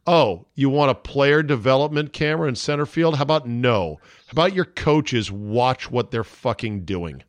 "Oh, 0.06 0.46
you 0.54 0.70
want 0.70 0.90
a 0.90 0.94
player 0.94 1.42
development 1.42 2.12
camera 2.14 2.48
in 2.48 2.54
center 2.54 2.86
field? 2.86 3.16
How 3.16 3.22
about 3.22 3.46
no? 3.46 3.98
How 4.28 4.32
about 4.32 4.54
your 4.54 4.64
coaches 4.64 5.30
watch 5.30 5.90
what 5.90 6.10
they're 6.10 6.24
fucking 6.24 6.86
doing?" 6.86 7.22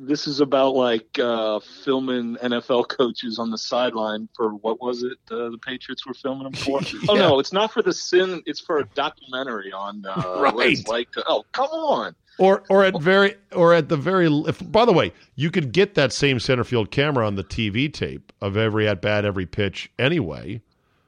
This 0.00 0.26
is 0.26 0.40
about 0.40 0.74
like 0.74 1.18
uh, 1.18 1.60
filming 1.84 2.36
NFL 2.36 2.88
coaches 2.88 3.38
on 3.38 3.50
the 3.50 3.58
sideline 3.58 4.28
for 4.34 4.50
what 4.54 4.80
was 4.80 5.02
it 5.02 5.18
uh, 5.30 5.50
the 5.50 5.58
Patriots 5.58 6.06
were 6.06 6.14
filming 6.14 6.44
them 6.44 6.52
for? 6.54 6.80
yeah. 6.82 6.98
Oh 7.08 7.14
no, 7.14 7.38
it's 7.38 7.52
not 7.52 7.72
for 7.72 7.82
the 7.82 7.92
sin. 7.92 8.42
It's 8.46 8.60
for 8.60 8.78
a 8.78 8.84
documentary 8.94 9.72
on 9.72 10.04
uh, 10.06 10.40
Right. 10.40 10.54
what 10.54 10.66
it's 10.68 10.86
like. 10.88 11.10
To, 11.12 11.24
oh 11.26 11.44
come 11.52 11.66
on, 11.70 12.14
Or 12.38 12.62
or 12.68 12.84
at 12.84 13.00
very 13.00 13.34
or 13.52 13.74
at 13.74 13.88
the 13.88 13.96
very 13.96 14.26
if, 14.46 14.60
by 14.72 14.84
the 14.84 14.92
way, 14.92 15.12
you 15.36 15.50
could 15.50 15.72
get 15.72 15.94
that 15.94 16.12
same 16.12 16.40
center 16.40 16.64
field 16.64 16.90
camera 16.90 17.26
on 17.26 17.34
the 17.36 17.44
TV 17.44 17.92
tape 17.92 18.32
of 18.40 18.56
every 18.56 18.88
at 18.88 19.02
bat, 19.02 19.24
every 19.24 19.46
pitch 19.46 19.90
anyway. 19.98 20.60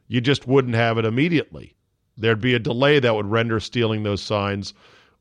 You 0.08 0.20
just 0.20 0.46
wouldn't 0.46 0.74
have 0.74 0.98
it 0.98 1.04
immediately. 1.06 1.74
There'd 2.16 2.40
be 2.40 2.54
a 2.54 2.58
delay 2.58 3.00
that 3.00 3.14
would 3.14 3.26
render 3.26 3.58
stealing 3.58 4.02
those 4.02 4.22
signs. 4.22 4.74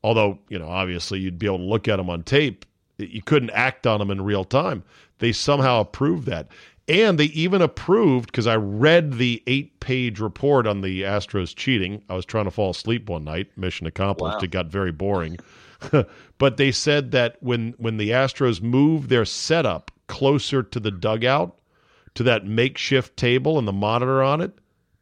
Although, 0.04 0.38
you 0.50 0.58
know, 0.58 0.68
obviously 0.68 1.18
you'd 1.18 1.38
be 1.38 1.46
able 1.46 1.58
to 1.58 1.64
look 1.64 1.88
at 1.88 1.96
them 1.96 2.10
on 2.10 2.22
tape. 2.22 2.66
You 2.98 3.22
couldn't 3.22 3.50
act 3.50 3.86
on 3.86 3.98
them 3.98 4.10
in 4.10 4.22
real 4.22 4.44
time. 4.44 4.84
They 5.18 5.32
somehow 5.32 5.80
approved 5.80 6.26
that. 6.26 6.48
And 6.86 7.18
they 7.18 7.26
even 7.26 7.62
approved 7.62 8.26
because 8.26 8.46
I 8.46 8.56
read 8.56 9.14
the 9.14 9.42
eight 9.46 9.80
page 9.80 10.20
report 10.20 10.66
on 10.66 10.82
the 10.82 11.02
Astros 11.02 11.56
cheating. 11.56 12.02
I 12.10 12.14
was 12.14 12.26
trying 12.26 12.44
to 12.44 12.50
fall 12.50 12.70
asleep 12.70 13.08
one 13.08 13.24
night. 13.24 13.48
Mission 13.56 13.86
accomplished. 13.86 14.36
Wow. 14.36 14.42
It 14.42 14.50
got 14.50 14.66
very 14.66 14.92
boring. 14.92 15.38
but 16.38 16.56
they 16.56 16.70
said 16.70 17.10
that 17.12 17.36
when 17.40 17.74
when 17.78 17.96
the 17.96 18.10
Astros 18.10 18.62
moved 18.62 19.08
their 19.08 19.24
setup 19.24 19.90
closer 20.08 20.62
to 20.62 20.78
the 20.78 20.90
dugout, 20.90 21.56
to 22.14 22.22
that 22.22 22.46
makeshift 22.46 23.16
table 23.16 23.58
and 23.58 23.66
the 23.66 23.72
monitor 23.72 24.22
on 24.22 24.40
it, 24.40 24.52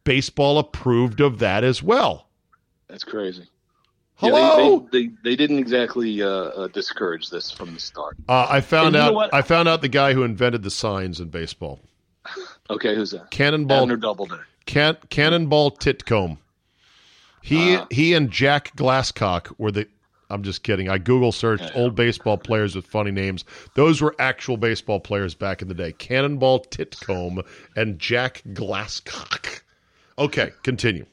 baseball 0.03 0.57
approved 0.57 1.19
of 1.19 1.39
that 1.39 1.63
as 1.63 1.83
well. 1.83 2.29
that's 2.87 3.03
crazy. 3.03 3.47
Yeah, 4.23 4.55
they, 4.91 4.99
they, 5.01 5.07
they, 5.07 5.11
they 5.23 5.35
didn't 5.35 5.59
exactly 5.59 6.21
uh, 6.21 6.27
uh, 6.27 6.67
discourage 6.67 7.29
this 7.29 7.51
from 7.51 7.73
the 7.73 7.79
start. 7.79 8.15
uh, 8.29 8.47
I 8.49 8.61
found 8.61 8.95
And 8.95 8.97
out. 8.97 9.13
what? 9.13 9.33
I 9.33 9.41
found 9.41 9.67
out 9.67 9.81
the 9.81 9.87
guy 9.89 10.13
who 10.13 10.23
invented 10.23 10.63
the 10.63 10.71
signs 10.71 11.19
in 11.19 11.29
baseball. 11.29 11.79
Okay, 12.69 12.95
who's 12.95 13.11
that? 13.11 13.29
Cannonball. 13.31 13.81
Abner 13.83 13.97
Doubleday. 13.97 14.37
Can, 14.65 14.97
Cannonball 15.09 15.71
Titcomb. 15.71 16.37
He 17.41 17.75
Ah. 17.75 17.85
he 17.91 18.13
and 18.13 18.31
Jack 18.31 18.73
Glasscock 18.77 19.53
were 19.57 19.71
the. 19.71 19.87
I'm 20.29 20.41
just 20.41 20.63
kidding. 20.63 20.87
I 20.89 20.97
Google 20.97 21.31
searched 21.33 21.69
old 21.75 21.93
baseball 21.95 22.37
players 22.37 22.75
with 22.75 22.87
funny 22.87 23.11
names. 23.11 23.43
Those 23.75 24.01
were 24.01 24.15
actual 24.17 24.55
baseball 24.57 24.99
players 25.01 25.35
back 25.35 25.61
in 25.61 25.67
the 25.67 25.73
day. 25.73 25.91
Cannonball 25.91 26.61
Titcomb 26.71 27.43
and 27.75 27.99
Jack 27.99 28.41
Glasscock. 28.53 29.61
Okay, 30.17 30.51
continue. 30.63 31.05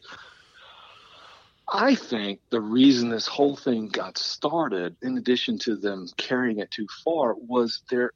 I 1.73 1.95
think 1.95 2.41
the 2.51 2.61
reason 2.61 3.11
this 3.11 3.29
whole 3.29 3.57
thing 3.57 3.89
got 3.89 4.19
started, 4.19 4.97
in 5.03 5.19
addition 5.19 5.59
to 5.61 5.77
them 5.77 6.07
carrying 6.19 6.59
it 6.61 6.71
too 6.71 6.87
far, 7.05 7.35
was 7.37 7.83
their 7.91 8.13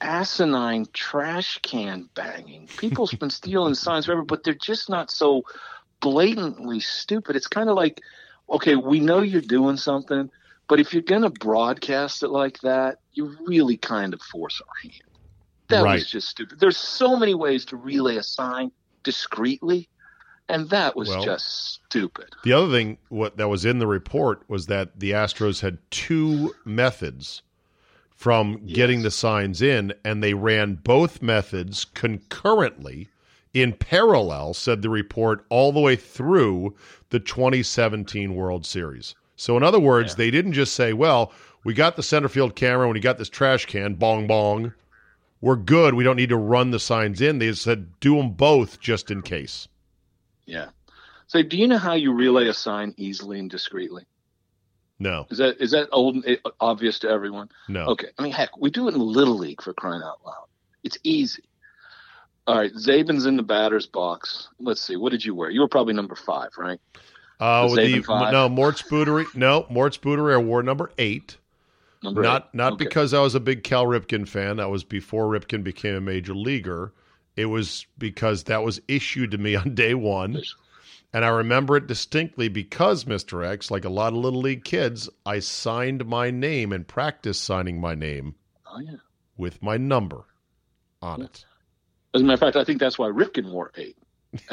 asinine 0.00 0.86
trash 0.94 1.58
can 1.62 2.10
banging. 2.16 2.70
People's 2.78 3.14
been 3.14 3.30
stealing 3.30 3.74
signs 3.76 4.06
forever, 4.06 4.24
but 4.24 4.44
they're 4.44 4.54
just 4.54 4.90
not 4.90 5.10
so 5.10 5.42
blatantly 6.00 6.80
stupid. 6.80 7.36
It's 7.36 7.48
kind 7.48 7.70
of 7.70 7.76
like, 7.76 8.00
okay, 8.50 8.76
we 8.76 9.00
know 9.00 9.22
you're 9.22 9.42
doing 9.42 9.78
something, 9.78 10.30
but 10.68 10.80
if 10.80 10.94
you're 10.94 11.02
going 11.04 11.22
to 11.22 11.30
broadcast 11.30 12.22
it 12.24 12.30
like 12.30 12.60
that, 12.60 12.98
you 13.12 13.36
really 13.46 13.78
kind 13.78 14.14
of 14.14 14.22
force 14.22 14.60
our 14.62 14.90
hand. 14.90 15.02
That 15.70 15.82
Right. 15.82 15.90
was 15.90 16.08
just 16.08 16.28
stupid. 16.30 16.60
There's 16.60 16.78
so 16.78 17.16
many 17.16 17.34
ways 17.34 17.66
to 17.66 17.78
relay 17.78 18.16
a 18.16 18.24
sign 18.24 18.72
discreetly, 19.04 19.89
and 20.50 20.70
that 20.70 20.96
was 20.96 21.08
Well- 21.08 21.24
just 21.24 21.74
stupid. 21.74 22.26
The 22.44 22.52
other 22.52 22.70
thing 22.70 22.98
what 23.08 23.36
that 23.36 23.48
was 23.48 23.64
in 23.64 23.78
the 23.78 23.86
report 23.86 24.42
was 24.48 24.66
that 24.66 24.98
the 24.98 25.12
Astros 25.12 25.60
had 25.60 25.78
two 25.90 26.54
methods 26.64 27.42
from 28.14 28.66
getting 28.66 29.02
the 29.02 29.10
signs 29.10 29.62
in, 29.62 29.94
and 30.04 30.22
they 30.22 30.34
ran 30.34 30.74
both 30.74 31.22
methods 31.22 31.86
concurrently 31.94 33.08
in 33.54 33.72
parallel, 33.72 34.52
said 34.52 34.82
the 34.82 34.90
report, 34.90 35.44
all 35.48 35.72
the 35.72 35.80
way 35.80 35.96
through 35.96 36.74
the 37.08 37.18
2017 37.18 38.34
World 38.34 38.66
Series. 38.66 39.14
So, 39.36 39.56
in 39.56 39.62
other 39.62 39.80
words, 39.80 40.16
they 40.16 40.30
didn't 40.30 40.52
just 40.52 40.74
say, 40.74 40.92
well, 40.92 41.32
we 41.64 41.72
got 41.72 41.96
the 41.96 42.02
center 42.02 42.28
field 42.28 42.54
camera 42.54 42.86
when 42.86 42.94
we 42.94 43.00
got 43.00 43.16
this 43.16 43.30
trash 43.30 43.64
can, 43.64 43.94
bong 43.94 44.26
bong. 44.26 44.74
We're 45.40 45.56
good. 45.56 45.94
We 45.94 46.04
don't 46.04 46.16
need 46.16 46.28
to 46.28 46.36
run 46.36 46.70
the 46.70 46.78
signs 46.78 47.22
in. 47.22 47.38
They 47.38 47.52
said 47.54 47.98
do 48.00 48.16
them 48.16 48.32
both 48.32 48.80
just 48.80 49.10
in 49.10 49.22
case. 49.22 49.66
Yeah. 50.50 50.68
So, 51.28 51.42
do 51.42 51.56
you 51.56 51.68
know 51.68 51.78
how 51.78 51.94
you 51.94 52.12
relay 52.12 52.48
a 52.48 52.54
sign 52.54 52.92
easily 52.96 53.38
and 53.38 53.48
discreetly? 53.48 54.04
No, 54.98 55.26
Is 55.30 55.38
that 55.38 55.56
is 55.62 55.70
that 55.70 55.88
old 55.92 56.22
eh, 56.26 56.36
obvious 56.60 56.98
to 56.98 57.08
everyone? 57.08 57.48
no. 57.68 57.86
Okay. 57.86 58.08
I 58.18 58.22
mean, 58.22 58.32
heck, 58.32 58.58
we 58.58 58.68
do 58.70 58.86
it 58.88 58.94
in 58.94 59.00
little 59.00 59.38
league 59.38 59.62
for 59.62 59.72
crying 59.72 60.02
out 60.02 60.18
loud. 60.26 60.44
It's 60.84 60.98
easy. 61.04 61.44
All 62.46 62.58
right, 62.58 62.72
Zabin's 62.74 63.24
in 63.26 63.36
the 63.36 63.42
batter's 63.42 63.86
box. 63.86 64.48
Let's 64.58 64.80
see. 64.82 64.96
What 64.96 65.12
did 65.12 65.24
you 65.24 65.34
wear? 65.34 65.48
You 65.50 65.60
were 65.60 65.68
probably 65.68 65.94
number 65.94 66.16
five, 66.16 66.50
right? 66.58 66.80
Uh, 67.38 67.68
with 67.70 67.78
the, 67.86 68.02
five? 68.02 68.32
no, 68.32 68.48
Mort's 68.48 68.82
Bootery. 68.82 69.24
No, 69.34 69.66
Mort's 69.70 69.96
Bootery. 69.96 70.34
I 70.34 70.38
wore 70.38 70.62
number 70.62 70.90
eight. 70.98 71.38
Number 72.02 72.22
not 72.22 72.46
eight. 72.46 72.54
not 72.54 72.72
Okay. 72.74 72.84
because 72.84 73.14
I 73.14 73.20
was 73.20 73.34
a 73.34 73.40
big 73.40 73.62
Cal 73.62 73.86
Ripken 73.86 74.28
fan. 74.28 74.56
That 74.56 74.68
was 74.68 74.84
before 74.84 75.26
Ripken 75.26 75.62
became 75.64 75.94
a 75.94 76.00
major 76.00 76.34
leaguer. 76.34 76.92
It 77.40 77.46
was 77.46 77.86
because 77.98 78.44
that 78.44 78.62
was 78.62 78.80
issued 78.88 79.30
to 79.32 79.38
me 79.38 79.54
on 79.56 79.74
day 79.74 79.94
one. 79.94 80.40
And 81.12 81.24
I 81.24 81.28
remember 81.28 81.76
it 81.76 81.88
distinctly 81.88 82.48
because, 82.48 83.04
Mr. 83.04 83.44
X, 83.44 83.70
like 83.70 83.84
a 83.84 83.88
lot 83.88 84.12
of 84.12 84.18
little 84.20 84.40
league 84.40 84.64
kids, 84.64 85.08
I 85.26 85.40
signed 85.40 86.06
my 86.06 86.30
name 86.30 86.72
and 86.72 86.86
practiced 86.86 87.42
signing 87.42 87.80
my 87.80 87.94
name 87.96 88.36
Oh 88.72 88.78
yeah. 88.78 88.96
with 89.36 89.60
my 89.60 89.76
number 89.76 90.24
on 91.02 91.22
it. 91.22 91.44
As 92.14 92.20
a 92.20 92.24
matter 92.24 92.34
of 92.34 92.40
fact, 92.40 92.56
I 92.56 92.64
think 92.64 92.78
that's 92.78 92.98
why 92.98 93.08
Ripken 93.08 93.50
wore 93.50 93.72
eight 93.76 93.96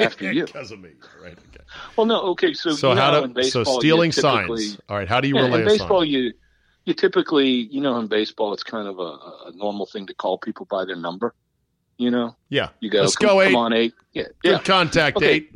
after 0.00 0.32
you. 0.32 0.46
because 0.46 0.72
of 0.72 0.80
me. 0.80 0.90
Right. 1.22 1.32
Okay. 1.38 1.64
Well, 1.96 2.06
no. 2.06 2.20
Okay. 2.30 2.52
So, 2.54 2.70
So 2.72 2.94
know 2.94 3.00
how 3.00 3.22
in 3.22 3.34
to 3.34 3.44
so 3.44 3.62
stealing 3.62 4.10
signs. 4.10 4.78
All 4.88 4.96
right. 4.96 5.08
How 5.08 5.20
do 5.20 5.28
you 5.28 5.36
Yeah, 5.36 5.44
in 5.46 5.64
baseball, 5.64 6.00
sign? 6.00 6.08
you 6.08 6.32
you 6.86 6.94
typically, 6.94 7.48
you 7.48 7.80
know, 7.80 7.98
in 8.00 8.06
baseball, 8.08 8.52
it's 8.54 8.62
kind 8.62 8.88
of 8.88 8.98
a, 8.98 9.02
a 9.02 9.52
normal 9.54 9.86
thing 9.86 10.06
to 10.06 10.14
call 10.14 10.38
people 10.38 10.66
by 10.70 10.84
their 10.84 10.96
number. 10.96 11.34
You 11.98 12.10
know, 12.10 12.36
Yeah. 12.48 12.70
you 12.80 12.90
go, 12.90 13.02
Let's 13.02 13.16
come, 13.16 13.28
go 13.28 13.40
eight. 13.42 13.46
come 13.48 13.56
on, 13.56 13.72
eight. 13.72 13.92
Yeah, 14.12 14.24
Good 14.42 14.52
yeah. 14.52 14.58
contact 14.60 15.16
Okay. 15.18 15.30
eight. 15.30 15.52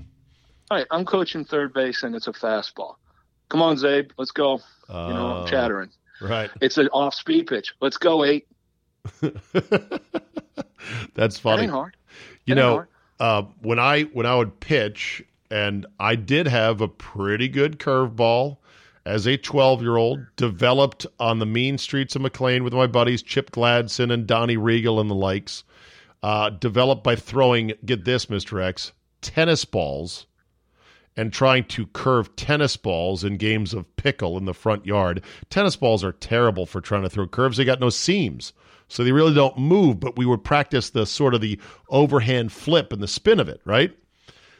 All 0.70 0.78
right, 0.78 0.86
I'm 0.90 1.04
coaching 1.04 1.44
third 1.44 1.72
base, 1.72 2.02
and 2.02 2.14
it's 2.14 2.26
a 2.26 2.32
fastball. 2.32 2.96
Come 3.48 3.62
on, 3.62 3.76
Zabe, 3.76 4.10
let's 4.18 4.30
go. 4.32 4.54
You 4.88 4.94
know, 4.94 5.36
Uh, 5.36 5.40
I'm 5.42 5.46
chattering. 5.46 5.90
Right. 6.20 6.50
It's 6.60 6.78
an 6.78 6.88
off-speed 6.88 7.46
pitch. 7.46 7.72
Let's 7.80 7.96
go, 7.96 8.24
eight. 8.24 8.46
That's 9.22 9.38
That 11.14 11.34
funny. 11.38 11.66
hard. 11.66 11.96
You 12.44 12.54
That 12.54 12.60
know, 12.60 12.84
uh, 13.20 13.42
when 13.60 13.78
I 13.78 14.02
when 14.02 14.26
I 14.26 14.34
would 14.36 14.58
pitch, 14.60 15.22
and 15.50 15.86
I 16.00 16.16
did 16.16 16.48
have 16.48 16.80
a 16.80 16.88
pretty 16.88 17.48
good 17.48 17.78
curveball 17.78 18.58
as 19.04 19.26
a 19.26 19.36
12 19.36 19.82
year 19.82 19.96
old, 19.96 20.20
developed 20.36 21.06
on 21.20 21.38
the 21.38 21.46
mean 21.46 21.78
streets 21.78 22.16
of 22.16 22.22
McLean 22.22 22.64
with 22.64 22.72
my 22.72 22.86
buddies 22.86 23.22
Chip 23.22 23.50
Gladson 23.50 24.12
and 24.12 24.26
Donnie 24.26 24.56
Regal 24.56 25.00
and 25.00 25.10
the 25.10 25.14
likes. 25.14 25.64
Uh, 26.22 26.50
developed 26.50 27.02
by 27.02 27.16
throwing, 27.16 27.72
get 27.84 28.04
this, 28.04 28.26
Mr. 28.26 28.62
X, 28.62 28.92
tennis 29.22 29.64
balls 29.64 30.26
and 31.16 31.32
trying 31.32 31.64
to 31.64 31.86
curve 31.88 32.34
tennis 32.36 32.76
balls 32.76 33.24
in 33.24 33.36
games 33.36 33.74
of 33.74 33.96
pickle 33.96 34.38
in 34.38 34.44
the 34.44 34.54
front 34.54 34.86
yard. 34.86 35.22
Tennis 35.50 35.76
balls 35.76 36.02
are 36.02 36.12
terrible 36.12 36.66
for 36.66 36.80
trying 36.80 37.02
to 37.02 37.10
throw 37.10 37.26
curves. 37.26 37.56
They 37.56 37.64
got 37.64 37.80
no 37.80 37.90
seams. 37.90 38.52
So 38.88 39.04
they 39.04 39.12
really 39.12 39.34
don't 39.34 39.56
move, 39.58 40.00
but 40.00 40.16
we 40.16 40.26
would 40.26 40.44
practice 40.44 40.90
the 40.90 41.06
sort 41.06 41.34
of 41.34 41.40
the 41.40 41.58
overhand 41.88 42.52
flip 42.52 42.92
and 42.92 43.02
the 43.02 43.08
spin 43.08 43.40
of 43.40 43.48
it, 43.48 43.60
right? 43.64 43.96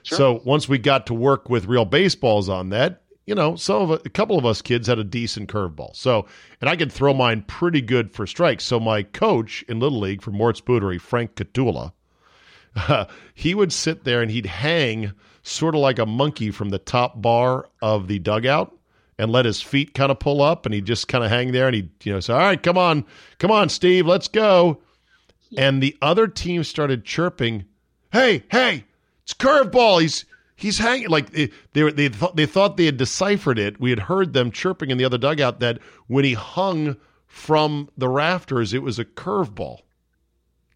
So 0.04 0.40
once 0.44 0.68
we 0.68 0.78
got 0.78 1.06
to 1.06 1.14
work 1.14 1.48
with 1.48 1.66
real 1.66 1.84
baseballs 1.84 2.48
on 2.48 2.70
that, 2.70 3.01
you 3.26 3.34
know, 3.34 3.54
some 3.56 3.90
of 3.90 4.02
a 4.04 4.08
couple 4.08 4.38
of 4.38 4.44
us 4.44 4.62
kids 4.62 4.88
had 4.88 4.98
a 4.98 5.04
decent 5.04 5.48
curveball. 5.48 5.94
So, 5.94 6.26
and 6.60 6.68
I 6.68 6.76
could 6.76 6.92
throw 6.92 7.14
mine 7.14 7.42
pretty 7.42 7.80
good 7.80 8.12
for 8.12 8.26
strikes. 8.26 8.64
So 8.64 8.80
my 8.80 9.02
coach 9.02 9.62
in 9.68 9.80
Little 9.80 10.00
League 10.00 10.22
for 10.22 10.32
Mort's 10.32 10.60
Bootery, 10.60 11.00
Frank 11.00 11.34
Catula, 11.36 11.92
he 13.34 13.54
would 13.54 13.72
sit 13.72 14.04
there 14.04 14.22
and 14.22 14.30
he'd 14.30 14.46
hang 14.46 15.12
sort 15.42 15.74
of 15.74 15.80
like 15.80 15.98
a 15.98 16.06
monkey 16.06 16.50
from 16.50 16.70
the 16.70 16.78
top 16.78 17.20
bar 17.20 17.68
of 17.80 18.08
the 18.08 18.18
dugout 18.18 18.76
and 19.18 19.30
let 19.30 19.44
his 19.44 19.60
feet 19.60 19.94
kind 19.94 20.10
of 20.10 20.18
pull 20.18 20.42
up 20.42 20.66
and 20.66 20.74
he'd 20.74 20.86
just 20.86 21.08
kind 21.08 21.22
of 21.22 21.30
hang 21.30 21.52
there 21.52 21.66
and 21.66 21.76
he'd, 21.76 21.90
you 22.04 22.12
know, 22.12 22.20
say, 22.20 22.32
all 22.32 22.38
right, 22.38 22.62
come 22.62 22.78
on, 22.78 23.04
come 23.38 23.50
on, 23.50 23.68
Steve, 23.68 24.06
let's 24.06 24.28
go. 24.28 24.80
And 25.56 25.82
the 25.82 25.96
other 26.00 26.26
team 26.26 26.64
started 26.64 27.04
chirping, 27.04 27.66
hey, 28.10 28.44
hey, 28.50 28.84
it's 29.22 29.34
curveball. 29.34 30.00
He's 30.00 30.24
he's 30.62 30.78
hanging 30.78 31.08
like 31.08 31.30
they 31.30 31.50
they 31.72 31.90
they 31.90 32.08
thought 32.08 32.36
they 32.36 32.46
thought 32.46 32.76
they 32.76 32.86
had 32.86 32.96
deciphered 32.96 33.58
it. 33.58 33.80
We 33.80 33.90
had 33.90 33.98
heard 33.98 34.32
them 34.32 34.52
chirping 34.52 34.90
in 34.90 34.96
the 34.96 35.04
other 35.04 35.18
dugout 35.18 35.60
that 35.60 35.80
when 36.06 36.24
he 36.24 36.34
hung 36.34 36.96
from 37.26 37.90
the 37.96 38.08
rafters, 38.08 38.72
it 38.72 38.82
was 38.82 38.98
a 38.98 39.04
curveball. 39.04 39.80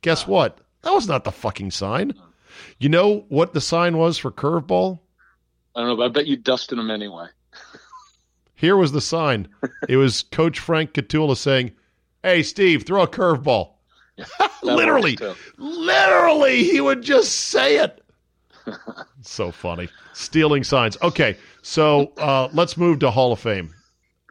Guess 0.03 0.27
what? 0.27 0.59
That 0.83 0.93
was 0.93 1.07
not 1.09 1.25
the 1.25 1.33
fucking 1.33 1.71
sign. 1.71 2.15
You 2.79 2.89
know 2.89 3.25
what 3.29 3.55
the 3.55 3.61
sign 3.61 3.97
was 3.97 4.19
for 4.19 4.31
curveball? 4.31 5.01
I 5.75 5.81
don't 5.81 5.89
know, 5.91 5.97
but 5.97 6.05
I 6.05 6.09
bet 6.09 6.27
you 6.27 6.37
dusted 6.37 6.79
them 6.79 6.91
anyway. 6.91 7.27
Here 8.55 8.77
was 8.77 8.93
the 8.93 9.01
sign. 9.01 9.49
It 9.89 9.97
was 9.99 10.23
Coach 10.23 10.59
Frank 10.59 10.95
Catula 10.95 11.37
saying, 11.37 11.73
Hey, 12.23 12.43
Steve, 12.43 12.85
throw 12.85 13.03
a 13.03 13.09
curveball. 13.09 13.73
literally, 14.63 15.19
literally, 15.59 16.65
he 16.65 16.81
would 16.81 17.03
just 17.03 17.33
say 17.33 17.79
it. 17.79 18.03
So 19.23 19.51
funny. 19.51 19.89
Stealing 20.13 20.65
signs. 20.65 20.97
Okay, 21.03 21.37
so 21.63 22.13
uh, 22.19 22.49
let's 22.53 22.77
move 22.77 22.99
to 23.01 23.11
Hall 23.11 23.33
of 23.33 23.41
Fame 23.41 23.75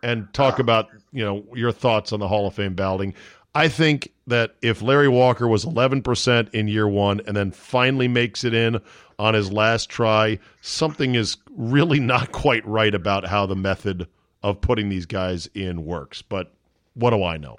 and 0.03 0.31
talk 0.33 0.59
about 0.59 0.89
you 1.11 1.23
know 1.23 1.45
your 1.53 1.71
thoughts 1.71 2.11
on 2.13 2.19
the 2.19 2.27
Hall 2.27 2.47
of 2.47 2.53
Fame 2.53 2.73
balloting. 2.75 3.13
I 3.53 3.69
think 3.69 4.11
that 4.27 4.55
if 4.61 4.81
Larry 4.81 5.07
Walker 5.07 5.47
was 5.47 5.63
11% 5.63 6.53
in 6.53 6.67
year 6.67 6.89
one 6.89 7.21
and 7.25 7.38
then 7.38 7.51
finally 7.51 8.09
makes 8.09 8.43
it 8.43 8.53
in 8.53 8.81
on 9.17 9.33
his 9.33 9.49
last 9.49 9.89
try, 9.89 10.39
something 10.61 11.15
is 11.15 11.38
really 11.55 11.99
not 12.01 12.33
quite 12.33 12.65
right 12.67 12.93
about 12.93 13.25
how 13.25 13.45
the 13.45 13.55
method 13.55 14.07
of 14.43 14.59
putting 14.59 14.89
these 14.89 15.05
guys 15.05 15.47
in 15.53 15.86
works. 15.86 16.21
But 16.21 16.51
what 16.95 17.11
do 17.11 17.23
I 17.23 17.38
know? 17.38 17.55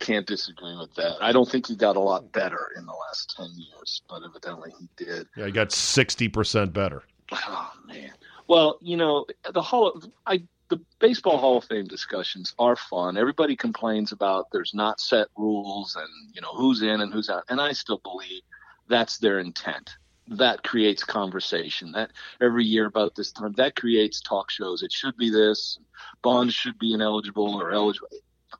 Can't 0.00 0.26
disagree 0.26 0.76
with 0.76 0.94
that. 0.94 1.16
I 1.20 1.30
don't 1.30 1.48
think 1.48 1.66
he 1.66 1.76
got 1.76 1.96
a 1.96 2.00
lot 2.00 2.32
better 2.32 2.68
in 2.76 2.86
the 2.86 2.92
last 2.92 3.34
10 3.36 3.46
years, 3.56 4.02
but 4.08 4.22
evidently 4.24 4.72
he 4.78 4.88
did. 4.96 5.28
Yeah, 5.36 5.46
he 5.46 5.52
got 5.52 5.68
60% 5.68 6.72
better. 6.72 7.04
Oh, 7.32 7.70
man. 7.86 8.10
Well, 8.48 8.78
you 8.80 8.96
know, 8.96 9.26
the 9.52 9.62
Hall 9.62 9.88
of, 9.88 10.10
I 10.26 10.42
the 10.70 10.80
baseball 11.00 11.36
Hall 11.36 11.58
of 11.58 11.64
Fame 11.64 11.86
discussions 11.86 12.54
are 12.58 12.76
fun. 12.76 13.18
Everybody 13.18 13.56
complains 13.56 14.12
about 14.12 14.46
there's 14.52 14.72
not 14.72 15.00
set 15.00 15.28
rules 15.36 15.96
and 15.96 16.08
you 16.32 16.40
know 16.40 16.52
who's 16.54 16.80
in 16.80 17.00
and 17.00 17.12
who's 17.12 17.28
out, 17.28 17.44
and 17.48 17.60
I 17.60 17.72
still 17.72 18.00
believe 18.02 18.42
that's 18.88 19.18
their 19.18 19.40
intent. 19.40 19.96
That 20.28 20.62
creates 20.62 21.02
conversation. 21.02 21.92
That 21.92 22.12
every 22.40 22.64
year 22.64 22.86
about 22.86 23.16
this 23.16 23.32
time, 23.32 23.52
that 23.54 23.74
creates 23.74 24.20
talk 24.20 24.50
shows. 24.50 24.82
It 24.82 24.92
should 24.92 25.16
be 25.16 25.28
this. 25.28 25.78
Bonds 26.22 26.54
should 26.54 26.78
be 26.78 26.94
ineligible 26.94 27.56
or 27.56 27.72
eligible. 27.72 28.08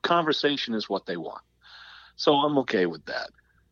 Conversation 0.01 0.73
is 0.73 0.89
what 0.89 1.05
they 1.05 1.17
want. 1.17 1.43
So 2.15 2.33
I'm 2.35 2.57
okay 2.59 2.85
with 2.85 3.05
that. 3.05 3.29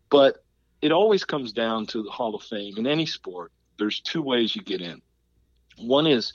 But 0.09 0.43
it 0.81 0.91
always 0.91 1.25
comes 1.25 1.53
down 1.53 1.85
to 1.87 2.03
the 2.03 2.09
Hall 2.09 2.35
of 2.35 2.43
Fame 2.43 2.77
in 2.77 2.87
any 2.87 3.05
sport. 3.05 3.51
There's 3.77 3.99
two 3.99 4.21
ways 4.21 4.55
you 4.55 4.61
get 4.61 4.81
in. 4.81 5.01
One 5.77 6.07
is 6.07 6.33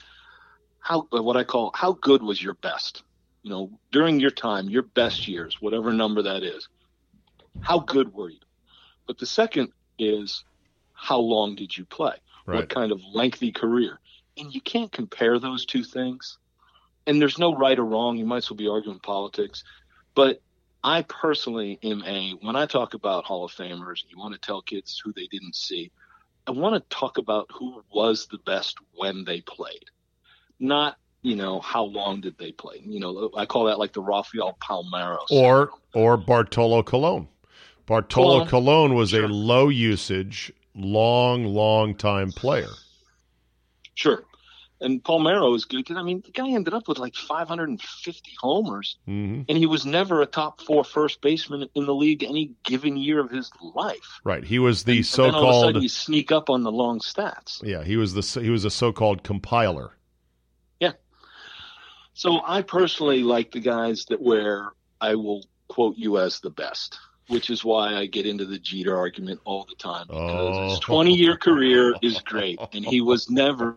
how 0.80 1.06
what 1.10 1.36
I 1.36 1.44
call 1.44 1.70
how 1.74 1.92
good 1.92 2.22
was 2.22 2.42
your 2.42 2.54
best? 2.54 3.02
You 3.42 3.50
know, 3.50 3.78
during 3.92 4.20
your 4.20 4.30
time, 4.30 4.70
your 4.70 4.82
best 4.82 5.28
years, 5.28 5.60
whatever 5.60 5.92
number 5.92 6.22
that 6.22 6.42
is. 6.42 6.68
How 7.60 7.78
good 7.78 8.12
were 8.12 8.30
you? 8.30 8.40
But 9.06 9.18
the 9.18 9.26
second 9.26 9.70
is 9.98 10.44
how 10.92 11.18
long 11.18 11.54
did 11.54 11.76
you 11.76 11.84
play? 11.84 12.14
Right. 12.46 12.56
What 12.56 12.68
kind 12.68 12.92
of 12.92 13.00
lengthy 13.12 13.52
career? 13.52 14.00
And 14.36 14.54
you 14.54 14.60
can't 14.60 14.90
compare 14.90 15.38
those 15.38 15.66
two 15.66 15.84
things. 15.84 16.38
And 17.06 17.20
there's 17.20 17.38
no 17.38 17.54
right 17.54 17.78
or 17.78 17.84
wrong. 17.84 18.16
You 18.16 18.26
might 18.26 18.38
as 18.38 18.50
well 18.50 18.56
be 18.56 18.68
arguing 18.68 19.00
politics. 19.00 19.64
But 20.14 20.40
I 20.82 21.02
personally 21.02 21.78
am 21.82 22.02
a 22.04 22.32
when 22.40 22.56
I 22.56 22.66
talk 22.66 22.94
about 22.94 23.24
Hall 23.24 23.44
of 23.44 23.52
Famers, 23.52 24.04
you 24.08 24.18
want 24.18 24.34
to 24.34 24.40
tell 24.40 24.62
kids 24.62 25.00
who 25.02 25.12
they 25.12 25.26
didn't 25.26 25.54
see. 25.54 25.90
I 26.46 26.50
want 26.50 26.74
to 26.74 26.96
talk 26.96 27.18
about 27.18 27.50
who 27.52 27.82
was 27.92 28.26
the 28.26 28.38
best 28.38 28.76
when 28.94 29.24
they 29.24 29.40
played 29.40 29.84
not 30.60 30.96
you 31.22 31.36
know 31.36 31.60
how 31.60 31.84
long 31.84 32.20
did 32.20 32.36
they 32.38 32.52
play 32.52 32.80
you 32.84 33.00
know 33.00 33.30
i 33.36 33.46
call 33.46 33.64
that 33.64 33.78
like 33.78 33.92
the 33.92 34.00
rafael 34.00 34.56
palmeiro 34.60 35.18
or 35.30 35.70
or 35.94 36.16
bartolo 36.16 36.82
colon 36.82 37.28
bartolo 37.86 38.46
colon, 38.46 38.48
colon 38.48 38.94
was 38.94 39.10
sure. 39.10 39.24
a 39.24 39.28
low 39.28 39.68
usage 39.68 40.52
long 40.74 41.44
long 41.44 41.94
time 41.94 42.32
player 42.32 42.78
sure 43.94 44.24
and 44.84 45.02
palmeiro 45.02 45.50
was 45.50 45.64
good 45.64 45.78
because 45.78 45.96
i 45.96 46.02
mean 46.02 46.22
the 46.24 46.30
guy 46.30 46.48
ended 46.50 46.74
up 46.74 46.86
with 46.86 46.98
like 46.98 47.14
550 47.14 48.30
homers. 48.38 48.96
Mm-hmm. 49.08 49.42
and 49.48 49.58
he 49.58 49.66
was 49.66 49.84
never 49.86 50.22
a 50.22 50.26
top 50.26 50.60
four 50.60 50.84
first 50.84 51.20
baseman 51.20 51.68
in 51.74 51.86
the 51.86 51.94
league 51.94 52.22
any 52.22 52.52
given 52.64 52.96
year 52.96 53.20
of 53.20 53.30
his 53.30 53.50
life. 53.74 54.20
Right. 54.24 54.44
He 54.44 54.58
was 54.58 54.84
the 54.84 54.98
and, 54.98 55.06
so-called 55.06 55.34
and 55.34 55.44
all 55.44 55.50
of 55.50 55.56
a 55.56 55.68
sudden 55.68 55.82
you 55.82 55.88
sneak 55.88 56.30
up 56.30 56.50
on 56.50 56.62
the 56.62 56.72
long 56.72 57.00
stats. 57.00 57.62
Yeah 57.62 57.82
he 57.82 57.96
was 57.96 58.14
the 58.14 58.40
he 58.40 58.50
was 58.50 58.64
a 58.64 58.70
so-called 58.70 59.22
compiler. 59.22 59.92
Yeah. 60.80 60.92
so 62.12 62.40
I 62.44 62.62
personally 62.62 63.22
like 63.22 63.52
the 63.52 63.60
guys 63.60 64.06
that 64.06 64.20
where 64.20 64.72
I 65.00 65.14
will 65.14 65.44
quote 65.68 65.96
you 65.96 66.18
as 66.18 66.40
the 66.40 66.50
best, 66.50 66.98
which 67.28 67.50
is 67.50 67.64
why 67.64 67.94
I 67.94 68.06
get 68.06 68.26
into 68.26 68.44
the 68.44 68.58
Jeter 68.58 68.96
argument 68.96 69.40
all 69.44 69.64
the 69.68 69.74
time 69.76 70.06
because 70.08 70.56
oh. 70.56 70.68
his 70.70 70.78
20 70.80 71.14
year 71.14 71.36
career 71.36 71.94
is 72.02 72.20
great 72.20 72.58
and 72.72 72.84
he 72.84 73.00
was 73.00 73.30
never 73.30 73.76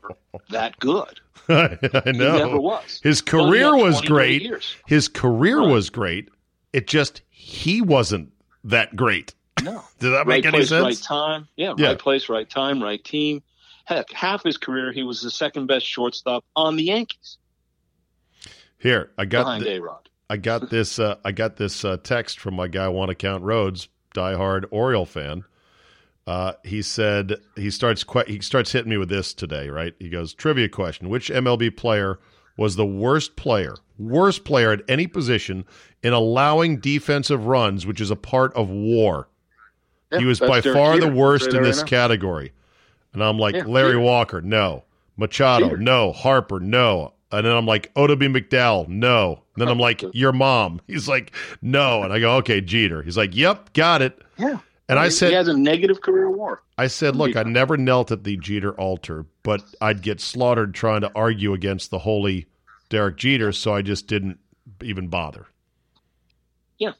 that 0.49 0.77
good. 0.79 1.19
I 1.49 1.77
know. 1.81 2.01
He 2.03 2.11
never 2.11 2.59
was. 2.59 2.99
His 3.03 3.21
career 3.21 3.75
was 3.75 4.01
great. 4.01 4.41
Years. 4.41 4.75
His 4.85 5.07
career 5.07 5.59
right. 5.59 5.71
was 5.71 5.89
great. 5.89 6.29
It 6.73 6.87
just 6.87 7.21
he 7.29 7.81
wasn't 7.81 8.31
that 8.65 8.95
great. 8.95 9.33
No. 9.63 9.81
Did 9.99 10.09
that 10.11 10.27
make 10.27 10.43
right 10.43 10.53
any 10.53 10.57
place, 10.57 10.69
sense? 10.69 10.83
Right 10.83 10.97
time. 10.97 11.47
Yeah, 11.55 11.73
yeah, 11.77 11.87
right 11.87 11.99
place, 11.99 12.29
right 12.29 12.49
time, 12.49 12.83
right 12.83 13.03
team. 13.03 13.41
Heck, 13.85 14.11
half 14.11 14.43
his 14.43 14.57
career 14.57 14.91
he 14.91 15.03
was 15.03 15.21
the 15.21 15.31
second 15.31 15.67
best 15.67 15.85
shortstop 15.85 16.43
on 16.55 16.75
the 16.75 16.83
Yankees. 16.83 17.37
Here, 18.79 19.11
I 19.17 19.25
got 19.25 19.43
behind 19.45 19.63
the, 19.63 19.75
A-Rod. 19.75 20.09
I 20.29 20.37
got 20.37 20.69
this. 20.69 20.99
Uh, 20.99 21.15
I 21.23 21.31
got 21.31 21.57
this 21.57 21.83
uh, 21.85 21.97
text 22.03 22.39
from 22.39 22.55
my 22.55 22.67
guy, 22.67 22.87
want 22.87 23.09
to 23.09 23.15
count 23.15 23.43
Rhodes, 23.43 23.87
diehard 24.15 24.65
Oriole 24.71 25.05
fan. 25.05 25.43
Uh, 26.25 26.53
he 26.63 26.81
said 26.81 27.35
he 27.55 27.69
starts 27.71 28.03
que- 28.03 28.25
he 28.27 28.39
starts 28.41 28.71
hitting 28.73 28.89
me 28.89 28.97
with 28.97 29.09
this 29.09 29.33
today. 29.33 29.69
Right? 29.69 29.93
He 29.99 30.09
goes 30.09 30.33
trivia 30.33 30.67
question: 30.69 31.09
Which 31.09 31.29
MLB 31.29 31.75
player 31.77 32.19
was 32.57 32.75
the 32.75 32.85
worst 32.85 33.35
player, 33.37 33.75
worst 33.97 34.43
player 34.43 34.71
at 34.71 34.81
any 34.89 35.07
position 35.07 35.63
in 36.03 36.11
allowing 36.13 36.79
defensive 36.79 37.45
runs, 37.45 37.85
which 37.85 38.01
is 38.01 38.11
a 38.11 38.15
part 38.15 38.53
of 38.55 38.69
WAR? 38.69 39.29
Yeah, 40.11 40.19
he 40.19 40.25
was 40.25 40.39
by 40.39 40.61
far 40.61 40.95
Jeter. 40.95 41.05
the 41.07 41.15
worst 41.15 41.53
in 41.53 41.63
this 41.63 41.83
category. 41.83 42.51
And 43.13 43.23
I'm 43.23 43.37
like, 43.37 43.55
Yeah, 43.55 43.65
Larry 43.65 43.91
Jeter. 43.91 43.99
Walker, 44.01 44.41
no. 44.41 44.83
Machado, 45.17 45.65
Jeter. 45.69 45.77
no. 45.77 46.11
Harper, 46.13 46.59
no. 46.59 47.13
And 47.31 47.45
then 47.45 47.53
I'm 47.53 47.65
like, 47.65 47.91
oh, 47.95 48.03
Oda 48.03 48.15
B. 48.15 48.27
McDowell, 48.27 48.87
no. 48.87 49.43
And 49.55 49.61
then 49.61 49.67
I'm 49.67 49.79
like, 49.79 50.03
your 50.13 50.31
mom. 50.31 50.81
He's 50.87 51.07
like, 51.07 51.33
no. 51.61 52.03
And 52.03 52.13
I 52.13 52.19
go, 52.19 52.37
okay, 52.37 52.61
Jeter. 52.61 53.03
He's 53.03 53.17
like, 53.17 53.35
yep, 53.35 53.73
got 53.73 54.01
it. 54.01 54.21
Yeah. 54.37 54.59
And 54.89 54.97
I 54.97 55.09
said, 55.09 55.29
he 55.29 55.35
has 55.35 55.49
a 55.49 55.57
negative 55.57 56.01
career 56.01 56.29
WAR. 56.29 56.61
I 56.77 56.87
said, 56.87 57.17
look, 57.17 57.35
I 57.35 57.43
never 57.43 57.75
knelt 57.75 58.11
at 58.11 58.23
the 58.23 58.37
Jeter 58.37 58.71
altar, 58.79 59.25
but 59.43 59.61
I'd 59.81 60.01
get 60.01 60.21
slaughtered 60.21 60.73
trying 60.73 61.01
to 61.01 61.11
argue 61.13 61.53
against 61.53 61.91
the 61.91 61.99
holy 61.99 62.47
Derek 62.89 63.17
Jeter, 63.17 63.51
so 63.51 63.73
I 63.73 63.81
just 63.81 64.07
didn't 64.07 64.39
even 64.81 65.09
bother. 65.09 65.47
Yeah. 66.77 66.93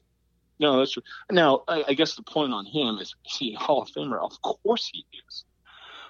No, 0.59 0.79
that's 0.79 0.91
true. 0.91 1.03
Now, 1.31 1.63
I, 1.69 1.85
I 1.87 1.93
guess 1.93 2.15
the 2.15 2.23
point 2.23 2.51
on 2.51 2.65
him 2.65 2.97
is, 2.97 3.15
is 3.25 3.37
he 3.37 3.53
a 3.53 3.57
Hall 3.59 3.83
of 3.83 3.89
Famer? 3.89 4.19
Of 4.21 4.41
course 4.41 4.89
he 4.91 5.05
is. 5.25 5.45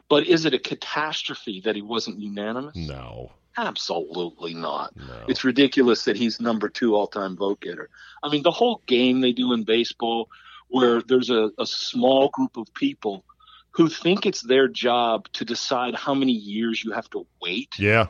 But 0.10 0.26
is 0.26 0.46
it 0.46 0.56
a 0.56 0.60
catastrophe 0.60 1.62
that 1.66 1.76
he 1.76 1.82
wasn't 1.84 2.20
unanimous? 2.20 2.76
No, 2.76 3.32
Absolutely 3.58 4.54
not. 4.54 4.96
no. 4.96 5.26
It's 5.28 5.44
ridiculous 5.44 6.06
that 6.06 6.16
he's 6.16 6.40
number 6.40 6.70
two 6.70 6.96
all 6.96 7.08
time 7.08 7.36
vote 7.36 7.60
getter. 7.60 7.90
I 8.24 8.30
mean, 8.30 8.44
the 8.44 8.52
whole 8.52 8.82
game 8.86 9.22
they 9.22 9.34
do 9.34 9.54
in 9.54 9.64
baseball 9.64 10.30
where 10.70 11.02
there's 11.02 11.30
a, 11.30 11.52
a 11.58 11.66
small 11.66 12.30
group 12.30 12.58
of 12.58 12.72
people 12.74 13.24
who 13.72 13.88
think 13.90 14.26
it's 14.26 14.42
their 14.42 14.68
job 14.68 15.28
to 15.34 15.46
decide 15.46 15.96
how 15.96 16.14
many 16.14 16.32
years 16.32 16.84
you 16.84 16.92
have 16.92 17.10
to 17.12 17.26
wait 17.42 17.70
yeah, 17.78 18.08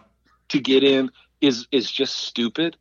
to 0.49 0.59
get 0.59 0.83
in 0.83 1.11
is 1.41 1.67
is 1.71 1.91
just 1.91 2.15
stupid. 2.17 2.77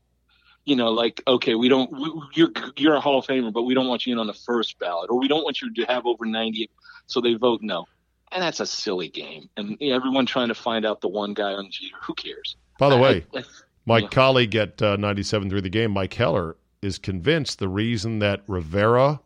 You 0.65 0.77
know, 0.77 0.91
like 0.91 1.23
okay, 1.27 1.55
we 1.55 1.69
don't 1.69 1.91
we, 1.93 2.13
you're 2.35 2.51
you're 2.77 2.95
a 2.95 3.01
Hall 3.01 3.19
of 3.19 3.27
Famer, 3.27 3.53
but 3.53 3.63
we 3.63 3.75
don't 3.75 3.89
want 3.89 4.07
you 4.07 4.13
in 4.13 4.19
on 4.19 4.27
the 4.27 4.35
first 4.35 4.79
ballot, 4.79 5.11
or 5.11 5.19
we 5.19 5.29
don't 5.29 5.45
want 5.45 5.61
you 5.63 5.73
to 5.75 5.85
have 5.85 6.07
over 6.07 6.25
ninety, 6.25 6.71
so 7.07 7.21
they 7.21 7.35
vote 7.35 7.61
no, 7.63 7.87
and 8.33 8.43
that's 8.43 8.61
a 8.61 8.67
silly 8.67 9.09
game. 9.09 9.49
And 9.57 9.77
everyone 9.83 10.27
trying 10.27 10.49
to 10.49 10.55
find 10.55 10.85
out 10.85 11.01
the 11.01 11.09
one 11.09 11.35
guy 11.35 11.53
on 11.53 11.71
Jeter, 11.71 11.97
who 12.03 12.15
cares? 12.15 12.57
By 12.79 12.89
the 12.91 12.99
way, 12.99 13.25
I- 13.35 13.39
I- 13.39 13.45
My 13.89 13.99
Yeah. 13.99 14.09
colleague 14.09 14.57
at 14.57 14.83
uh, 14.83 14.97
97 14.97 15.49
through 15.49 15.61
the 15.61 15.69
game, 15.71 15.93
Mike 15.93 16.13
Heller, 16.15 16.57
is 16.83 16.99
convinced 16.99 17.61
the 17.61 17.69
reason 17.69 18.19
that 18.19 18.43
Rivera 18.49 19.21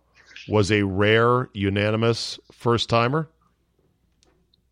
was 0.49 0.71
a 0.71 0.83
rare 0.83 1.49
unanimous 1.55 2.39
first 2.53 2.91
timer, 2.91 3.31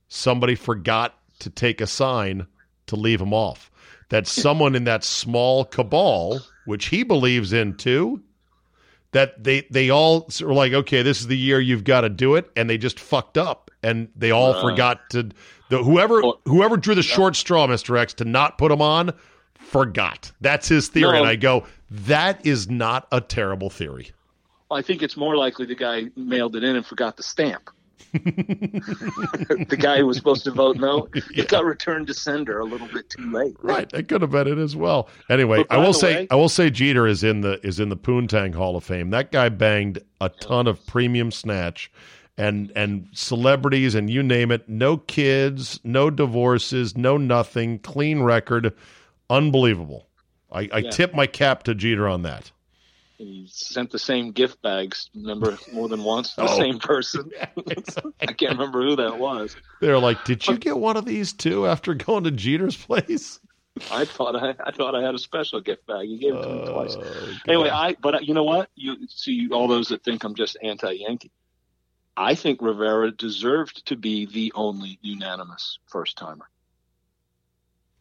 somebody 0.09 0.55
forgot 0.55 1.15
to 1.41 1.51
take 1.51 1.81
a 1.81 1.87
sign 1.87 2.47
to 2.87 2.97
leave 2.97 3.21
him 3.21 3.33
off. 3.33 3.71
That 4.11 4.27
someone 4.27 4.75
in 4.75 4.85
that 4.85 5.05
small 5.05 5.65
cabal, 5.65 6.41
which 6.67 6.87
he 6.87 7.03
believes 7.03 7.53
in 7.55 7.75
too, 7.77 8.23
that 9.13 9.43
they 9.43 9.67
they 9.71 9.89
all 9.91 10.29
were 10.43 10.53
like, 10.53 10.73
okay, 10.75 11.01
this 11.03 11.21
is 11.21 11.29
the 11.29 11.37
year 11.39 11.61
you've 11.61 11.85
got 11.85 12.03
to 12.03 12.11
do 12.11 12.35
it, 12.35 12.51
and 12.57 12.69
they 12.69 12.77
just 12.77 13.01
fucked 13.01 13.39
up, 13.39 13.68
and 13.83 14.09
they 14.17 14.31
all 14.31 14.55
Right. 14.55 14.63
forgot 14.63 15.11
to. 15.11 15.31
The 15.69 15.83
whoever 15.83 16.25
oh. 16.25 16.39
whoever 16.47 16.77
drew 16.77 16.95
the 16.95 17.03
short 17.03 17.37
straw, 17.37 17.67
Mister 17.67 17.97
X, 17.97 18.15
to 18.15 18.25
not 18.25 18.59
put 18.59 18.73
him 18.73 18.83
on, 18.83 19.13
forgot. 19.55 20.33
That's 20.41 20.69
his 20.69 20.89
theory, 20.89 21.13
No. 21.13 21.19
and 21.19 21.29
I 21.29 21.37
go, 21.37 21.65
that 21.91 22.45
is 22.47 22.69
not 22.71 23.07
a 23.13 23.21
terrible 23.21 23.71
theory. 23.71 24.13
I 24.71 24.83
think 24.83 25.03
it's 25.03 25.17
more 25.17 25.37
likely 25.37 25.67
the 25.67 25.75
guy 25.75 26.05
mailed 26.17 26.57
it 26.57 26.65
in 26.65 26.77
and 26.77 26.85
forgot 26.85 27.17
the 27.17 27.23
stamp. 27.23 27.71
the 28.13 29.77
guy 29.79 29.99
who 29.99 30.07
was 30.07 30.17
supposed 30.17 30.45
to 30.45 30.51
vote 30.51 30.77
no, 30.77 31.09
yeah. 31.15 31.23
it 31.43 31.49
got 31.49 31.65
returned 31.65 32.07
to 32.07 32.15
sender 32.15 32.59
a 32.61 32.65
little 32.65 32.89
bit 32.89 33.11
too 33.11 33.31
late. 33.31 33.55
Right, 33.61 33.89
that 33.91 34.09
could 34.09 34.23
have 34.23 34.31
been 34.31 34.49
it 34.49 34.57
as 34.59 34.75
well. 34.75 35.09
Anyway, 35.29 35.65
I 35.69 35.77
will 35.79 35.93
say 35.93 36.21
way, 36.21 36.29
I 36.31 36.37
will 36.37 36.49
say 36.49 36.71
Jeter 36.71 37.07
is 37.07 37.23
in 37.23 37.43
the 37.43 37.65
is 37.67 37.81
in 37.81 37.91
the 37.91 37.97
Poontang 37.97 38.55
Hall 38.55 38.77
of 38.77 38.85
Fame. 38.85 39.11
That 39.11 39.31
guy 39.31 39.51
banged 39.51 39.99
a 40.21 40.31
ton 40.31 40.67
of 40.67 40.85
premium 40.87 41.31
snatch 41.31 41.91
and 42.39 42.73
and 42.77 43.09
celebrities 43.13 43.95
and 43.95 44.09
you 44.09 44.23
name 44.23 44.51
it. 44.51 44.69
No 44.69 44.97
kids, 44.97 45.81
no 45.85 46.09
divorces, 46.09 46.97
no 46.97 47.17
nothing. 47.17 47.81
Clean 47.81 48.23
record, 48.23 48.73
unbelievable. 49.29 50.07
I, 50.51 50.69
I 50.73 50.79
yeah. 50.79 50.91
tip 50.91 51.15
my 51.15 51.27
cap 51.27 51.65
to 51.65 51.75
Jeter 51.75 52.09
on 52.09 52.23
that. 52.23 52.51
He 53.19 53.49
sent 53.51 53.91
the 53.91 53.99
same 53.99 54.31
gift 54.31 54.63
bags, 54.63 55.11
remember, 55.15 55.59
more 55.73 55.89
than 55.89 56.05
once 56.05 56.35
the 56.35 56.43
oh. 56.49 56.57
same 56.57 56.79
person. 56.79 57.31
I 58.21 58.27
can't 58.27 58.53
remember 58.53 58.83
who 58.83 58.95
that 58.97 59.19
was. 59.19 59.57
They're 59.81 59.99
like, 59.99 60.25
"Did 60.25 60.47
you 60.47 60.57
get 60.57 60.79
one 60.79 60.97
of 60.97 61.05
these 61.05 61.33
too 61.33 61.67
after 61.67 61.95
going 61.95 62.25
to 62.25 62.31
Jeter's 62.31 62.77
place?" 62.77 63.41
I 63.91 64.05
thought 64.05 64.37
I, 64.37 64.55
I 64.65 64.71
thought 64.71 64.95
I 64.95 65.03
had 65.03 65.15
a 65.15 65.19
special 65.19 65.61
gift 65.61 65.87
bag. 65.87 66.09
You 66.09 66.19
gave 66.19 66.35
it 66.35 66.43
to 66.43 66.49
me 66.49 66.67
twice. 66.67 66.97
Oh, 66.97 67.37
anyway, 67.47 67.71
I 67.71 67.97
but 68.01 68.15
uh, 68.15 68.19
you 68.21 68.35
know 68.35 68.45
what? 68.45 68.71
You 68.77 68.97
see 69.09 69.49
all 69.51 69.67
those 69.67 69.89
that 69.89 70.05
think 70.05 70.23
I'm 70.23 70.35
just 70.35 70.57
anti-Yankee. 70.63 71.33
I 72.19 72.35
think 72.35 72.61
Rivera 72.61 73.13
deserved 73.13 73.87
to 73.87 73.97
be 73.97 74.27
the 74.27 74.53
only 74.55 74.99
unanimous 75.03 75.79
first 75.87 76.19
timer. 76.19 76.49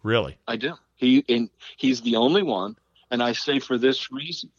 Really? 0.01 0.37
I 0.47 0.55
do. 0.55 0.73
He 0.95 1.23
and 1.29 1.49
he's 1.77 2.01
the 2.01 2.15
only 2.15 2.41
one, 2.41 2.75
and 3.11 3.21
I 3.21 3.33
say 3.33 3.59
for 3.59 3.77
this 3.77 4.11
reason 4.11 4.49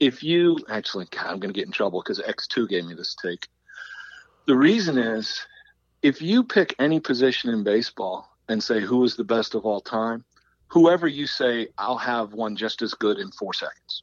if 0.00 0.22
you 0.22 0.58
actually, 0.68 1.06
God, 1.06 1.26
I'm 1.26 1.38
going 1.38 1.52
to 1.52 1.58
get 1.58 1.66
in 1.66 1.72
trouble 1.72 2.02
because 2.02 2.20
X2 2.20 2.68
gave 2.68 2.84
me 2.84 2.94
this 2.94 3.14
take. 3.14 3.48
The 4.46 4.56
reason 4.56 4.98
is 4.98 5.40
if 6.02 6.20
you 6.20 6.44
pick 6.44 6.74
any 6.78 7.00
position 7.00 7.50
in 7.50 7.64
baseball 7.64 8.28
and 8.48 8.62
say 8.62 8.80
who 8.80 9.04
is 9.04 9.16
the 9.16 9.24
best 9.24 9.54
of 9.54 9.64
all 9.64 9.80
time, 9.80 10.24
whoever 10.68 11.06
you 11.06 11.26
say, 11.26 11.68
I'll 11.78 11.98
have 11.98 12.32
one 12.32 12.56
just 12.56 12.82
as 12.82 12.94
good 12.94 13.18
in 13.18 13.30
four 13.32 13.54
seconds. 13.54 14.02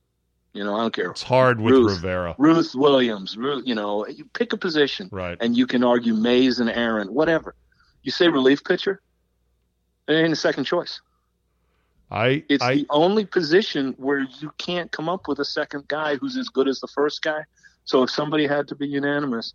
You 0.54 0.64
know, 0.64 0.76
I 0.76 0.82
don't 0.82 0.94
care. 0.94 1.10
It's 1.12 1.24
hard 1.24 1.60
with 1.60 1.74
Ruth, 1.74 1.92
Rivera. 1.94 2.36
Ruth 2.38 2.76
Williams, 2.76 3.36
Ruth, 3.36 3.64
you 3.66 3.74
know, 3.74 4.06
you 4.08 4.26
pick 4.34 4.54
a 4.54 4.58
position. 4.58 5.10
Right. 5.12 5.38
And 5.42 5.58
you 5.58 5.66
can 5.66 5.84
argue 5.84 6.14
Mays 6.14 6.60
and 6.60 6.70
Aaron, 6.70 7.12
whatever. 7.14 7.56
You 8.04 8.12
say 8.12 8.28
relief 8.28 8.64
pitcher, 8.64 9.02
it 10.08 10.14
ain't 10.14 10.32
a 10.32 10.36
second 10.36 10.66
choice. 10.66 11.02
I 12.12 12.44
it's 12.48 12.64
I, 12.64 12.76
the 12.76 12.88
only 12.92 13.26
position 13.26 13.96
where 13.98 14.20
you 14.20 14.54
can't 14.60 14.92
come 14.92 15.10
up 15.10 15.28
with 15.28 15.40
a 15.40 15.46
second 15.46 15.88
guy 15.88 16.18
who's 16.18 16.38
as 16.38 16.50
good 16.50 16.68
as 16.68 16.80
the 16.80 16.88
first 16.88 17.24
guy. 17.24 17.44
So 17.86 18.04
if 18.04 18.12
somebody 18.12 18.46
had 18.46 18.68
to 18.68 18.76
be 18.76 18.88
unanimous, 18.88 19.54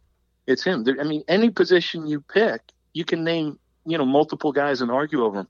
it's 0.49 0.64
him. 0.64 0.82
There, 0.82 1.01
I 1.01 1.05
mean, 1.05 1.22
any 1.28 1.51
position 1.51 2.09
you 2.09 2.20
pick, 2.20 2.61
you 2.92 3.05
can 3.05 3.22
name 3.22 3.61
you 3.86 3.96
know 3.96 4.05
multiple 4.05 4.51
guys 4.51 4.80
and 4.80 4.90
argue 4.90 5.22
over 5.24 5.36
them. 5.36 5.49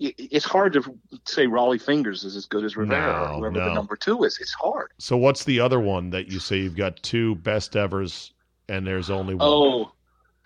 It's 0.00 0.44
hard 0.44 0.74
to 0.74 0.82
say 1.24 1.46
Rollie 1.46 1.82
Fingers 1.82 2.22
is 2.22 2.36
as 2.36 2.46
good 2.46 2.64
as 2.64 2.76
Rivera 2.76 3.00
no, 3.00 3.34
or 3.34 3.38
whoever 3.38 3.58
no. 3.58 3.68
the 3.68 3.74
number 3.74 3.96
two 3.96 4.22
is. 4.22 4.38
It's 4.40 4.52
hard. 4.52 4.92
So 4.98 5.16
what's 5.16 5.44
the 5.44 5.58
other 5.58 5.80
one 5.80 6.10
that 6.10 6.28
you 6.28 6.38
say 6.38 6.58
you've 6.58 6.76
got 6.76 7.02
two 7.02 7.34
best 7.36 7.74
evers 7.74 8.32
and 8.68 8.86
there's 8.86 9.10
only 9.10 9.34
one? 9.34 9.48
Oh, 9.48 9.92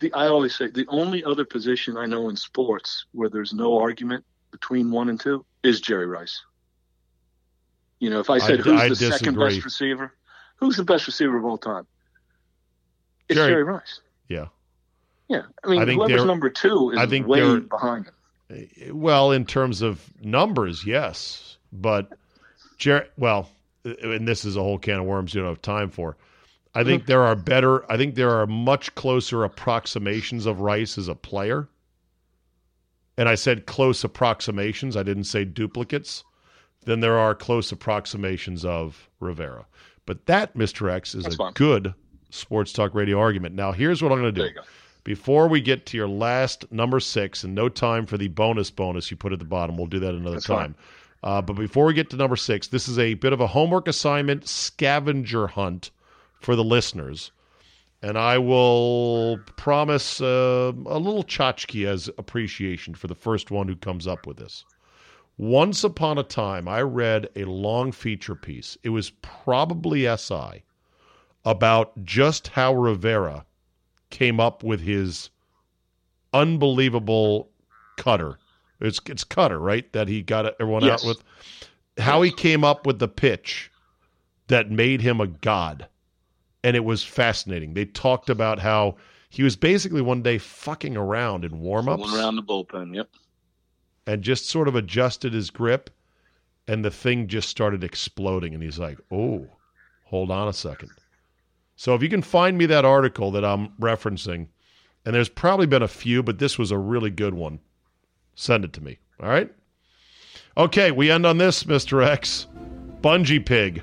the, 0.00 0.10
I 0.14 0.28
always 0.28 0.54
say 0.54 0.68
the 0.68 0.86
only 0.88 1.22
other 1.22 1.44
position 1.44 1.98
I 1.98 2.06
know 2.06 2.30
in 2.30 2.36
sports 2.36 3.04
where 3.12 3.28
there's 3.28 3.52
no 3.52 3.78
argument 3.78 4.24
between 4.52 4.90
one 4.90 5.10
and 5.10 5.20
two 5.20 5.44
is 5.62 5.82
Jerry 5.82 6.06
Rice. 6.06 6.42
You 8.00 8.08
know, 8.08 8.20
if 8.20 8.30
I 8.30 8.38
said 8.38 8.60
I, 8.60 8.62
who's 8.62 8.80
I 8.80 8.88
the 8.88 8.94
disagree. 8.94 9.18
second 9.18 9.38
best 9.38 9.64
receiver, 9.64 10.14
who's 10.56 10.76
the 10.76 10.84
best 10.84 11.06
receiver 11.06 11.36
of 11.36 11.44
all 11.44 11.58
time? 11.58 11.86
It's 13.28 13.36
Jerry, 13.36 13.52
Jerry 13.52 13.64
Rice. 13.64 14.00
Yeah. 14.28 14.46
Yeah. 15.28 15.42
I 15.62 15.68
mean, 15.68 15.82
I 15.82 15.84
think 15.84 16.00
whoever's 16.00 16.24
number 16.24 16.48
two 16.48 16.90
is 16.92 16.98
I 16.98 17.06
think 17.06 17.26
way 17.26 17.60
behind 17.60 18.06
him. 18.06 18.14
Well, 18.90 19.32
in 19.32 19.44
terms 19.44 19.82
of 19.82 20.12
numbers, 20.22 20.84
yes. 20.86 21.56
But 21.72 22.12
Jerry, 22.78 23.06
well, 23.16 23.48
and 23.84 24.26
this 24.28 24.44
is 24.44 24.56
a 24.56 24.62
whole 24.62 24.78
can 24.78 25.00
of 25.00 25.04
worms 25.04 25.34
you 25.34 25.40
don't 25.40 25.50
have 25.50 25.62
time 25.62 25.90
for. 25.90 26.16
I 26.74 26.84
think 26.84 27.02
mm-hmm. 27.02 27.08
there 27.08 27.22
are 27.22 27.36
better, 27.36 27.90
I 27.90 27.96
think 27.96 28.14
there 28.14 28.30
are 28.30 28.46
much 28.46 28.94
closer 28.94 29.44
approximations 29.44 30.46
of 30.46 30.60
Rice 30.60 30.96
as 30.96 31.08
a 31.08 31.14
player 31.14 31.68
and 33.16 33.28
I 33.28 33.34
said 33.34 33.66
close 33.66 34.04
approximations, 34.04 34.96
I 34.96 35.02
didn't 35.02 35.24
say 35.24 35.44
duplicates, 35.44 36.24
then 36.84 37.00
there 37.00 37.18
are 37.18 37.34
close 37.34 37.70
approximations 37.72 38.64
of 38.64 39.08
Rivera. 39.20 39.66
But 40.06 40.26
that, 40.26 40.54
Mr. 40.54 40.90
X, 40.90 41.14
is 41.14 41.24
That's 41.24 41.34
a 41.36 41.38
fine. 41.38 41.52
good 41.52 41.94
sports 42.30 42.72
talk 42.72 42.94
radio 42.94 43.20
argument. 43.20 43.54
Now, 43.54 43.72
here's 43.72 44.02
what 44.02 44.12
I'm 44.12 44.20
going 44.20 44.34
to 44.34 44.48
do. 44.48 44.60
Before 45.04 45.48
we 45.48 45.60
get 45.60 45.86
to 45.86 45.96
your 45.96 46.08
last 46.08 46.70
number 46.70 47.00
six, 47.00 47.42
and 47.42 47.54
no 47.54 47.68
time 47.68 48.06
for 48.06 48.16
the 48.16 48.28
bonus 48.28 48.70
bonus 48.70 49.10
you 49.10 49.16
put 49.16 49.32
at 49.32 49.38
the 49.38 49.44
bottom, 49.44 49.76
we'll 49.76 49.86
do 49.86 50.00
that 50.00 50.14
another 50.14 50.36
That's 50.36 50.46
time. 50.46 50.74
Uh, 51.24 51.42
but 51.42 51.54
before 51.54 51.86
we 51.86 51.94
get 51.94 52.10
to 52.10 52.16
number 52.16 52.36
six, 52.36 52.68
this 52.68 52.88
is 52.88 52.98
a 52.98 53.14
bit 53.14 53.32
of 53.32 53.40
a 53.40 53.46
homework 53.46 53.88
assignment 53.88 54.48
scavenger 54.48 55.48
hunt 55.48 55.90
for 56.40 56.56
the 56.56 56.64
listeners 56.64 57.30
and 58.02 58.18
I 58.18 58.36
will 58.38 59.38
promise 59.56 60.20
uh, 60.20 60.72
a 60.86 60.98
little 60.98 61.22
tchotchke 61.22 61.86
as 61.86 62.08
appreciation 62.18 62.94
for 62.94 63.06
the 63.06 63.14
first 63.14 63.50
one 63.50 63.68
who 63.68 63.76
comes 63.76 64.08
up 64.08 64.26
with 64.26 64.38
this. 64.38 64.64
Once 65.38 65.84
upon 65.84 66.18
a 66.18 66.24
time, 66.24 66.66
I 66.66 66.82
read 66.82 67.28
a 67.36 67.44
long 67.44 67.92
feature 67.92 68.34
piece. 68.34 68.76
It 68.82 68.88
was 68.88 69.10
probably 69.22 70.04
SI 70.16 70.64
about 71.44 72.04
just 72.04 72.48
how 72.48 72.74
Rivera 72.74 73.46
came 74.12 74.38
up 74.38 74.62
with 74.62 74.80
his 74.80 75.30
unbelievable 76.32 77.50
cutter. 77.96 78.38
It's 78.80 79.00
it's 79.06 79.24
cutter, 79.24 79.58
right? 79.58 79.92
That 79.92 80.06
he 80.06 80.22
got 80.22 80.54
everyone 80.60 80.84
yes. 80.84 81.02
out 81.02 81.08
with. 81.08 81.24
How 81.98 82.22
he 82.22 82.30
came 82.30 82.62
up 82.62 82.86
with 82.86 83.00
the 83.00 83.08
pitch 83.08 83.70
that 84.46 84.70
made 84.70 85.00
him 85.00 85.20
a 85.20 85.26
god 85.26 85.88
and 86.64 86.76
it 86.76 86.84
was 86.84 87.02
fascinating. 87.02 87.74
They 87.74 87.84
talked 87.84 88.30
about 88.30 88.58
how 88.58 88.96
he 89.30 89.42
was 89.42 89.56
basically 89.56 90.02
one 90.02 90.22
day 90.22 90.38
fucking 90.38 90.96
around 90.96 91.44
in 91.44 91.60
warm 91.60 91.88
ups. 91.88 92.14
around 92.14 92.36
the 92.36 92.42
bullpen, 92.42 92.94
yep. 92.94 93.08
And 94.06 94.22
just 94.22 94.48
sort 94.48 94.68
of 94.68 94.74
adjusted 94.74 95.32
his 95.32 95.50
grip, 95.50 95.90
and 96.66 96.84
the 96.84 96.90
thing 96.90 97.28
just 97.28 97.48
started 97.48 97.84
exploding. 97.84 98.54
And 98.54 98.62
he's 98.62 98.78
like, 98.78 98.98
oh, 99.10 99.46
hold 100.04 100.30
on 100.30 100.48
a 100.48 100.52
second. 100.52 100.90
So 101.76 101.94
if 101.94 102.02
you 102.02 102.08
can 102.08 102.22
find 102.22 102.56
me 102.58 102.66
that 102.66 102.84
article 102.84 103.30
that 103.32 103.44
I'm 103.44 103.68
referencing, 103.80 104.48
and 105.04 105.14
there's 105.14 105.28
probably 105.28 105.66
been 105.66 105.82
a 105.82 105.88
few, 105.88 106.22
but 106.22 106.38
this 106.38 106.58
was 106.58 106.70
a 106.70 106.78
really 106.78 107.10
good 107.10 107.34
one, 107.34 107.60
send 108.34 108.64
it 108.64 108.72
to 108.74 108.82
me. 108.82 108.98
All 109.20 109.28
right? 109.28 109.52
Okay, 110.56 110.90
we 110.90 111.10
end 111.10 111.26
on 111.26 111.38
this, 111.38 111.64
Mr. 111.64 112.06
X. 112.06 112.46
Bungee 113.00 113.44
Pig. 113.44 113.82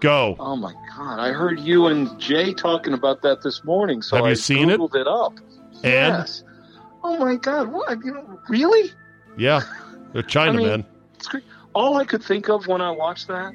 Go. 0.00 0.36
Oh 0.38 0.56
my 0.56 0.74
God! 0.94 1.18
I 1.18 1.32
heard 1.32 1.58
you 1.60 1.86
and 1.86 2.18
Jay 2.20 2.52
talking 2.52 2.92
about 2.92 3.22
that 3.22 3.42
this 3.42 3.64
morning. 3.64 4.02
So 4.02 4.16
have 4.16 4.26
you 4.26 4.32
I 4.32 4.34
seen 4.34 4.68
Googled 4.68 4.94
it? 4.94 5.00
it 5.02 5.06
up. 5.06 5.32
And 5.82 5.84
yes. 5.84 6.44
Oh 7.02 7.16
my 7.16 7.36
God! 7.36 7.68
What? 7.72 8.04
You 8.04 8.12
know, 8.12 8.40
really? 8.48 8.92
Yeah, 9.38 9.62
they're 10.12 10.22
Chinamen. 10.22 10.84
I 11.30 11.32
mean, 11.34 11.42
All 11.74 11.96
I 11.96 12.04
could 12.04 12.22
think 12.22 12.50
of 12.50 12.66
when 12.66 12.82
I 12.82 12.90
watched 12.90 13.28
that 13.28 13.54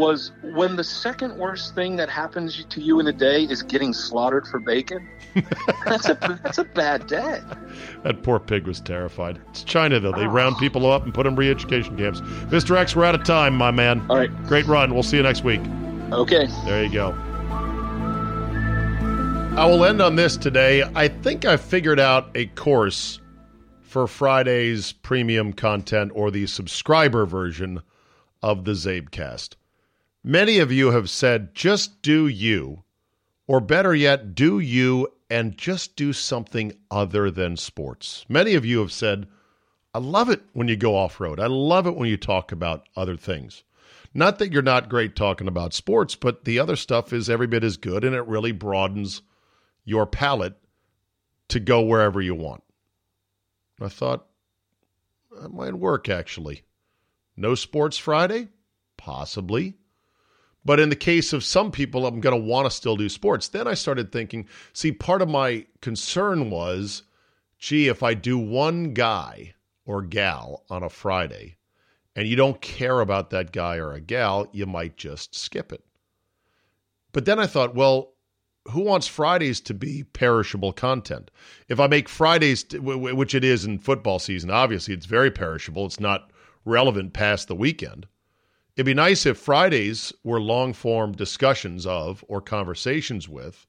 was 0.00 0.32
when 0.42 0.76
the 0.76 0.82
second 0.82 1.36
worst 1.36 1.74
thing 1.74 1.96
that 1.96 2.08
happens 2.08 2.64
to 2.64 2.80
you 2.80 2.98
in 2.98 3.06
a 3.06 3.12
day 3.12 3.44
is 3.44 3.62
getting 3.62 3.92
slaughtered 3.92 4.46
for 4.46 4.58
bacon. 4.58 5.06
that's 5.84 6.08
a 6.08 6.40
that's 6.42 6.58
a 6.58 6.64
bad 6.64 7.06
day. 7.06 7.40
That 8.02 8.22
poor 8.22 8.40
pig 8.40 8.66
was 8.66 8.80
terrified. 8.80 9.38
It's 9.50 9.62
China 9.62 10.00
though; 10.00 10.12
they 10.12 10.24
oh. 10.24 10.30
round 10.30 10.56
people 10.56 10.90
up 10.90 11.04
and 11.04 11.12
put 11.12 11.24
them 11.24 11.34
in 11.34 11.38
re-education 11.38 11.98
camps. 11.98 12.20
Mr. 12.20 12.74
X, 12.76 12.96
we're 12.96 13.04
out 13.04 13.14
of 13.14 13.24
time, 13.24 13.54
my 13.54 13.70
man. 13.70 14.04
All 14.08 14.16
right, 14.16 14.46
great 14.46 14.66
run. 14.66 14.94
We'll 14.94 15.02
see 15.02 15.18
you 15.18 15.22
next 15.22 15.44
week. 15.44 15.60
Okay, 16.10 16.46
there 16.64 16.82
you 16.82 16.90
go. 16.90 17.10
I 19.56 19.66
will 19.66 19.84
end 19.84 20.00
on 20.00 20.16
this 20.16 20.38
today. 20.38 20.82
I 20.94 21.08
think 21.08 21.44
I 21.44 21.58
figured 21.58 22.00
out 22.00 22.30
a 22.34 22.46
course 22.46 23.20
for 23.82 24.06
Friday's 24.06 24.92
premium 24.92 25.52
content 25.52 26.12
or 26.14 26.30
the 26.30 26.46
subscriber 26.46 27.26
version 27.26 27.82
of 28.42 28.64
the 28.64 28.72
Czabecast. 28.72 29.56
Many 30.22 30.58
of 30.58 30.70
you 30.70 30.90
have 30.90 31.08
said, 31.08 31.54
just 31.54 32.02
do 32.02 32.26
you, 32.26 32.84
or 33.46 33.60
better 33.60 33.94
yet, 33.94 34.34
do 34.34 34.58
you 34.58 35.08
and 35.30 35.56
just 35.56 35.94
do 35.94 36.12
something 36.12 36.72
other 36.90 37.30
than 37.30 37.56
sports. 37.56 38.26
Many 38.28 38.54
of 38.54 38.66
you 38.66 38.80
have 38.80 38.92
said, 38.92 39.28
I 39.94 39.98
love 39.98 40.28
it 40.28 40.42
when 40.52 40.66
you 40.66 40.76
go 40.76 40.96
off 40.96 41.20
road. 41.20 41.38
I 41.38 41.46
love 41.46 41.86
it 41.86 41.94
when 41.94 42.08
you 42.08 42.16
talk 42.16 42.50
about 42.50 42.88
other 42.96 43.16
things. 43.16 43.62
Not 44.12 44.40
that 44.40 44.52
you're 44.52 44.60
not 44.60 44.88
great 44.88 45.14
talking 45.14 45.46
about 45.46 45.72
sports, 45.72 46.16
but 46.16 46.44
the 46.44 46.58
other 46.58 46.74
stuff 46.74 47.12
is 47.12 47.30
every 47.30 47.46
bit 47.46 47.62
as 47.62 47.76
good 47.76 48.04
and 48.04 48.14
it 48.14 48.26
really 48.26 48.50
broadens 48.50 49.22
your 49.84 50.04
palate 50.04 50.56
to 51.48 51.60
go 51.60 51.80
wherever 51.80 52.20
you 52.20 52.34
want. 52.34 52.64
I 53.80 53.88
thought 53.88 54.26
that 55.40 55.52
might 55.52 55.74
work 55.74 56.08
actually. 56.08 56.62
No 57.36 57.54
sports 57.54 57.96
Friday? 57.96 58.48
Possibly. 58.96 59.76
But 60.64 60.78
in 60.78 60.90
the 60.90 60.96
case 60.96 61.32
of 61.32 61.42
some 61.42 61.70
people, 61.72 62.06
I'm 62.06 62.20
going 62.20 62.38
to 62.38 62.46
want 62.46 62.66
to 62.66 62.70
still 62.70 62.96
do 62.96 63.08
sports. 63.08 63.48
Then 63.48 63.66
I 63.66 63.74
started 63.74 64.12
thinking, 64.12 64.46
see, 64.72 64.92
part 64.92 65.22
of 65.22 65.28
my 65.28 65.66
concern 65.80 66.50
was, 66.50 67.02
gee, 67.58 67.88
if 67.88 68.02
I 68.02 68.14
do 68.14 68.38
one 68.38 68.92
guy 68.92 69.54
or 69.86 70.02
gal 70.02 70.64
on 70.68 70.82
a 70.82 70.90
Friday 70.90 71.56
and 72.14 72.28
you 72.28 72.36
don't 72.36 72.60
care 72.60 73.00
about 73.00 73.30
that 73.30 73.52
guy 73.52 73.76
or 73.76 73.92
a 73.92 74.00
gal, 74.00 74.48
you 74.52 74.66
might 74.66 74.96
just 74.96 75.34
skip 75.34 75.72
it. 75.72 75.82
But 77.12 77.24
then 77.24 77.38
I 77.38 77.46
thought, 77.46 77.74
well, 77.74 78.12
who 78.68 78.82
wants 78.82 79.06
Fridays 79.06 79.60
to 79.62 79.74
be 79.74 80.04
perishable 80.04 80.72
content? 80.72 81.30
If 81.68 81.80
I 81.80 81.86
make 81.86 82.08
Fridays, 82.08 82.66
which 82.74 83.34
it 83.34 83.44
is 83.44 83.64
in 83.64 83.78
football 83.78 84.18
season, 84.18 84.50
obviously 84.50 84.92
it's 84.92 85.06
very 85.06 85.30
perishable. 85.30 85.86
It's 85.86 85.98
not 85.98 86.30
relevant 86.66 87.14
past 87.14 87.48
the 87.48 87.54
weekend. 87.54 88.06
It'd 88.80 88.86
be 88.86 88.94
nice 88.94 89.26
if 89.26 89.36
Fridays 89.36 90.10
were 90.24 90.40
long 90.40 90.72
form 90.72 91.12
discussions 91.12 91.84
of 91.84 92.24
or 92.28 92.40
conversations 92.40 93.28
with 93.28 93.66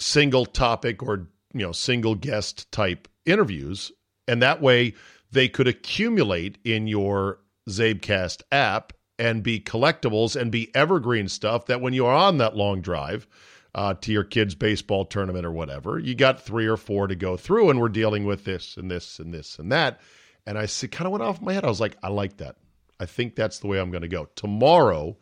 single 0.00 0.44
topic 0.44 1.00
or 1.00 1.28
you 1.54 1.64
know 1.64 1.70
single 1.70 2.16
guest 2.16 2.72
type 2.72 3.06
interviews, 3.24 3.92
and 4.26 4.42
that 4.42 4.60
way 4.60 4.94
they 5.30 5.46
could 5.46 5.68
accumulate 5.68 6.58
in 6.64 6.88
your 6.88 7.38
Czabecast 7.68 8.42
app 8.50 8.92
and 9.16 9.44
be 9.44 9.60
collectibles 9.60 10.34
and 10.34 10.50
be 10.50 10.74
evergreen 10.74 11.28
stuff 11.28 11.66
that 11.66 11.80
when 11.80 11.92
you 11.92 12.04
are 12.04 12.16
on 12.16 12.38
that 12.38 12.56
long 12.56 12.80
drive 12.80 13.28
uh, 13.76 13.94
to 13.94 14.10
your 14.10 14.24
kid's 14.24 14.56
baseball 14.56 15.04
tournament 15.04 15.46
or 15.46 15.52
whatever, 15.52 16.00
you 16.00 16.16
got 16.16 16.42
three 16.42 16.66
or 16.66 16.76
four 16.76 17.06
to 17.06 17.14
go 17.14 17.36
through, 17.36 17.70
and 17.70 17.80
we're 17.80 17.88
dealing 17.88 18.24
with 18.24 18.44
this 18.44 18.76
and 18.76 18.90
this 18.90 19.20
and 19.20 19.32
this 19.32 19.60
and 19.60 19.70
that. 19.70 20.00
And 20.44 20.58
I 20.58 20.66
kind 20.66 21.06
of 21.06 21.12
went 21.12 21.22
off 21.22 21.40
my 21.40 21.52
head. 21.52 21.64
I 21.64 21.68
was 21.68 21.80
like, 21.80 21.96
I 22.02 22.08
like 22.08 22.38
that. 22.38 22.56
I 22.98 23.06
think 23.06 23.34
that's 23.34 23.58
the 23.58 23.66
way 23.66 23.78
I'm 23.78 23.90
going 23.90 24.02
to 24.02 24.08
go. 24.08 24.28
Tomorrow, 24.36 25.16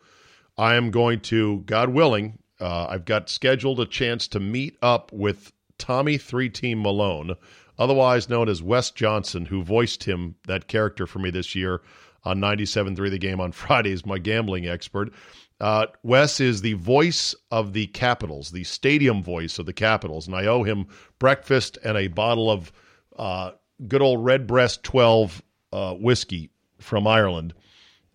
I 0.57 0.75
am 0.75 0.91
going 0.91 1.19
to, 1.21 1.59
God 1.65 1.89
willing, 1.89 2.39
uh, 2.59 2.87
I've 2.87 3.05
got 3.05 3.29
scheduled 3.29 3.79
a 3.79 3.85
chance 3.85 4.27
to 4.29 4.39
meet 4.39 4.77
up 4.81 5.11
with 5.11 5.51
Tommy 5.77 6.17
Three 6.17 6.49
Team 6.49 6.81
Malone, 6.81 7.35
otherwise 7.77 8.29
known 8.29 8.47
as 8.47 8.63
Wes 8.63 8.91
Johnson, 8.91 9.45
who 9.45 9.63
voiced 9.63 10.05
him, 10.05 10.35
that 10.47 10.67
character 10.67 11.05
for 11.05 11.19
me 11.19 11.29
this 11.29 11.55
year 11.55 11.81
on 12.23 12.39
97.3 12.39 13.09
The 13.09 13.17
Game 13.19 13.41
on 13.41 13.51
Fridays, 13.53 14.05
my 14.05 14.17
gambling 14.17 14.67
expert. 14.67 15.13
Uh, 15.59 15.87
Wes 16.03 16.39
is 16.39 16.61
the 16.61 16.73
voice 16.73 17.33
of 17.51 17.73
the 17.73 17.87
Capitals, 17.87 18.51
the 18.51 18.63
stadium 18.63 19.23
voice 19.23 19.57
of 19.59 19.65
the 19.65 19.73
Capitals, 19.73 20.27
and 20.27 20.35
I 20.35 20.45
owe 20.45 20.63
him 20.63 20.87
breakfast 21.17 21.77
and 21.83 21.97
a 21.97 22.07
bottle 22.07 22.51
of 22.51 22.71
uh, 23.17 23.51
good 23.87 24.01
old 24.01 24.23
Redbreast 24.23 24.83
12 24.83 25.41
uh, 25.71 25.93
whiskey 25.93 26.49
from 26.79 27.07
Ireland 27.07 27.53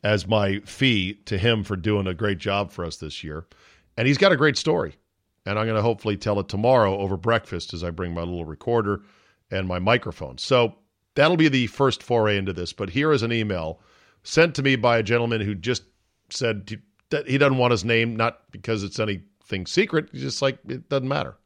as 0.02 0.26
my 0.26 0.60
fee 0.60 1.14
to 1.26 1.36
him 1.38 1.62
for 1.62 1.76
doing 1.76 2.06
a 2.06 2.14
great 2.14 2.38
job 2.38 2.72
for 2.72 2.84
us 2.84 2.96
this 2.96 3.22
year. 3.22 3.46
And 3.96 4.06
he's 4.06 4.18
got 4.18 4.32
a 4.32 4.36
great 4.36 4.56
story. 4.56 4.96
And 5.46 5.58
I'm 5.58 5.66
going 5.66 5.76
to 5.76 5.82
hopefully 5.82 6.16
tell 6.16 6.38
it 6.40 6.48
tomorrow 6.48 6.98
over 6.98 7.16
breakfast 7.16 7.74
as 7.74 7.82
I 7.82 7.90
bring 7.90 8.14
my 8.14 8.22
little 8.22 8.44
recorder 8.44 9.02
and 9.50 9.66
my 9.66 9.78
microphone. 9.78 10.38
So 10.38 10.76
that'll 11.14 11.36
be 11.36 11.48
the 11.48 11.66
first 11.66 12.02
foray 12.02 12.36
into 12.36 12.52
this. 12.52 12.72
But 12.72 12.90
here 12.90 13.12
is 13.12 13.22
an 13.22 13.32
email 13.32 13.80
sent 14.22 14.54
to 14.56 14.62
me 14.62 14.76
by 14.76 14.98
a 14.98 15.02
gentleman 15.02 15.40
who 15.40 15.54
just 15.54 15.82
said 16.28 16.80
that 17.10 17.28
he 17.28 17.38
doesn't 17.38 17.58
want 17.58 17.72
his 17.72 17.84
name, 17.84 18.16
not 18.16 18.50
because 18.52 18.84
it's 18.84 19.00
anything 19.00 19.66
secret. 19.66 20.08
He's 20.12 20.22
just 20.22 20.42
like, 20.42 20.58
it 20.68 20.88
doesn't 20.88 21.08
matter. 21.08 21.36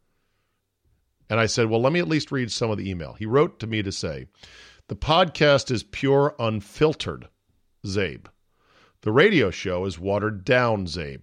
And 1.30 1.40
I 1.40 1.46
said, 1.46 1.70
well, 1.70 1.80
let 1.80 1.92
me 1.92 2.00
at 2.00 2.08
least 2.08 2.32
read 2.32 2.52
some 2.52 2.70
of 2.70 2.76
the 2.76 2.90
email. 2.90 3.14
He 3.14 3.26
wrote 3.26 3.58
to 3.60 3.66
me 3.66 3.82
to 3.82 3.92
say, 3.92 4.26
the 4.88 4.96
podcast 4.96 5.70
is 5.70 5.82
pure, 5.82 6.34
unfiltered, 6.38 7.28
Zabe. 7.86 8.26
The 9.04 9.12
radio 9.12 9.50
show 9.50 9.84
is 9.84 9.98
watered 9.98 10.46
down, 10.46 10.86
Zabe. 10.86 11.20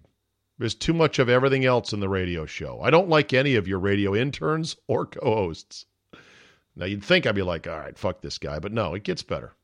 There's 0.59 0.75
too 0.75 0.93
much 0.93 1.17
of 1.17 1.29
everything 1.29 1.65
else 1.65 1.93
in 1.93 1.99
the 1.99 2.07
radio 2.07 2.45
show. 2.45 2.79
I 2.79 2.91
don't 2.91 3.09
like 3.09 3.33
any 3.33 3.55
of 3.55 3.67
your 3.67 3.79
radio 3.79 4.15
interns 4.15 4.75
or 4.85 5.07
co 5.07 5.33
hosts. 5.33 5.87
Now, 6.75 6.85
you'd 6.85 7.03
think 7.03 7.25
I'd 7.25 7.33
be 7.33 7.41
like, 7.41 7.65
all 7.65 7.79
right, 7.79 7.97
fuck 7.97 8.21
this 8.21 8.37
guy, 8.37 8.59
but 8.59 8.71
no, 8.71 8.93
it 8.93 9.01
gets 9.01 9.23
better. 9.23 9.55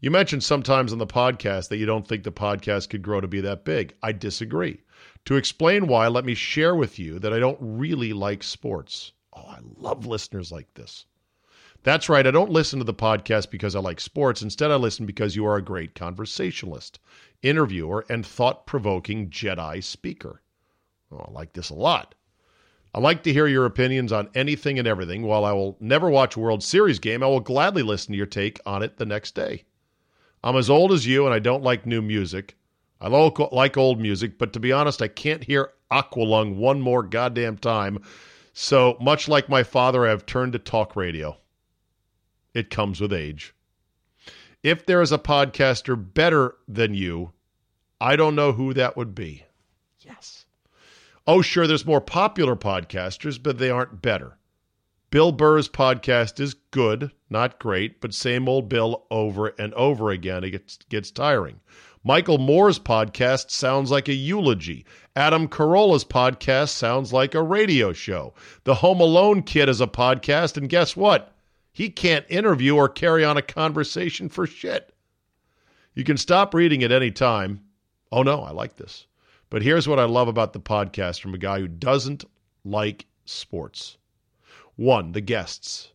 You 0.00 0.10
mentioned 0.10 0.42
sometimes 0.42 0.90
on 0.90 0.98
the 0.98 1.06
podcast 1.06 1.68
that 1.68 1.76
you 1.76 1.84
don't 1.84 2.08
think 2.08 2.24
the 2.24 2.32
podcast 2.32 2.88
could 2.88 3.02
grow 3.02 3.20
to 3.20 3.28
be 3.28 3.42
that 3.42 3.66
big. 3.66 3.94
I 4.02 4.12
disagree. 4.12 4.80
To 5.26 5.36
explain 5.36 5.86
why, 5.86 6.08
let 6.08 6.24
me 6.24 6.32
share 6.32 6.74
with 6.74 6.98
you 6.98 7.18
that 7.18 7.34
I 7.34 7.40
don't 7.40 7.58
really 7.60 8.14
like 8.14 8.42
sports. 8.42 9.12
Oh, 9.34 9.44
I 9.44 9.58
love 9.76 10.06
listeners 10.06 10.50
like 10.50 10.72
this. 10.72 11.04
That's 11.82 12.10
right. 12.10 12.26
I 12.26 12.30
don't 12.30 12.50
listen 12.50 12.78
to 12.78 12.84
the 12.84 12.92
podcast 12.92 13.50
because 13.50 13.74
I 13.74 13.80
like 13.80 14.00
sports. 14.00 14.42
Instead, 14.42 14.70
I 14.70 14.76
listen 14.76 15.06
because 15.06 15.34
you 15.34 15.46
are 15.46 15.56
a 15.56 15.62
great 15.62 15.94
conversationalist, 15.94 16.98
interviewer, 17.42 18.04
and 18.10 18.24
thought 18.26 18.66
provoking 18.66 19.30
Jedi 19.30 19.82
speaker. 19.82 20.42
Oh, 21.10 21.24
I 21.26 21.30
like 21.30 21.54
this 21.54 21.70
a 21.70 21.74
lot. 21.74 22.14
I 22.94 23.00
like 23.00 23.22
to 23.22 23.32
hear 23.32 23.46
your 23.46 23.64
opinions 23.64 24.12
on 24.12 24.28
anything 24.34 24.78
and 24.78 24.86
everything. 24.86 25.22
While 25.22 25.44
I 25.44 25.52
will 25.52 25.78
never 25.80 26.10
watch 26.10 26.36
a 26.36 26.40
World 26.40 26.62
Series 26.62 26.98
game, 26.98 27.22
I 27.22 27.26
will 27.26 27.40
gladly 27.40 27.82
listen 27.82 28.12
to 28.12 28.18
your 28.18 28.26
take 28.26 28.60
on 28.66 28.82
it 28.82 28.98
the 28.98 29.06
next 29.06 29.34
day. 29.34 29.64
I'm 30.44 30.56
as 30.56 30.68
old 30.68 30.92
as 30.92 31.06
you, 31.06 31.24
and 31.24 31.32
I 31.32 31.38
don't 31.38 31.62
like 31.62 31.86
new 31.86 32.02
music. 32.02 32.56
I 33.00 33.08
like 33.08 33.76
old 33.78 33.98
music, 33.98 34.38
but 34.38 34.52
to 34.52 34.60
be 34.60 34.72
honest, 34.72 35.00
I 35.00 35.08
can't 35.08 35.44
hear 35.44 35.72
Aqualung 35.90 36.56
one 36.56 36.80
more 36.82 37.02
goddamn 37.02 37.56
time. 37.56 38.02
So, 38.52 38.98
much 39.00 39.28
like 39.28 39.48
my 39.48 39.62
father, 39.62 40.04
I 40.04 40.10
have 40.10 40.26
turned 40.26 40.52
to 40.52 40.58
talk 40.58 40.94
radio. 40.94 41.39
It 42.54 42.70
comes 42.70 43.00
with 43.00 43.12
age. 43.12 43.54
If 44.62 44.84
there 44.84 45.00
is 45.00 45.12
a 45.12 45.18
podcaster 45.18 45.96
better 45.96 46.56
than 46.68 46.94
you, 46.94 47.32
I 48.00 48.16
don't 48.16 48.34
know 48.34 48.52
who 48.52 48.74
that 48.74 48.96
would 48.96 49.14
be. 49.14 49.44
Yes. 50.00 50.46
Oh, 51.26 51.42
sure, 51.42 51.66
there's 51.66 51.86
more 51.86 52.00
popular 52.00 52.56
podcasters, 52.56 53.42
but 53.42 53.58
they 53.58 53.70
aren't 53.70 54.02
better. 54.02 54.38
Bill 55.10 55.32
Burr's 55.32 55.68
podcast 55.68 56.40
is 56.40 56.54
good, 56.54 57.10
not 57.28 57.58
great, 57.58 58.00
but 58.00 58.14
same 58.14 58.48
old 58.48 58.68
Bill 58.68 59.06
over 59.10 59.48
and 59.58 59.74
over 59.74 60.10
again. 60.10 60.44
It 60.44 60.50
gets, 60.50 60.78
gets 60.88 61.10
tiring. 61.10 61.60
Michael 62.04 62.38
Moore's 62.38 62.78
podcast 62.78 63.50
sounds 63.50 63.90
like 63.90 64.08
a 64.08 64.14
eulogy. 64.14 64.86
Adam 65.16 65.48
Carolla's 65.48 66.04
podcast 66.04 66.70
sounds 66.70 67.12
like 67.12 67.34
a 67.34 67.42
radio 67.42 67.92
show. 67.92 68.32
The 68.64 68.76
Home 68.76 69.00
Alone 69.00 69.42
Kid 69.42 69.68
is 69.68 69.80
a 69.80 69.86
podcast, 69.86 70.56
and 70.56 70.68
guess 70.68 70.96
what? 70.96 71.34
He 71.80 71.88
can't 71.88 72.26
interview 72.28 72.76
or 72.76 72.90
carry 72.90 73.24
on 73.24 73.38
a 73.38 73.42
conversation 73.42 74.28
for 74.28 74.46
shit. 74.46 74.92
You 75.94 76.04
can 76.04 76.18
stop 76.18 76.52
reading 76.52 76.82
at 76.82 76.92
any 76.92 77.10
time. 77.10 77.60
Oh 78.12 78.22
no, 78.22 78.42
I 78.42 78.50
like 78.50 78.76
this. 78.76 79.06
But 79.48 79.62
here's 79.62 79.88
what 79.88 79.98
I 79.98 80.04
love 80.04 80.28
about 80.28 80.52
the 80.52 80.60
podcast 80.60 81.22
from 81.22 81.32
a 81.32 81.38
guy 81.38 81.58
who 81.58 81.68
doesn't 81.68 82.26
like 82.66 83.06
sports. 83.24 83.96
One, 84.76 85.12
the 85.12 85.22
guests. 85.22 85.92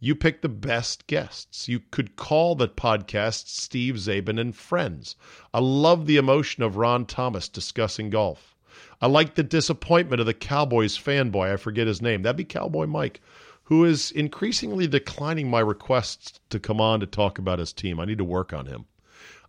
You 0.00 0.16
pick 0.16 0.42
the 0.42 0.48
best 0.48 1.06
guests. 1.06 1.68
You 1.68 1.78
could 1.92 2.16
call 2.16 2.56
the 2.56 2.66
podcast 2.66 3.46
Steve 3.46 3.94
Czaban 3.94 4.40
and 4.40 4.56
Friends. 4.56 5.14
I 5.54 5.60
love 5.60 6.06
the 6.06 6.16
emotion 6.16 6.64
of 6.64 6.76
Ron 6.76 7.06
Thomas 7.06 7.48
discussing 7.48 8.10
golf. 8.10 8.56
I 9.00 9.06
like 9.06 9.36
the 9.36 9.44
disappointment 9.44 10.18
of 10.18 10.26
the 10.26 10.34
Cowboys 10.34 10.98
fanboy. 10.98 11.52
I 11.52 11.58
forget 11.58 11.86
his 11.86 12.02
name. 12.02 12.22
That'd 12.22 12.36
be 12.36 12.44
Cowboy 12.44 12.86
Mike, 12.86 13.20
who 13.64 13.84
is 13.84 14.10
increasingly 14.10 14.86
declining 14.86 15.48
my 15.48 15.60
requests 15.60 16.40
to 16.50 16.58
come 16.58 16.80
on 16.80 17.00
to 17.00 17.06
talk 17.06 17.38
about 17.38 17.58
his 17.58 17.72
team. 17.72 18.00
I 18.00 18.04
need 18.04 18.18
to 18.18 18.24
work 18.24 18.52
on 18.52 18.66
him. 18.66 18.86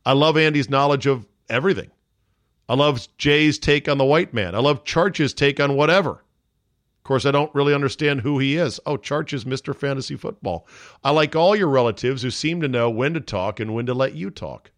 I 0.06 0.14
love 0.14 0.38
Andy's 0.38 0.70
knowledge 0.70 1.06
of 1.08 1.26
everything. 1.50 1.92
I 2.70 2.76
love 2.76 3.08
Jay's 3.18 3.60
take 3.60 3.90
on 3.90 3.98
the 3.98 4.06
white 4.06 4.34
man. 4.34 4.56
I 4.56 4.60
love 4.60 4.84
Charch's 4.84 5.34
take 5.34 5.60
on 5.60 5.76
whatever. 5.76 6.12
Of 6.12 7.04
course, 7.04 7.26
I 7.26 7.32
don't 7.32 7.54
really 7.54 7.74
understand 7.74 8.22
who 8.22 8.40
he 8.40 8.56
is. 8.56 8.80
Oh, 8.86 8.98
Charch 8.98 9.34
is 9.34 9.44
Mr. 9.44 9.76
Fantasy 9.76 10.16
Football. 10.16 10.66
I 11.04 11.12
like 11.12 11.36
all 11.36 11.56
your 11.56 11.68
relatives 11.68 12.22
who 12.22 12.32
seem 12.32 12.62
to 12.62 12.70
know 12.70 12.90
when 12.90 13.14
to 13.14 13.20
talk 13.20 13.60
and 13.60 13.74
when 13.74 13.86
to 13.88 13.94
let 13.94 14.16
you 14.16 14.30
talk. 14.30 14.72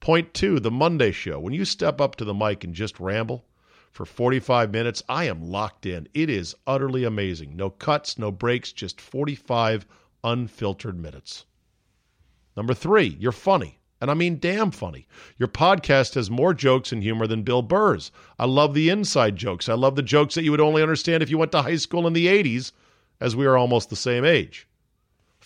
Point 0.00 0.32
two, 0.32 0.60
the 0.60 0.70
Monday 0.70 1.12
show. 1.12 1.38
When 1.38 1.52
you 1.52 1.66
step 1.66 2.00
up 2.00 2.16
to 2.16 2.24
the 2.24 2.32
mic 2.32 2.64
and 2.64 2.74
just 2.74 2.98
ramble 2.98 3.44
for 3.90 4.06
45 4.06 4.70
minutes, 4.70 5.02
I 5.08 5.24
am 5.24 5.42
locked 5.42 5.84
in. 5.84 6.08
It 6.14 6.30
is 6.30 6.54
utterly 6.66 7.04
amazing. 7.04 7.56
No 7.56 7.70
cuts, 7.70 8.18
no 8.18 8.30
breaks, 8.30 8.72
just 8.72 9.00
45 9.00 9.86
unfiltered 10.22 10.98
minutes. 10.98 11.44
Number 12.56 12.74
three, 12.74 13.16
you're 13.18 13.32
funny. 13.32 13.80
And 14.00 14.10
I 14.10 14.14
mean, 14.14 14.38
damn 14.38 14.70
funny. 14.70 15.06
Your 15.36 15.48
podcast 15.48 16.14
has 16.14 16.30
more 16.30 16.54
jokes 16.54 16.90
and 16.92 17.02
humor 17.02 17.26
than 17.26 17.42
Bill 17.42 17.62
Burr's. 17.62 18.10
I 18.38 18.46
love 18.46 18.72
the 18.72 18.88
inside 18.88 19.36
jokes. 19.36 19.68
I 19.68 19.74
love 19.74 19.96
the 19.96 20.02
jokes 20.02 20.34
that 20.34 20.44
you 20.44 20.50
would 20.52 20.60
only 20.60 20.82
understand 20.82 21.22
if 21.22 21.30
you 21.30 21.36
went 21.36 21.52
to 21.52 21.62
high 21.62 21.76
school 21.76 22.06
in 22.06 22.14
the 22.14 22.26
80s, 22.26 22.72
as 23.20 23.36
we 23.36 23.44
are 23.44 23.58
almost 23.58 23.90
the 23.90 23.96
same 23.96 24.24
age. 24.24 24.66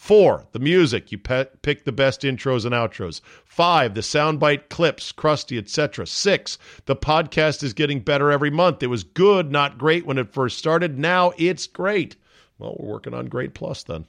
Four, 0.04 0.44
the 0.52 0.58
music. 0.58 1.10
You 1.12 1.16
pe- 1.16 1.46
pick 1.62 1.84
the 1.84 1.90
best 1.90 2.20
intros 2.20 2.66
and 2.66 2.74
outros. 2.74 3.22
Five, 3.46 3.94
the 3.94 4.02
soundbite 4.02 4.68
clips, 4.68 5.12
crusty, 5.12 5.56
etc. 5.56 6.06
Six, 6.06 6.58
the 6.84 6.94
podcast 6.94 7.62
is 7.62 7.72
getting 7.72 8.00
better 8.00 8.30
every 8.30 8.50
month. 8.50 8.82
It 8.82 8.88
was 8.88 9.02
good, 9.02 9.50
not 9.50 9.78
great 9.78 10.04
when 10.04 10.18
it 10.18 10.30
first 10.30 10.58
started. 10.58 10.98
Now 10.98 11.32
it's 11.38 11.66
great. 11.66 12.16
Well, 12.58 12.76
we're 12.78 12.92
working 12.92 13.14
on 13.14 13.28
Great 13.28 13.54
Plus 13.54 13.82
then. 13.82 14.04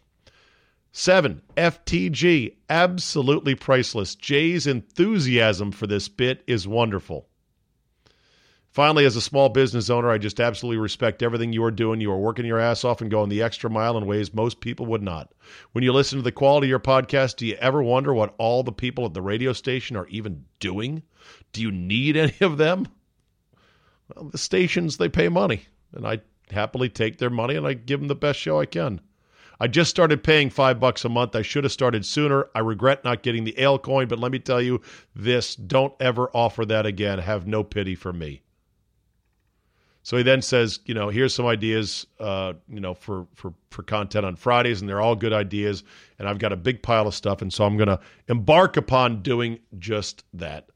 Seven, 0.91 1.41
FTG, 1.55 2.55
absolutely 2.69 3.55
priceless. 3.55 4.15
Jay's 4.15 4.67
enthusiasm 4.67 5.71
for 5.71 5.87
this 5.87 6.09
bit 6.09 6.43
is 6.45 6.67
wonderful. 6.67 7.25
Finally, 8.75 9.05
as 9.05 9.15
a 9.15 9.21
small 9.21 9.47
business 9.47 9.89
owner, 9.89 10.11
I 10.11 10.17
just 10.17 10.41
absolutely 10.41 10.77
respect 10.77 11.23
everything 11.23 11.53
you 11.53 11.63
are 11.63 11.71
doing. 11.71 12.01
You 12.01 12.11
are 12.11 12.19
working 12.19 12.45
your 12.45 12.59
ass 12.59 12.83
off 12.83 12.99
and 12.99 13.09
going 13.09 13.29
the 13.29 13.41
extra 13.41 13.69
mile 13.69 13.97
in 13.97 14.05
ways 14.05 14.33
most 14.33 14.59
people 14.59 14.85
would 14.87 15.01
not. 15.01 15.31
When 15.71 15.81
you 15.81 15.93
listen 15.93 16.19
to 16.19 16.23
the 16.23 16.33
quality 16.33 16.67
of 16.67 16.71
your 16.71 16.79
podcast, 16.81 17.37
do 17.37 17.45
you 17.45 17.55
ever 17.61 17.81
wonder 17.81 18.13
what 18.13 18.35
all 18.37 18.63
the 18.63 18.73
people 18.73 19.05
at 19.05 19.13
the 19.13 19.21
radio 19.21 19.53
station 19.53 19.95
are 19.95 20.09
even 20.09 20.43
doing? 20.59 21.03
Do 21.53 21.61
you 21.61 21.71
need 21.71 22.17
any 22.17 22.35
of 22.41 22.57
them? 22.57 22.89
Well, 24.13 24.25
the 24.25 24.37
stations, 24.37 24.97
they 24.97 25.07
pay 25.07 25.29
money, 25.29 25.67
and 25.93 26.05
I 26.05 26.19
happily 26.51 26.89
take 26.89 27.17
their 27.17 27.29
money 27.29 27.55
and 27.55 27.65
I 27.65 27.75
give 27.75 28.01
them 28.01 28.09
the 28.09 28.13
best 28.13 28.41
show 28.41 28.59
I 28.59 28.65
can. 28.65 28.99
I 29.57 29.67
just 29.67 29.89
started 29.89 30.21
paying 30.21 30.49
five 30.49 30.81
bucks 30.81 31.05
a 31.05 31.09
month. 31.09 31.33
I 31.33 31.43
should 31.43 31.63
have 31.63 31.71
started 31.71 32.05
sooner. 32.05 32.49
I 32.53 32.59
regret 32.59 33.05
not 33.05 33.23
getting 33.23 33.45
the 33.45 33.57
ale 33.57 33.79
coin, 33.79 34.09
but 34.09 34.19
let 34.19 34.33
me 34.33 34.39
tell 34.39 34.61
you 34.61 34.81
this 35.15 35.55
don't 35.55 35.93
ever 36.01 36.29
offer 36.33 36.65
that 36.65 36.85
again. 36.85 37.19
Have 37.19 37.47
no 37.47 37.63
pity 37.63 37.95
for 37.95 38.11
me. 38.11 38.41
So 40.05 40.17
he 40.17 40.23
then 40.23 40.43
says, 40.43 40.81
you 40.85 40.93
know, 40.93 41.09
here's 41.09 41.33
some 41.33 41.47
ideas, 41.47 42.05
uh, 42.19 42.53
you 42.69 42.79
know, 42.79 42.93
for, 42.93 43.25
for, 43.33 43.55
for 43.71 43.81
content 43.81 44.23
on 44.23 44.35
Fridays, 44.35 44.79
and 44.79 44.87
they're 44.87 45.01
all 45.01 45.15
good 45.15 45.33
ideas. 45.33 45.83
And 46.19 46.29
I've 46.29 46.37
got 46.37 46.53
a 46.53 46.55
big 46.55 46.83
pile 46.83 47.07
of 47.07 47.15
stuff, 47.15 47.41
and 47.41 47.51
so 47.51 47.65
I'm 47.65 47.75
going 47.75 47.87
to 47.87 47.99
embark 48.27 48.77
upon 48.77 49.23
doing 49.23 49.57
just 49.79 50.23
that. 50.31 50.69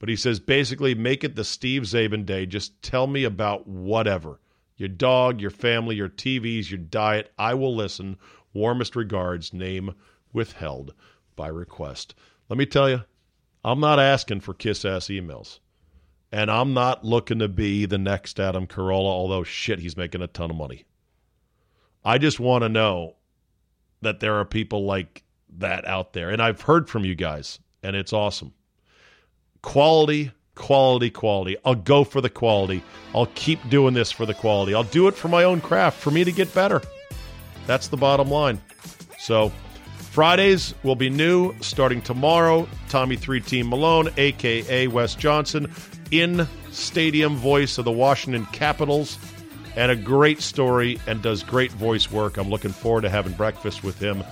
But 0.00 0.08
he 0.08 0.16
says, 0.16 0.40
basically, 0.40 0.96
make 0.96 1.22
it 1.22 1.36
the 1.36 1.44
Steve 1.44 1.82
Czaban 1.82 2.26
day. 2.26 2.44
Just 2.44 2.82
tell 2.82 3.06
me 3.06 3.22
about 3.22 3.68
whatever 3.68 4.40
your 4.76 4.88
dog, 4.88 5.40
your 5.40 5.50
family, 5.50 5.94
your 5.94 6.08
TVs, 6.08 6.68
your 6.68 6.78
diet. 6.78 7.32
I 7.38 7.54
will 7.54 7.76
listen. 7.76 8.16
Warmest 8.52 8.96
regards, 8.96 9.52
name 9.52 9.94
withheld 10.32 10.92
by 11.36 11.46
request. 11.46 12.16
Let 12.48 12.58
me 12.58 12.66
tell 12.66 12.90
you, 12.90 13.04
I'm 13.62 13.78
not 13.78 14.00
asking 14.00 14.40
for 14.40 14.54
kiss 14.54 14.84
ass 14.84 15.06
emails. 15.06 15.60
And 16.32 16.50
I'm 16.50 16.72
not 16.72 17.04
looking 17.04 17.40
to 17.40 17.48
be 17.48 17.84
the 17.84 17.98
next 17.98 18.40
Adam 18.40 18.66
Carolla, 18.66 19.06
although 19.06 19.44
shit, 19.44 19.78
he's 19.78 19.96
making 19.96 20.22
a 20.22 20.26
ton 20.26 20.50
of 20.50 20.56
money. 20.56 20.84
I 22.04 22.16
just 22.16 22.40
want 22.40 22.62
to 22.62 22.70
know 22.70 23.16
that 24.00 24.20
there 24.20 24.36
are 24.36 24.44
people 24.46 24.86
like 24.86 25.22
that 25.58 25.86
out 25.86 26.14
there. 26.14 26.30
And 26.30 26.40
I've 26.40 26.62
heard 26.62 26.88
from 26.88 27.04
you 27.04 27.14
guys, 27.14 27.58
and 27.82 27.94
it's 27.94 28.14
awesome. 28.14 28.54
Quality, 29.60 30.32
quality, 30.54 31.10
quality. 31.10 31.56
I'll 31.64 31.74
go 31.74 32.02
for 32.02 32.20
the 32.20 32.30
quality. 32.30 32.82
I'll 33.14 33.30
keep 33.34 33.68
doing 33.68 33.94
this 33.94 34.10
for 34.10 34.26
the 34.26 34.34
quality. 34.34 34.74
I'll 34.74 34.84
do 34.84 35.08
it 35.08 35.14
for 35.14 35.28
my 35.28 35.44
own 35.44 35.60
craft, 35.60 36.00
for 36.00 36.10
me 36.10 36.24
to 36.24 36.32
get 36.32 36.52
better. 36.54 36.80
That's 37.66 37.88
the 37.88 37.96
bottom 37.96 38.28
line. 38.28 38.60
So, 39.18 39.52
Fridays 39.98 40.74
will 40.82 40.96
be 40.96 41.08
new 41.08 41.54
starting 41.60 42.02
tomorrow. 42.02 42.66
Tommy 42.88 43.16
3 43.16 43.40
Team 43.40 43.68
Malone, 43.68 44.10
aka 44.16 44.88
Wes 44.88 45.14
Johnson, 45.14 45.72
in 46.12 46.46
stadium 46.70 47.34
voice 47.34 47.78
of 47.78 47.84
the 47.84 47.90
Washington 47.90 48.46
Capitals 48.52 49.18
and 49.74 49.90
a 49.90 49.96
great 49.96 50.40
story 50.40 51.00
and 51.06 51.22
does 51.22 51.42
great 51.42 51.72
voice 51.72 52.12
work. 52.12 52.36
I'm 52.36 52.50
looking 52.50 52.70
forward 52.70 53.00
to 53.00 53.08
having 53.08 53.32
breakfast 53.32 53.82
with 53.82 53.98
him 53.98 54.22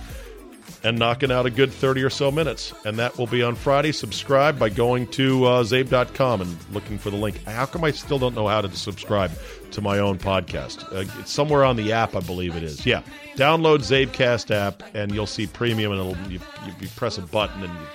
and 0.85 0.99
knocking 0.99 1.33
out 1.33 1.47
a 1.47 1.51
good 1.51 1.73
30 1.73 2.03
or 2.03 2.11
so 2.11 2.31
minutes. 2.31 2.73
And 2.85 2.99
that 2.99 3.19
will 3.19 3.27
be 3.27 3.43
on 3.43 3.55
Friday. 3.55 3.93
Subscribe 3.93 4.59
by 4.59 4.69
going 4.69 5.07
to 5.09 5.45
uh, 5.45 5.65
czabe.com 5.65 6.43
and 6.43 6.57
looking 6.73 6.99
for 6.99 7.11
the 7.11 7.17
link. 7.17 7.43
How 7.45 7.67
come 7.67 7.85
I 7.85 7.91
still 7.91 8.19
don't 8.19 8.35
know 8.35 8.47
how 8.47 8.61
to 8.61 8.71
subscribe 8.75 9.31
to 9.73 9.81
my 9.81 9.99
own 9.99 10.19
podcast? 10.19 10.85
Uh, 10.93 11.05
it's 11.21 11.33
somewhere 11.33 11.65
on 11.65 11.77
the 11.77 11.93
app, 11.93 12.15
I 12.15 12.21
believe 12.21 12.57
it 12.57 12.63
is. 12.63 12.85
Yeah. 12.87 13.03
Download 13.37 13.79
Czabecast 13.79 14.51
app 14.55 14.83
and 14.95 15.13
you'll 15.13 15.27
see 15.27 15.47
premium 15.47 15.93
and 15.93 16.01
it'll 16.01 16.31
you, 16.31 16.41
you, 16.81 16.89
press 16.97 17.17
a 17.17 17.23
button 17.23 17.63
and 17.63 17.73
you 17.73 17.87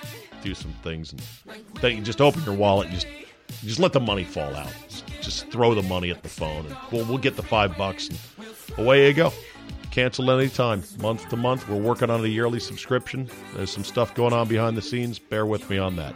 do 0.43 0.55
some 0.55 0.73
things 0.83 1.11
and 1.11 1.21
then 1.81 1.97
you 1.97 2.03
just 2.03 2.21
open 2.21 2.43
your 2.43 2.55
wallet 2.55 2.89
and 2.89 2.95
just 2.95 3.07
just 3.63 3.79
let 3.79 3.93
the 3.93 3.99
money 3.99 4.23
fall 4.23 4.55
out. 4.55 4.73
Just, 5.21 5.49
throw 5.49 5.73
the 5.73 5.81
money 5.81 6.11
at 6.11 6.21
the 6.21 6.29
phone, 6.29 6.67
and 6.67 6.77
we'll, 6.91 7.03
we'll 7.05 7.17
get 7.17 7.35
the 7.35 7.41
five 7.41 7.75
bucks, 7.77 8.09
and 8.09 8.19
away 8.77 9.07
you 9.07 9.13
go. 9.13 9.33
Cancel 9.89 10.29
anytime, 10.29 10.83
month 10.99 11.27
to 11.29 11.35
month. 11.35 11.67
We're 11.67 11.77
working 11.77 12.09
on 12.09 12.23
a 12.23 12.27
yearly 12.27 12.59
subscription. 12.59 13.27
There's 13.55 13.71
some 13.71 13.83
stuff 13.83 14.13
going 14.13 14.33
on 14.33 14.47
behind 14.47 14.77
the 14.77 14.81
scenes. 14.81 15.17
Bear 15.17 15.45
with 15.45 15.67
me 15.69 15.77
on 15.77 15.95
that. 15.95 16.13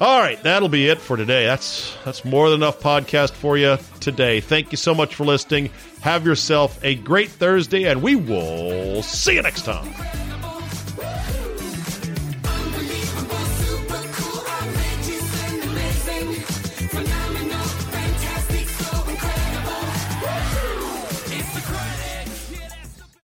All 0.00 0.20
right, 0.20 0.42
that'll 0.42 0.68
be 0.68 0.88
it 0.88 0.98
for 0.98 1.16
today. 1.16 1.46
That's 1.46 1.96
that's 2.04 2.24
more 2.24 2.50
than 2.50 2.60
enough 2.60 2.80
podcast 2.80 3.32
for 3.32 3.56
you 3.56 3.78
today. 4.00 4.40
Thank 4.40 4.72
you 4.72 4.76
so 4.76 4.94
much 4.94 5.14
for 5.14 5.24
listening. 5.24 5.70
Have 6.00 6.24
yourself 6.26 6.82
a 6.82 6.96
great 6.96 7.30
Thursday, 7.30 7.84
and 7.84 8.02
we 8.02 8.16
will 8.16 9.02
see 9.02 9.34
you 9.34 9.42
next 9.42 9.64
time. 9.64 10.33